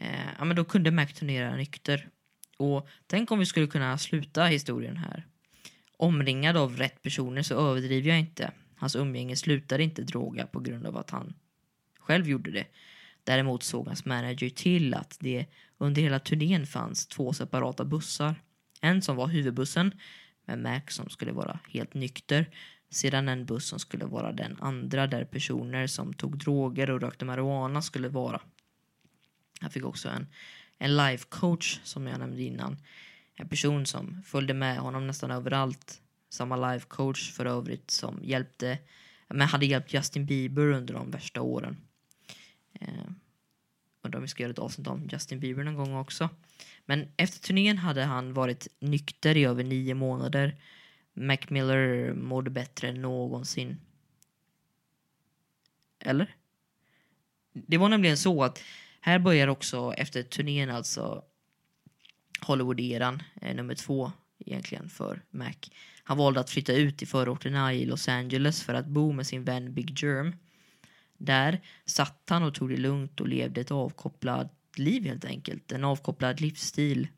[0.00, 2.08] eh, ja, men då kunde Mac turnera nykter.
[2.56, 5.26] Och tänk om vi skulle kunna sluta historien här.
[5.96, 8.52] Omringad av rätt personer så överdriver jag inte.
[8.84, 11.34] Hans umgänge slutade inte droga på grund av att han
[11.98, 12.66] själv gjorde det.
[13.24, 15.46] Däremot såg hans manager till att det
[15.78, 18.34] under hela turnén fanns två separata bussar.
[18.80, 19.92] En som var huvudbussen
[20.44, 22.50] med Mac som skulle vara helt nykter.
[22.90, 27.24] Sedan en buss som skulle vara den andra där personer som tog droger och rökte
[27.24, 28.40] marijuana skulle vara.
[29.60, 30.26] Han fick också en,
[30.78, 32.76] en life coach som jag nämnde innan.
[33.34, 36.00] En person som följde med honom nästan överallt.
[36.34, 38.78] Samma life coach för övrigt som hjälpte,
[39.28, 41.76] men hade hjälpt Justin Bieber under de värsta åren.
[42.72, 43.10] Eh,
[44.02, 46.28] undrar om vi ska göra ett avsnitt om Justin Bieber någon gång också.
[46.86, 50.56] Men efter turnén hade han varit nykter i över nio månader.
[51.12, 53.80] Mac Miller mådde bättre än någonsin.
[55.98, 56.36] Eller?
[57.52, 58.62] Det var nämligen så att
[59.00, 61.24] här börjar också efter turnén alltså
[62.40, 65.54] Hollywood-eran, eh, nummer två egentligen för Mac.
[66.04, 69.44] Han valde att flytta ut i förorterna i Los Angeles för att bo med sin
[69.44, 70.36] vän Big Germ.
[71.18, 75.72] Där satt han och tog det lugnt och levde ett avkopplat liv helt enkelt.
[75.72, 77.08] En avkopplad livsstil.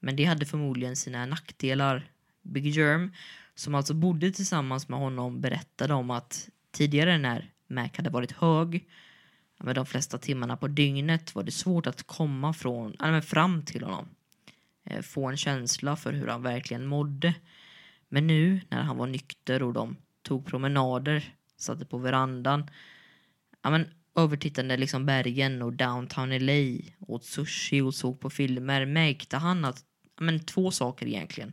[0.00, 2.10] Men det hade förmodligen sina nackdelar.
[2.42, 3.12] Big Germ,
[3.54, 8.88] som alltså bodde tillsammans med honom, berättade om att tidigare när Mac hade varit hög
[9.62, 13.82] med de flesta timmarna på dygnet var det svårt att komma från, äh, fram till
[13.82, 14.08] honom.
[14.84, 17.34] Eh, få en känsla för hur han verkligen mådde.
[18.12, 22.70] Men nu när han var nykter och de tog promenader, satte på verandan,
[23.62, 29.36] ja, men, övertittande liksom bergen och downtown LA, åt sushi och såg på filmer märkte
[29.36, 29.84] han att,
[30.16, 31.52] ja, men, två saker egentligen.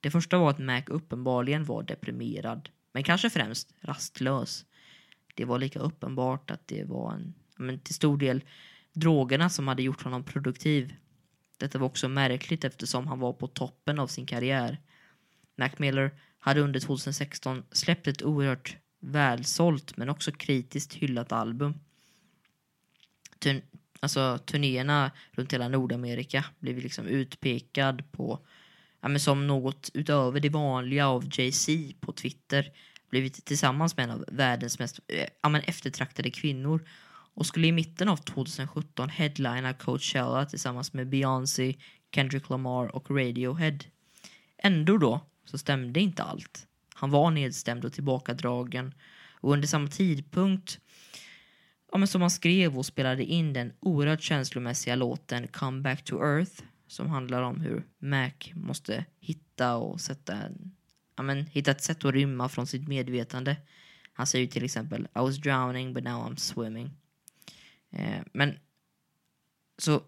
[0.00, 4.64] Det första var att Mac uppenbarligen var deprimerad, men kanske främst rastlös.
[5.34, 8.44] Det var lika uppenbart att det var en, ja, men, till stor del
[8.92, 10.94] drogerna som hade gjort honom produktiv.
[11.58, 14.78] Detta var också märkligt eftersom han var på toppen av sin karriär.
[15.56, 21.74] Mac Miller hade under 2016 släppt ett oerhört välsålt men också kritiskt hyllat album.
[23.38, 23.62] Turn
[24.00, 28.46] alltså turnéerna runt hela Nordamerika blev liksom utpekad på
[29.00, 32.72] ja, men som något utöver det vanliga av Jay-Z på Twitter
[33.10, 36.88] blivit tillsammans med en av världens mest eh, ja, men eftertraktade kvinnor
[37.34, 41.74] och skulle i mitten av 2017 headlina Coachella tillsammans med Beyoncé,
[42.14, 43.78] Kendrick Lamar och Radiohead.
[44.58, 46.66] Ändå då så stämde inte allt.
[46.94, 48.94] han var nedstämd och tillbakadragen.
[49.40, 50.80] Och under samma tidpunkt
[51.92, 56.22] ja, men som han skrev och spelade in den oerhört känslomässiga låten Come Back to
[56.22, 60.74] Earth som handlar om hur Mac måste hitta och sätta en,
[61.16, 63.56] ja, men, hitta ett sätt att rymma från sitt medvetande.
[64.12, 66.90] Han säger till exempel I was drowning but now I'm swimming.
[67.90, 68.58] Eh, men
[69.78, 70.02] så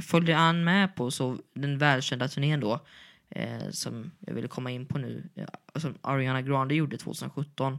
[0.00, 2.86] följde han med på så den välkända turnén då
[3.34, 7.78] eh, som jag ville komma in på nu, eh, som Ariana Grande gjorde 2017.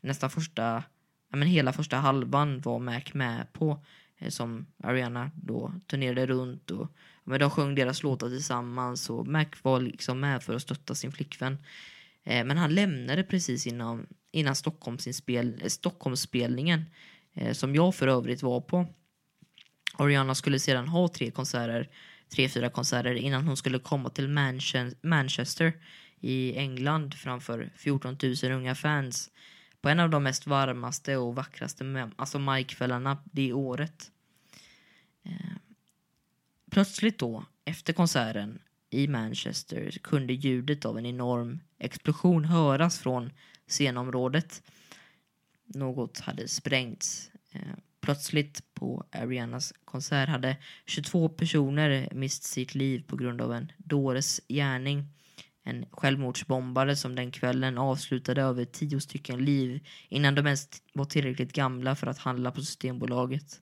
[0.00, 0.82] Nästan första,
[1.30, 3.84] ja, men hela första halvan var Mac med på
[4.18, 6.92] eh, som Ariana då turnerade runt och
[7.28, 11.12] men de sjöng deras låtar tillsammans och Mac var liksom med för att stötta sin
[11.12, 11.58] flickvän.
[12.24, 16.84] Eh, men han lämnade precis innan, innan Stockholmsinspel, eh, Stockholmsspelningen
[17.34, 18.86] eh, som jag för övrigt var på.
[19.96, 21.88] Ariana skulle sedan ha tre konserter,
[22.28, 24.28] tre, fyra konserter innan hon skulle komma till
[25.02, 25.72] Manchester
[26.20, 29.30] i England framför 14 000 unga fans
[29.80, 34.10] på en av de mest varmaste och vackraste alltså majkvällarna det året.
[35.22, 35.56] Eh,
[36.70, 38.58] plötsligt då, efter konserten
[38.90, 43.32] i Manchester, kunde ljudet av en enorm explosion höras från
[43.66, 44.62] scenområdet.
[45.64, 47.30] Något hade sprängts.
[47.52, 47.60] Eh,
[48.08, 50.56] Plötsligt på Arianas konsert hade
[50.86, 55.04] 22 personer mist sitt liv på grund av en dåres gärning.
[55.64, 61.52] En självmordsbombare som den kvällen avslutade över tio stycken liv innan de ens var tillräckligt
[61.52, 63.60] gamla för att handla på Systembolaget.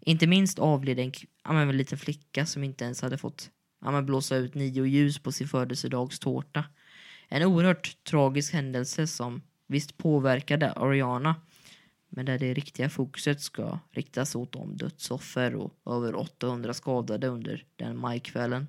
[0.00, 1.12] Inte minst avled en,
[1.44, 3.50] ja, en liten flicka som inte ens hade fått
[3.84, 6.64] ja, blåsa ut nio ljus på sin födelsedagstårta.
[7.28, 11.34] En oerhört tragisk händelse som visst påverkade Ariana
[12.14, 17.64] men där det riktiga fokuset ska riktas åt de dödsoffer och över 800 skadade under
[17.76, 18.66] den majkvällen.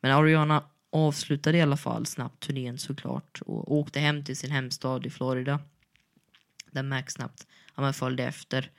[0.00, 5.06] Men Ariana avslutade i alla fall snabbt turnén såklart och åkte hem till sin hemstad
[5.06, 5.60] i Florida.
[6.70, 8.70] Där Max snabbt ja, följde efter.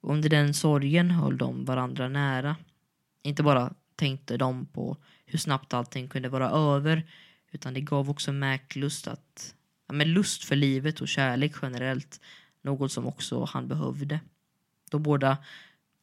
[0.00, 2.56] Och under den sorgen höll de varandra nära.
[3.22, 7.06] Inte bara tänkte de på hur snabbt allting kunde vara över
[7.50, 9.54] utan det gav också Mac lust att
[9.88, 12.20] ja, men lust för livet och kärlek generellt
[12.62, 14.20] något som också han behövde.
[14.90, 15.38] De båda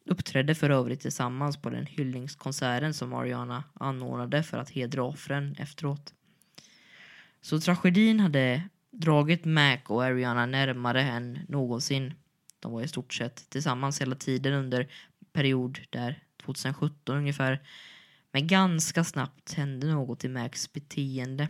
[0.06, 6.14] uppträdde för övrigt tillsammans på den hyllningskonserten som Ariana anordnade för att hedra offren efteråt.
[7.40, 12.14] Så tragedin hade dragit Mac och Ariana närmare än någonsin.
[12.60, 14.88] De var i stort sett tillsammans hela tiden under
[15.32, 17.62] period där 2017 ungefär.
[18.32, 21.48] Men ganska snabbt hände något i Macs beteende.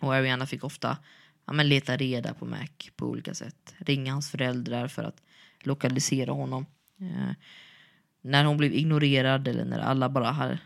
[0.00, 0.98] Och Ariana fick ofta
[1.46, 3.74] ja, men leta reda på Mac på olika sätt.
[3.78, 5.22] Ringa hans föräldrar för att
[5.60, 6.66] lokalisera honom.
[7.00, 7.32] Eh,
[8.22, 10.58] när hon blev ignorerad eller när alla bara hade,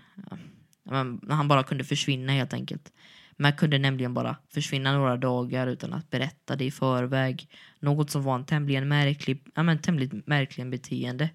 [0.84, 2.92] ja, när han bara kunde försvinna helt enkelt.
[3.36, 7.48] Mac kunde nämligen bara försvinna några dagar utan att berätta det i förväg.
[7.80, 11.30] Något som var en tämligen märklig, ja, men tämligen märklig beteende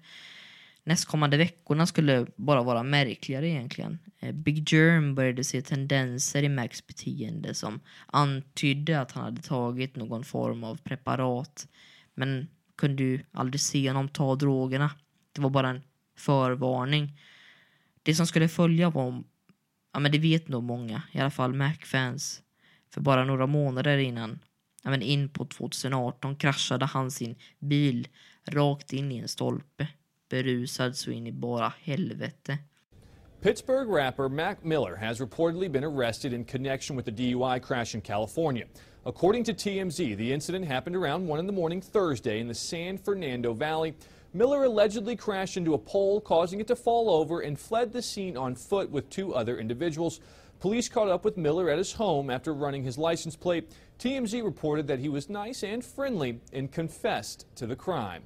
[0.86, 3.98] nästkommande veckorna skulle bara vara märkligare egentligen.
[4.18, 9.96] Eh, Big Germ började se tendenser i Max beteende som antydde att han hade tagit
[9.96, 11.68] någon form av preparat
[12.14, 14.90] men kunde ju aldrig se honom ta drogerna.
[15.32, 15.82] Det var bara en
[16.18, 17.20] förvarning.
[18.02, 19.24] Det som skulle följa var,
[19.92, 22.42] ja men det vet nog många, i alla fall Mac-fans.
[22.90, 24.38] För bara några månader innan,
[24.82, 28.08] ja men in på 2018 kraschade han sin bil
[28.44, 29.88] rakt in i en stolpe
[30.30, 32.58] berusad så in i bara helvete.
[33.40, 38.00] Pittsburgh rapper Mac Miller has reportedly been arrested in connection with the DUI crash in
[38.00, 38.64] California.
[39.04, 42.98] According to TMZ, the incident happened around 1 in the morning Thursday in the San
[42.98, 43.94] Fernando Valley.
[44.32, 48.36] Miller allegedly crashed into a pole, causing it to fall over, and fled the scene
[48.36, 50.20] on foot with two other individuals.
[50.58, 53.70] Police caught up with Miller at his home after running his license plate.
[53.98, 58.24] TMZ reported that he was nice and friendly and confessed to the crime.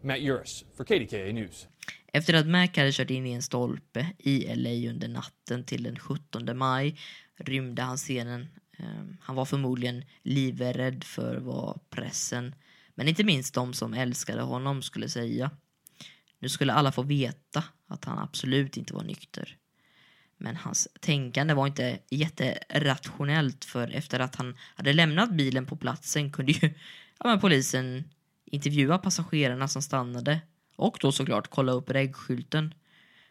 [0.00, 1.68] Matt Uris för KDKA News.
[2.12, 5.98] Efter att Mac hade kört in i en stolpe i LA under natten till den
[5.98, 6.98] 17 maj
[7.36, 8.48] rymde han scenen.
[8.78, 12.54] Ehm, han var förmodligen livrädd för vad pressen,
[12.94, 15.50] men inte minst de som älskade honom, skulle säga.
[16.38, 19.56] Nu skulle alla få veta att han absolut inte var nykter.
[20.38, 26.32] Men hans tänkande var inte jätterationellt för efter att han hade lämnat bilen på platsen
[26.32, 26.74] kunde ju
[27.18, 28.04] ja, polisen
[28.52, 30.40] intervjua passagerarna som stannade
[30.76, 32.74] och då såklart kolla upp reggskylten.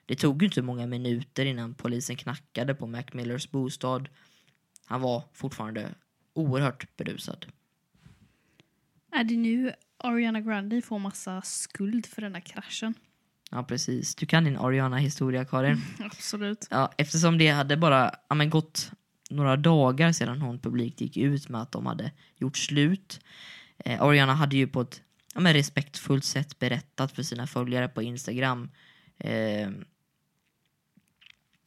[0.06, 4.10] Det tog inte många minuter innan polisen knackade på Mac Millers bostad.
[4.85, 5.89] Han var fortfarande
[6.34, 7.45] oerhört berusad.
[9.11, 12.94] Är det nu Ariana Grande får massa skuld för den här kraschen?
[13.52, 14.15] Ja, precis.
[14.15, 15.81] Du kan din Ariana-historia, Karin.
[15.99, 16.68] Absolut.
[16.69, 18.91] Ja, eftersom det hade bara ja, men gått
[19.30, 23.19] några dagar sedan hon publikt gick ut med att de hade gjort slut.
[23.77, 25.02] Eh, Ariana hade ju på ett
[25.38, 28.69] ja, men respektfullt sätt berättat för sina följare på Instagram.
[29.18, 29.69] Eh,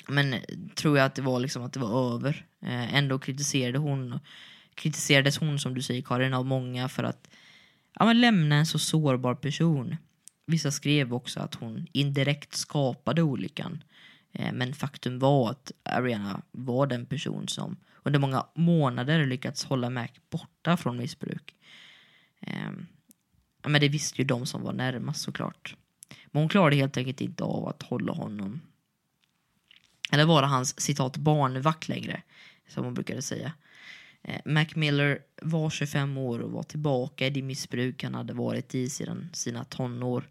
[0.09, 0.35] men
[0.75, 2.47] tror jag att det var liksom att det var över.
[2.63, 4.21] Eh, ändå kritiserade hon,
[4.75, 7.31] kritiserades hon som du säger Karin av många för att
[7.99, 9.97] ja, men lämna en så sårbar person.
[10.47, 13.85] Vissa skrev också att hon indirekt skapade olyckan.
[14.33, 19.91] Eh, men faktum var att Ariana var den person som under många månader lyckats hålla
[19.91, 21.55] Mac borta från missbruk.
[22.41, 22.71] Eh,
[23.63, 25.77] Ja men det visste ju de som var närmast såklart.
[26.27, 28.61] Men hon klarade helt enkelt inte av att hålla honom
[30.13, 32.23] eller vara hans citat barnvakt längre,
[32.69, 33.53] som hon brukade säga.
[34.23, 38.75] Eh, Mac Miller var 25 år och var tillbaka i det missbruk han hade varit
[38.75, 40.29] i sedan sina tonår.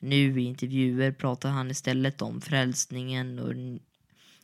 [0.00, 3.54] Nu i intervjuer pratar han istället om frälsningen och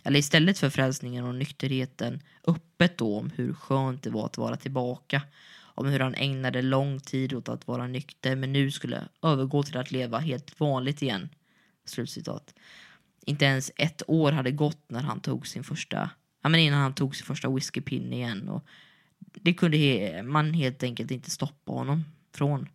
[0.05, 4.57] eller istället för frälsningen och nykterheten öppet då om hur skönt det var att vara
[4.57, 5.23] tillbaka.
[5.79, 9.77] Om hur han ägnade lång tid åt att vara nykter men nu skulle övergå till
[9.77, 11.29] att leva helt vanligt igen.
[11.85, 12.55] Slutcitat.
[13.27, 16.11] Inte ens ett år hade gått när han tog sin första,
[16.43, 18.65] ja men innan han tog sin första whiskypinne igen och
[19.19, 22.69] det kunde he, man helt enkelt inte stoppa honom från.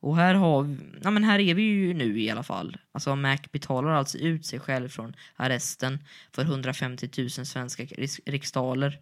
[0.00, 2.76] Och här har ja men här är vi ju nu i alla fall.
[2.92, 5.98] Alltså Mac betalar alltså ut sig själv från arresten
[6.32, 7.86] för 150 000 svenska
[8.26, 9.00] riksdaler.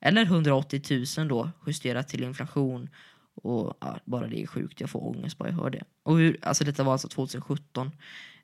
[0.00, 2.88] Eller 180 000 då, justerat till inflation.
[3.34, 5.84] Och ja, bara det är sjukt, jag får ångest bara jag hör det.
[6.02, 7.90] Och hur, alltså detta var alltså 2017.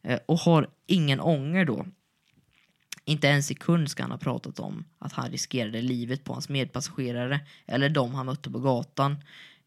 [0.02, 1.86] Eh, och har ingen ånger då.
[3.04, 7.40] Inte en sekund ska han ha pratat om att han riskerade livet på hans medpassagerare
[7.66, 9.16] eller de han mötte på gatan,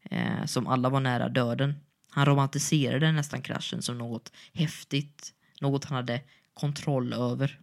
[0.02, 1.74] eh, som alla var nära döden.
[2.10, 6.20] Han romantiserade nästan kraschen som något häftigt, något han hade
[6.54, 7.60] kontroll över.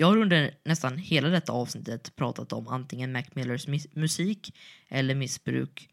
[0.00, 4.56] Jag har under nästan hela detta avsnittet pratat om antingen Mac Millers musik
[4.88, 5.88] eller missbruk.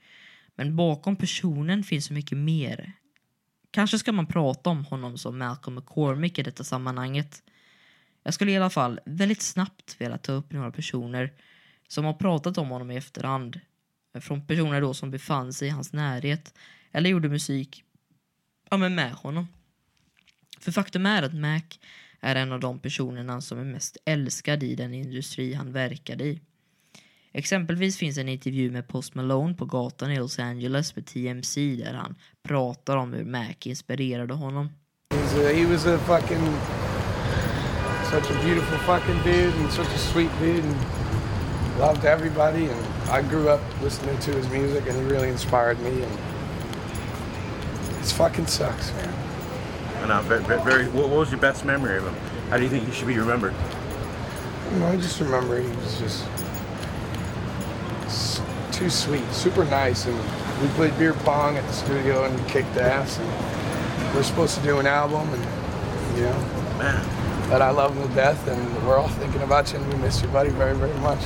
[0.55, 2.93] Men bakom personen finns så mycket mer.
[3.71, 7.43] Kanske ska man prata om honom som Malcolm McCormick i detta sammanhanget.
[8.23, 11.33] Jag skulle i alla fall väldigt snabbt vilja ta upp några personer
[11.87, 13.59] som har pratat om honom i efterhand.
[14.19, 16.53] Från personer då som befann sig i hans närhet
[16.91, 17.83] eller gjorde musik
[18.69, 19.47] ja, men med honom.
[20.59, 21.61] För faktum är att Mac
[22.21, 26.41] är en av de personerna som är mest älskad i den industri han verkade i.
[27.31, 31.93] Exempelvis finns en intervju med Post Malone på gatan i Los Angeles med TMC där
[31.93, 34.69] han pratar om hur Mac inspirerade honom.
[35.53, 36.45] he was a fucking
[38.11, 40.75] such a beautiful fucking dude and such a sweet dude and
[41.79, 45.89] loved everybody and I grew up listening to his music and he really inspired me
[45.89, 46.11] and
[48.01, 49.26] it fucking sucks, man.
[50.01, 52.15] And uh, very, very, what was your best memory of him?
[52.49, 53.53] How do you think he should be remembered?
[54.71, 56.25] You know, I just remember he was just
[58.71, 60.15] too sweet, super nice, and
[60.61, 63.19] we played beer pong at the studio and kicked ass.
[63.19, 65.43] And we are supposed to do an album, and
[66.17, 66.39] you know,
[66.77, 67.49] Man.
[67.49, 70.21] but I love him to death, and we're all thinking about you, and we miss
[70.21, 71.19] you, buddy, very, very much.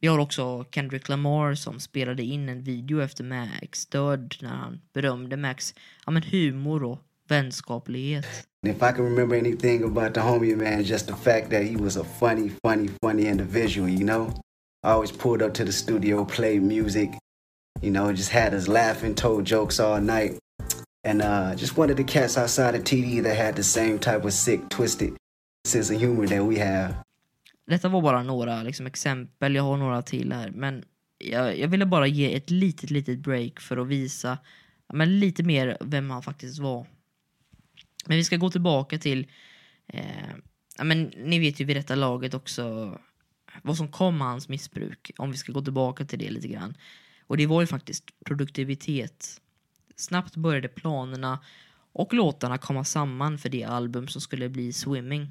[0.00, 4.80] Vi har också Kendrick Lamar som spelade in en video efter Max död när han
[4.92, 5.74] berömde Max
[6.06, 6.98] ja, men humor och
[7.28, 8.26] vänskaplighet.
[8.66, 11.96] If I can remember anything about the homie man, just the fact that he was
[11.96, 14.32] a funny, funny, funny individual, you know?
[14.82, 17.10] I always pulled up to the studio, played music,
[17.82, 20.38] you know, just had us laughing, told jokes all night.
[21.04, 24.24] And uh, just one of the cats outside of TD that had the same type
[24.24, 25.16] of sick, twisted
[25.66, 26.94] sense of humor that we have.
[27.66, 30.50] Detta var bara några liksom, exempel, jag har några till här.
[30.50, 30.84] Men
[31.18, 34.38] jag, jag ville bara ge ett litet, litet break för att visa
[34.92, 36.86] men lite mer vem han faktiskt var.
[38.06, 39.26] Men vi ska gå tillbaka till,
[39.86, 40.34] eh,
[40.78, 42.98] ja, men ni vet ju vid detta laget också
[43.62, 46.76] vad som kom med hans missbruk, om vi ska gå tillbaka till det lite grann.
[47.26, 49.40] Och det var ju faktiskt produktivitet.
[49.96, 51.38] Snabbt började planerna
[51.92, 55.30] och låtarna komma samman för det album som skulle bli Swimming.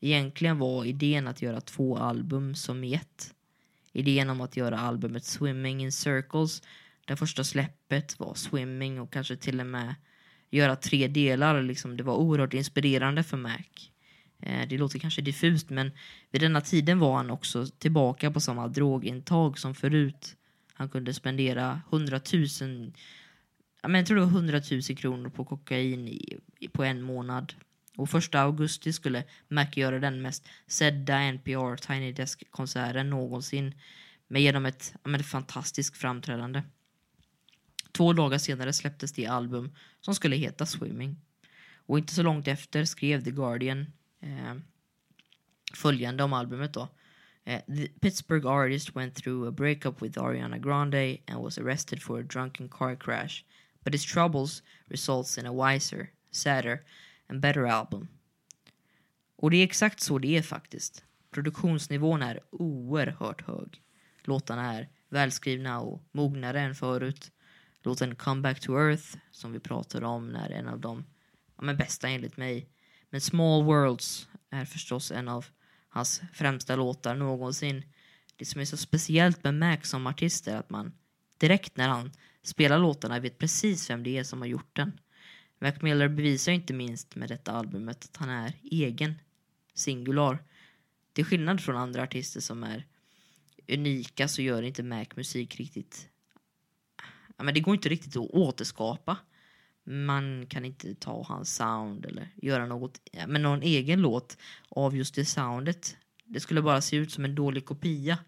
[0.00, 3.34] Egentligen var idén att göra två album som i ett.
[3.92, 6.62] Idén om att göra albumet Swimming in Circles,
[7.04, 9.94] det första släppet var Swimming och kanske till och med
[10.50, 11.62] göra tre delar.
[11.62, 13.64] Liksom, det var oerhört inspirerande för Mac.
[14.42, 15.90] Eh, det låter kanske diffust men
[16.30, 20.36] vid denna tiden var han också tillbaka på samma drogintag som förut.
[20.74, 22.92] Han kunde spendera 100 000,
[23.82, 26.38] jag tror det var hundratusen kronor på kokain i,
[26.72, 27.54] på en månad.
[27.96, 33.74] Och första augusti skulle Mac göra den mest sedda NPR Tiny Desk-konserten någonsin
[34.28, 36.62] Men genom ett, ett fantastiskt framträdande.
[38.00, 39.70] Två dagar senare släpptes det album
[40.00, 41.16] som skulle heta Swimming.
[41.86, 43.86] Och inte så långt efter skrev The Guardian
[44.20, 44.54] eh,
[45.74, 46.88] följande om albumet då.
[47.44, 52.20] Eh, the Pittsburgh artist went through a breakup with Ariana Grande and was arrested for
[52.20, 53.44] a drunken car crash.
[53.84, 56.82] But his troubles results in a wiser, sadder
[57.28, 58.08] and better album.
[59.36, 61.04] Och det är exakt så det är faktiskt.
[61.30, 63.82] Produktionsnivån är oerhört hög.
[64.24, 67.32] Låtarna är välskrivna och mognare än förut.
[67.82, 71.04] Låten Come Back to Earth, som vi pratade om, är en av de
[71.56, 72.68] ja, men bästa enligt mig.
[73.10, 75.46] Men Small Worlds är förstås en av
[75.88, 77.82] hans främsta låtar någonsin.
[78.36, 80.92] Det som är så speciellt med Mac som artist är att man
[81.38, 82.12] direkt när han
[82.42, 85.00] spelar låtarna vet precis vem det är som har gjort den.
[85.58, 89.14] Mac Miller bevisar inte minst med detta albumet att han är egen,
[89.74, 90.38] singular.
[91.12, 92.86] Till skillnad från andra artister som är
[93.68, 96.08] unika så gör inte Mac musik riktigt...
[97.40, 99.16] Ja, men det går inte riktigt att återskapa.
[99.84, 104.36] Man kan inte ta hans sound eller göra något, ja, men någon egen låt
[104.68, 105.96] av just det soundet.
[106.24, 108.18] Det skulle bara se ut som en dålig kopia.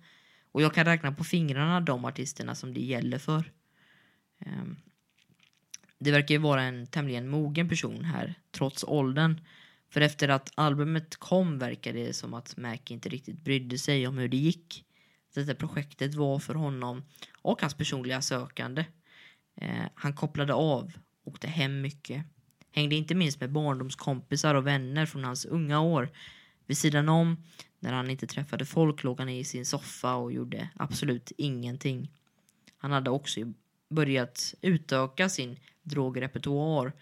[0.52, 3.52] Och jag kan räkna på fingrarna de artisterna som det gäller för.
[4.47, 4.76] Um,
[5.98, 9.40] det verkar ju vara en tämligen mogen person här, trots åldern.
[9.90, 14.18] För efter att albumet kom verkar det som att Mac inte riktigt brydde sig om
[14.18, 14.84] hur det gick.
[15.34, 17.05] Detta projektet var för honom
[17.43, 18.84] och hans personliga sökande.
[19.56, 20.92] Eh, han kopplade av,
[21.24, 22.24] åkte hem mycket.
[22.70, 26.10] Hängde inte minst med barndomskompisar och vänner från hans unga år.
[26.66, 27.44] Vid sidan om,
[27.78, 32.10] när han inte träffade folk, låg han i sin soffa och gjorde absolut ingenting.
[32.76, 33.40] Han hade också
[33.90, 36.92] börjat utöka sin drogrepertoar.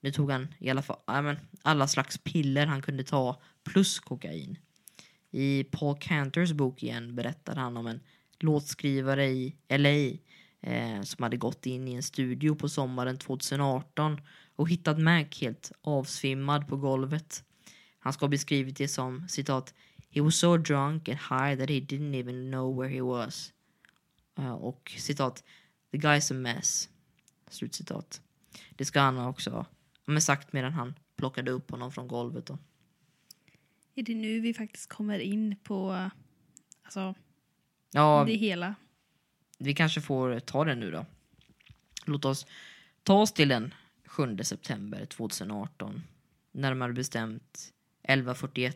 [0.00, 4.00] Nu tog han i alla fall äh, men, alla slags piller han kunde ta plus
[4.00, 4.58] kokain.
[5.30, 8.00] I Paul Canters bok igen berättar han om en
[8.40, 10.18] låtskrivare i LA
[10.66, 14.20] eh, som hade gått in i en studio på sommaren 2018
[14.56, 17.44] och hittat Mac helt avsvimmad på golvet.
[17.98, 19.74] Han ska ha beskrivit det som citat
[20.10, 23.52] He was so drunk and high that he didn't even know where he was.
[24.38, 25.44] Uh, och citat
[25.90, 26.88] The guy's a mess.
[27.50, 28.22] Slutcitat.
[28.70, 29.66] Det ska han också
[30.06, 32.46] ha sagt medan han plockade upp honom från golvet.
[32.46, 32.58] Då.
[33.94, 36.10] Är det nu vi faktiskt kommer in på
[36.82, 37.14] alltså,
[37.92, 38.74] ja, det hela?
[39.58, 41.06] Vi kanske får ta det nu då.
[42.06, 42.46] Låt oss
[43.02, 43.74] ta oss till den
[44.06, 46.02] 7 september 2018.
[46.52, 47.72] Närmare bestämt
[48.08, 48.72] 11.41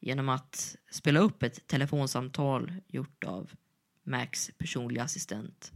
[0.00, 3.50] genom att spela upp ett telefonsamtal gjort av
[4.04, 5.72] Max personliga assistent.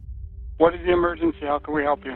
[0.59, 1.45] What is the emergency?
[1.45, 2.15] How can we help you?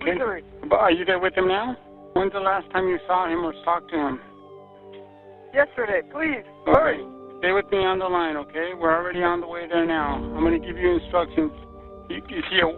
[0.00, 0.42] Okay.
[0.70, 1.74] Are you there with him now?
[2.14, 4.18] When's the last time you saw him or talked to him?
[5.54, 6.44] Yesterday, please.
[6.66, 7.19] Hurry.
[7.40, 8.76] Stay with me on the line, okay?
[8.76, 10.20] We're already on the way there now.
[10.36, 11.50] I'm going to give you instructions.
[12.12, 12.68] You, is he a,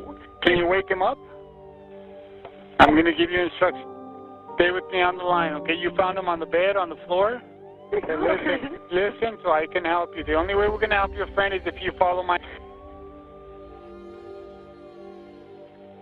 [0.46, 1.18] can you wake him up?
[2.78, 3.90] I'm going to give you instructions.
[4.54, 5.74] Stay with me on the line, okay?
[5.74, 7.42] You found him on the bed, on the floor?
[7.90, 10.22] Okay, listen, listen, so I can help you.
[10.22, 12.38] The only way we're going to help your friend is if you follow my...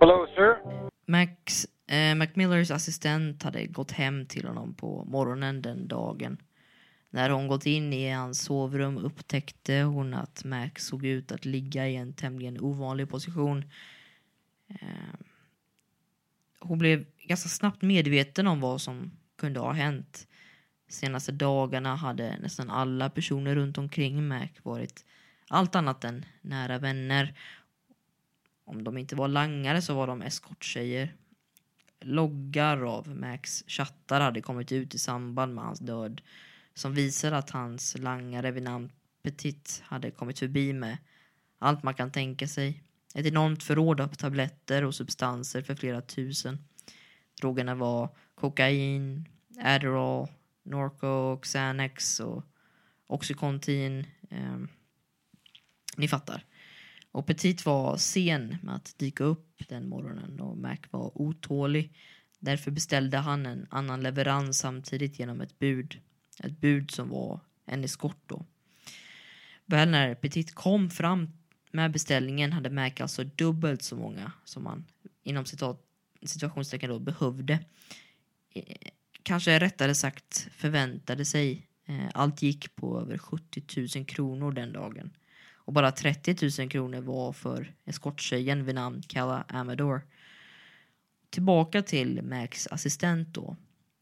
[0.05, 0.61] Hello, sir?
[1.07, 6.37] Max, eh, Macmillers assistent hade gått hem till honom på morgonen den dagen.
[7.11, 11.89] När hon gått in i hans sovrum upptäckte hon att Max såg ut att ligga
[11.89, 13.65] i en tämligen ovanlig position.
[14.69, 15.25] Ehm,
[16.61, 20.27] hon blev ganska snabbt medveten om vad som kunde ha hänt.
[20.89, 25.05] Senaste dagarna hade nästan alla personer runt omkring Mac varit
[25.49, 27.35] allt annat än nära vänner.
[28.65, 31.15] Om de inte var langare så var de eskorttjejer.
[32.01, 36.21] Loggar av Macs chattar hade kommit ut i samband med hans död
[36.75, 38.93] som visar att hans langare vid namn
[39.23, 40.99] Petit hade kommit förbi med
[41.59, 42.83] allt man kan tänka sig.
[43.15, 46.59] Ett enormt förråd av tabletter och substanser för flera tusen.
[47.41, 49.29] Drogerna var kokain,
[49.59, 50.29] Adderall,
[50.63, 52.45] Norco, Xanax och
[53.07, 54.07] Oxycontin.
[54.31, 54.59] Eh,
[55.97, 56.45] ni fattar.
[57.13, 61.97] Och Petit var sen med att dyka upp den morgonen och Mac var otålig.
[62.39, 66.01] Därför beställde han en annan leverans samtidigt genom ett bud.
[66.43, 68.45] Ett bud som var en eskort då.
[69.67, 71.29] Väl när Petit kom fram
[71.71, 74.85] med beställningen hade Mac alltså dubbelt så många som han
[75.23, 75.87] inom citat,
[76.23, 77.59] situationstecken då behövde.
[78.55, 78.91] Eh,
[79.23, 81.67] kanske rättare sagt förväntade sig.
[81.87, 85.11] Eh, allt gick på över 70 000 kronor den dagen.
[85.53, 90.03] Och bara 30 000 kronor var för eskorttjejen vid namn Kalla Amador.
[91.31, 93.57] Tillbaka till Macs assistent då.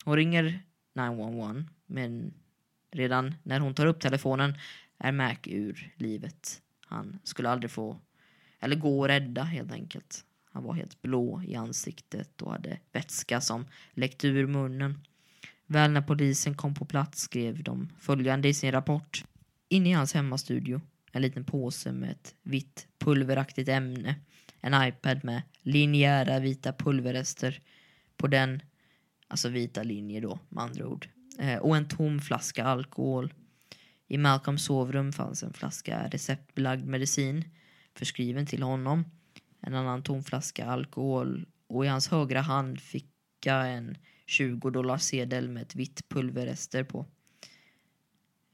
[0.05, 0.62] Hon ringer
[0.94, 2.35] 911 men
[2.90, 4.55] redan när hon tar upp telefonen
[4.98, 6.62] är Mac ur livet.
[6.86, 8.01] Han skulle aldrig få,
[8.60, 10.24] eller gå och rädda helt enkelt.
[10.52, 14.98] Han var helt blå i ansiktet och hade vätska som läckte ur munnen.
[15.66, 19.24] Väl när polisen kom på plats skrev de följande i sin rapport.
[19.69, 20.81] Inne i hans hemmastudio,
[21.12, 24.15] en liten påse med ett vitt pulveraktigt ämne,
[24.60, 27.60] en iPad med linjära vita pulverrester
[28.16, 28.62] på den,
[29.28, 31.09] alltså vita linjer då med andra ord,
[31.39, 33.35] Eh, och en tom flaska alkohol.
[34.06, 37.44] I Malcolms sovrum fanns en flaska receptbelagd medicin
[37.94, 39.05] förskriven till honom,
[39.60, 43.06] en annan tom flaska alkohol och i hans högra hand fick
[43.44, 43.97] jag en
[44.27, 47.06] 20 dollar sedel med ett vitt pulverrester på.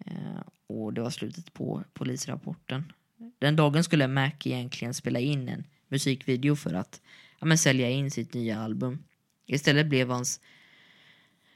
[0.07, 2.93] Eh, och det var slutet på polisrapporten.
[3.39, 7.01] Den dagen skulle Mac egentligen spela in en musikvideo för att
[7.41, 9.05] ja, men, sälja in sitt nya album.
[9.47, 10.41] Istället blev hans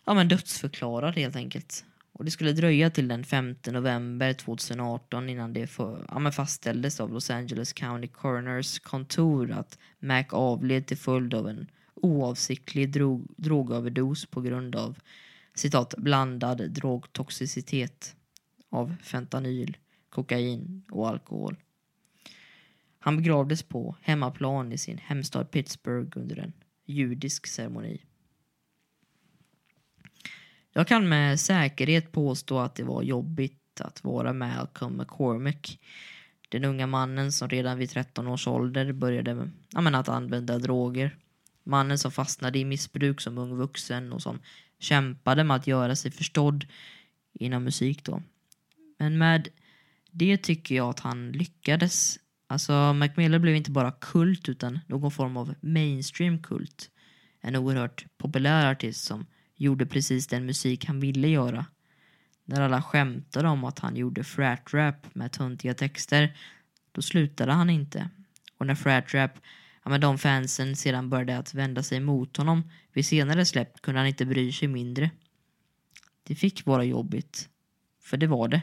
[0.09, 1.85] ja, men, dödsförklarad helt enkelt.
[2.13, 7.01] Och det skulle dröja till den 5 november 2018 innan det för, ja, men fastställdes
[7.01, 13.27] av Los Angeles County Coroners kontor att Mac avled till följd av en oavsiktlig drog,
[13.37, 14.99] drogöverdos på grund av
[15.55, 18.17] citat blandad drogtoxicitet
[18.71, 19.77] av fentanyl,
[20.11, 21.57] kokain och alkohol.
[22.99, 26.53] Han begravdes på hemmaplan i sin hemstad Pittsburgh under en
[26.87, 28.08] judisk ceremoni.
[30.73, 35.81] Jag kan med säkerhet påstå att det var jobbigt att vara Malcolm McCormick.
[36.49, 41.17] Den unga mannen som redan vid 13 års ålder började ja, men, att använda droger.
[41.65, 44.41] Mannen som fastnade i missbruk som ung vuxen och som
[44.79, 46.67] kämpade med att göra sig förstådd
[47.33, 48.23] inom musik då.
[48.99, 49.49] Men med
[50.11, 52.19] det tycker jag att han lyckades.
[52.47, 56.91] Alltså Macmillan blev inte bara kult utan någon form av mainstream kult.
[57.41, 59.27] En oerhört populär artist som
[59.59, 61.67] gjorde precis den musik han ville göra.
[62.45, 66.37] När alla skämtade om att han gjorde frat rap med töntiga texter,
[66.93, 68.09] då slutade han inte.
[68.59, 69.31] Och när frat rap,
[69.85, 74.01] ja men de fansen sedan började att vända sig mot honom vid senare släpp kunde
[74.01, 75.11] han inte bry sig mindre.
[76.23, 77.49] Det fick vara jobbigt.
[78.03, 78.63] För det var det.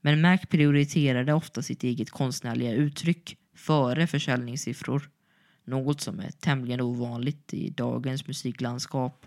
[0.00, 5.10] Men Mac prioriterade ofta sitt eget konstnärliga uttryck före försäljningssiffror.
[5.64, 9.26] Något som är tämligen ovanligt i dagens musiklandskap.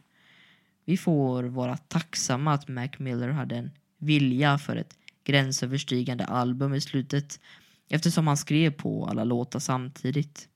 [0.87, 6.81] Vi får vara tacksamma att Mac Miller hade en vilja för ett gränsöverstigande album i
[6.81, 7.39] slutet
[7.89, 10.47] eftersom han skrev på alla låtar samtidigt.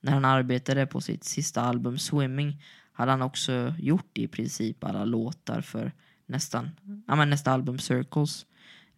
[0.00, 2.62] När han arbetade på sitt sista album Swimming
[2.92, 5.92] hade han också gjort i princip alla låtar för
[6.26, 6.70] nästan,
[7.06, 8.46] ja, men nästa album Circles.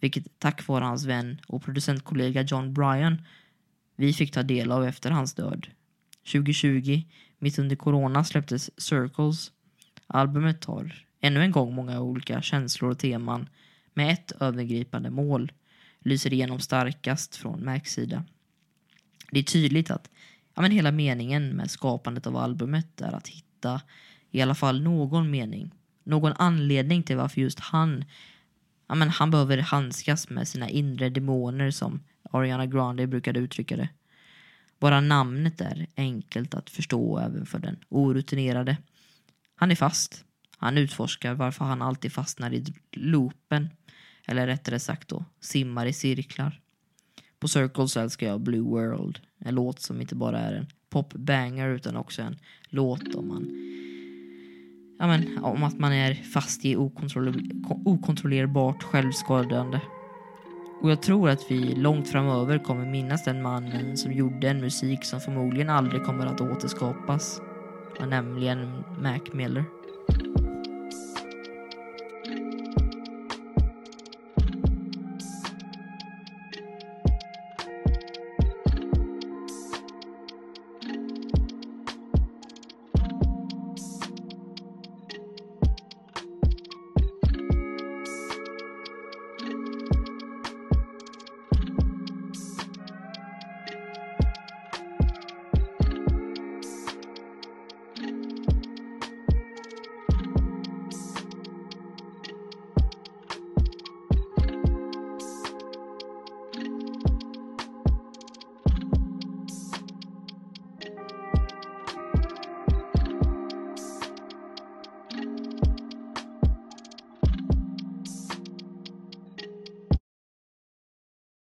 [0.01, 3.23] Vilket tack vare hans vän och producentkollega John Bryan
[3.97, 5.67] vi fick ta del av efter hans död.
[6.33, 7.03] 2020,
[7.39, 9.53] mitt under corona, släpptes Circles
[10.12, 13.49] Albumet har ännu en gång många olika känslor och teman
[13.95, 15.53] med ett övergripande mål
[16.01, 18.24] lyser igenom starkast från Macs sida.
[19.31, 20.11] Det är tydligt att
[20.55, 23.81] ja, men hela meningen med skapandet av albumet är att hitta
[24.31, 25.74] i alla fall någon mening,
[26.05, 28.05] någon anledning till varför just han
[28.89, 32.01] ja, men han behöver handskas med sina inre demoner som
[32.31, 33.89] Ariana Grande brukade uttrycka det.
[34.78, 38.77] Bara namnet är enkelt att förstå även för den orutinerade.
[39.61, 40.24] Han är fast.
[40.59, 43.69] Han utforskar varför han alltid fastnar i loopen.
[44.27, 46.61] Eller rättare sagt då, simmar i cirklar.
[47.39, 49.20] På Circles älskar jag Blue World.
[49.39, 52.39] En låt som inte bara är en popbanger utan också en
[52.69, 53.51] låt om man
[54.99, 57.35] ja, men, om att man är fast i okontroller
[57.85, 59.81] okontrollerbart självskadande.
[60.82, 65.05] Och jag tror att vi långt framöver kommer minnas den mannen som gjorde en musik
[65.05, 67.41] som förmodligen aldrig kommer att återskapas
[68.07, 69.65] nämligen Mac Miller.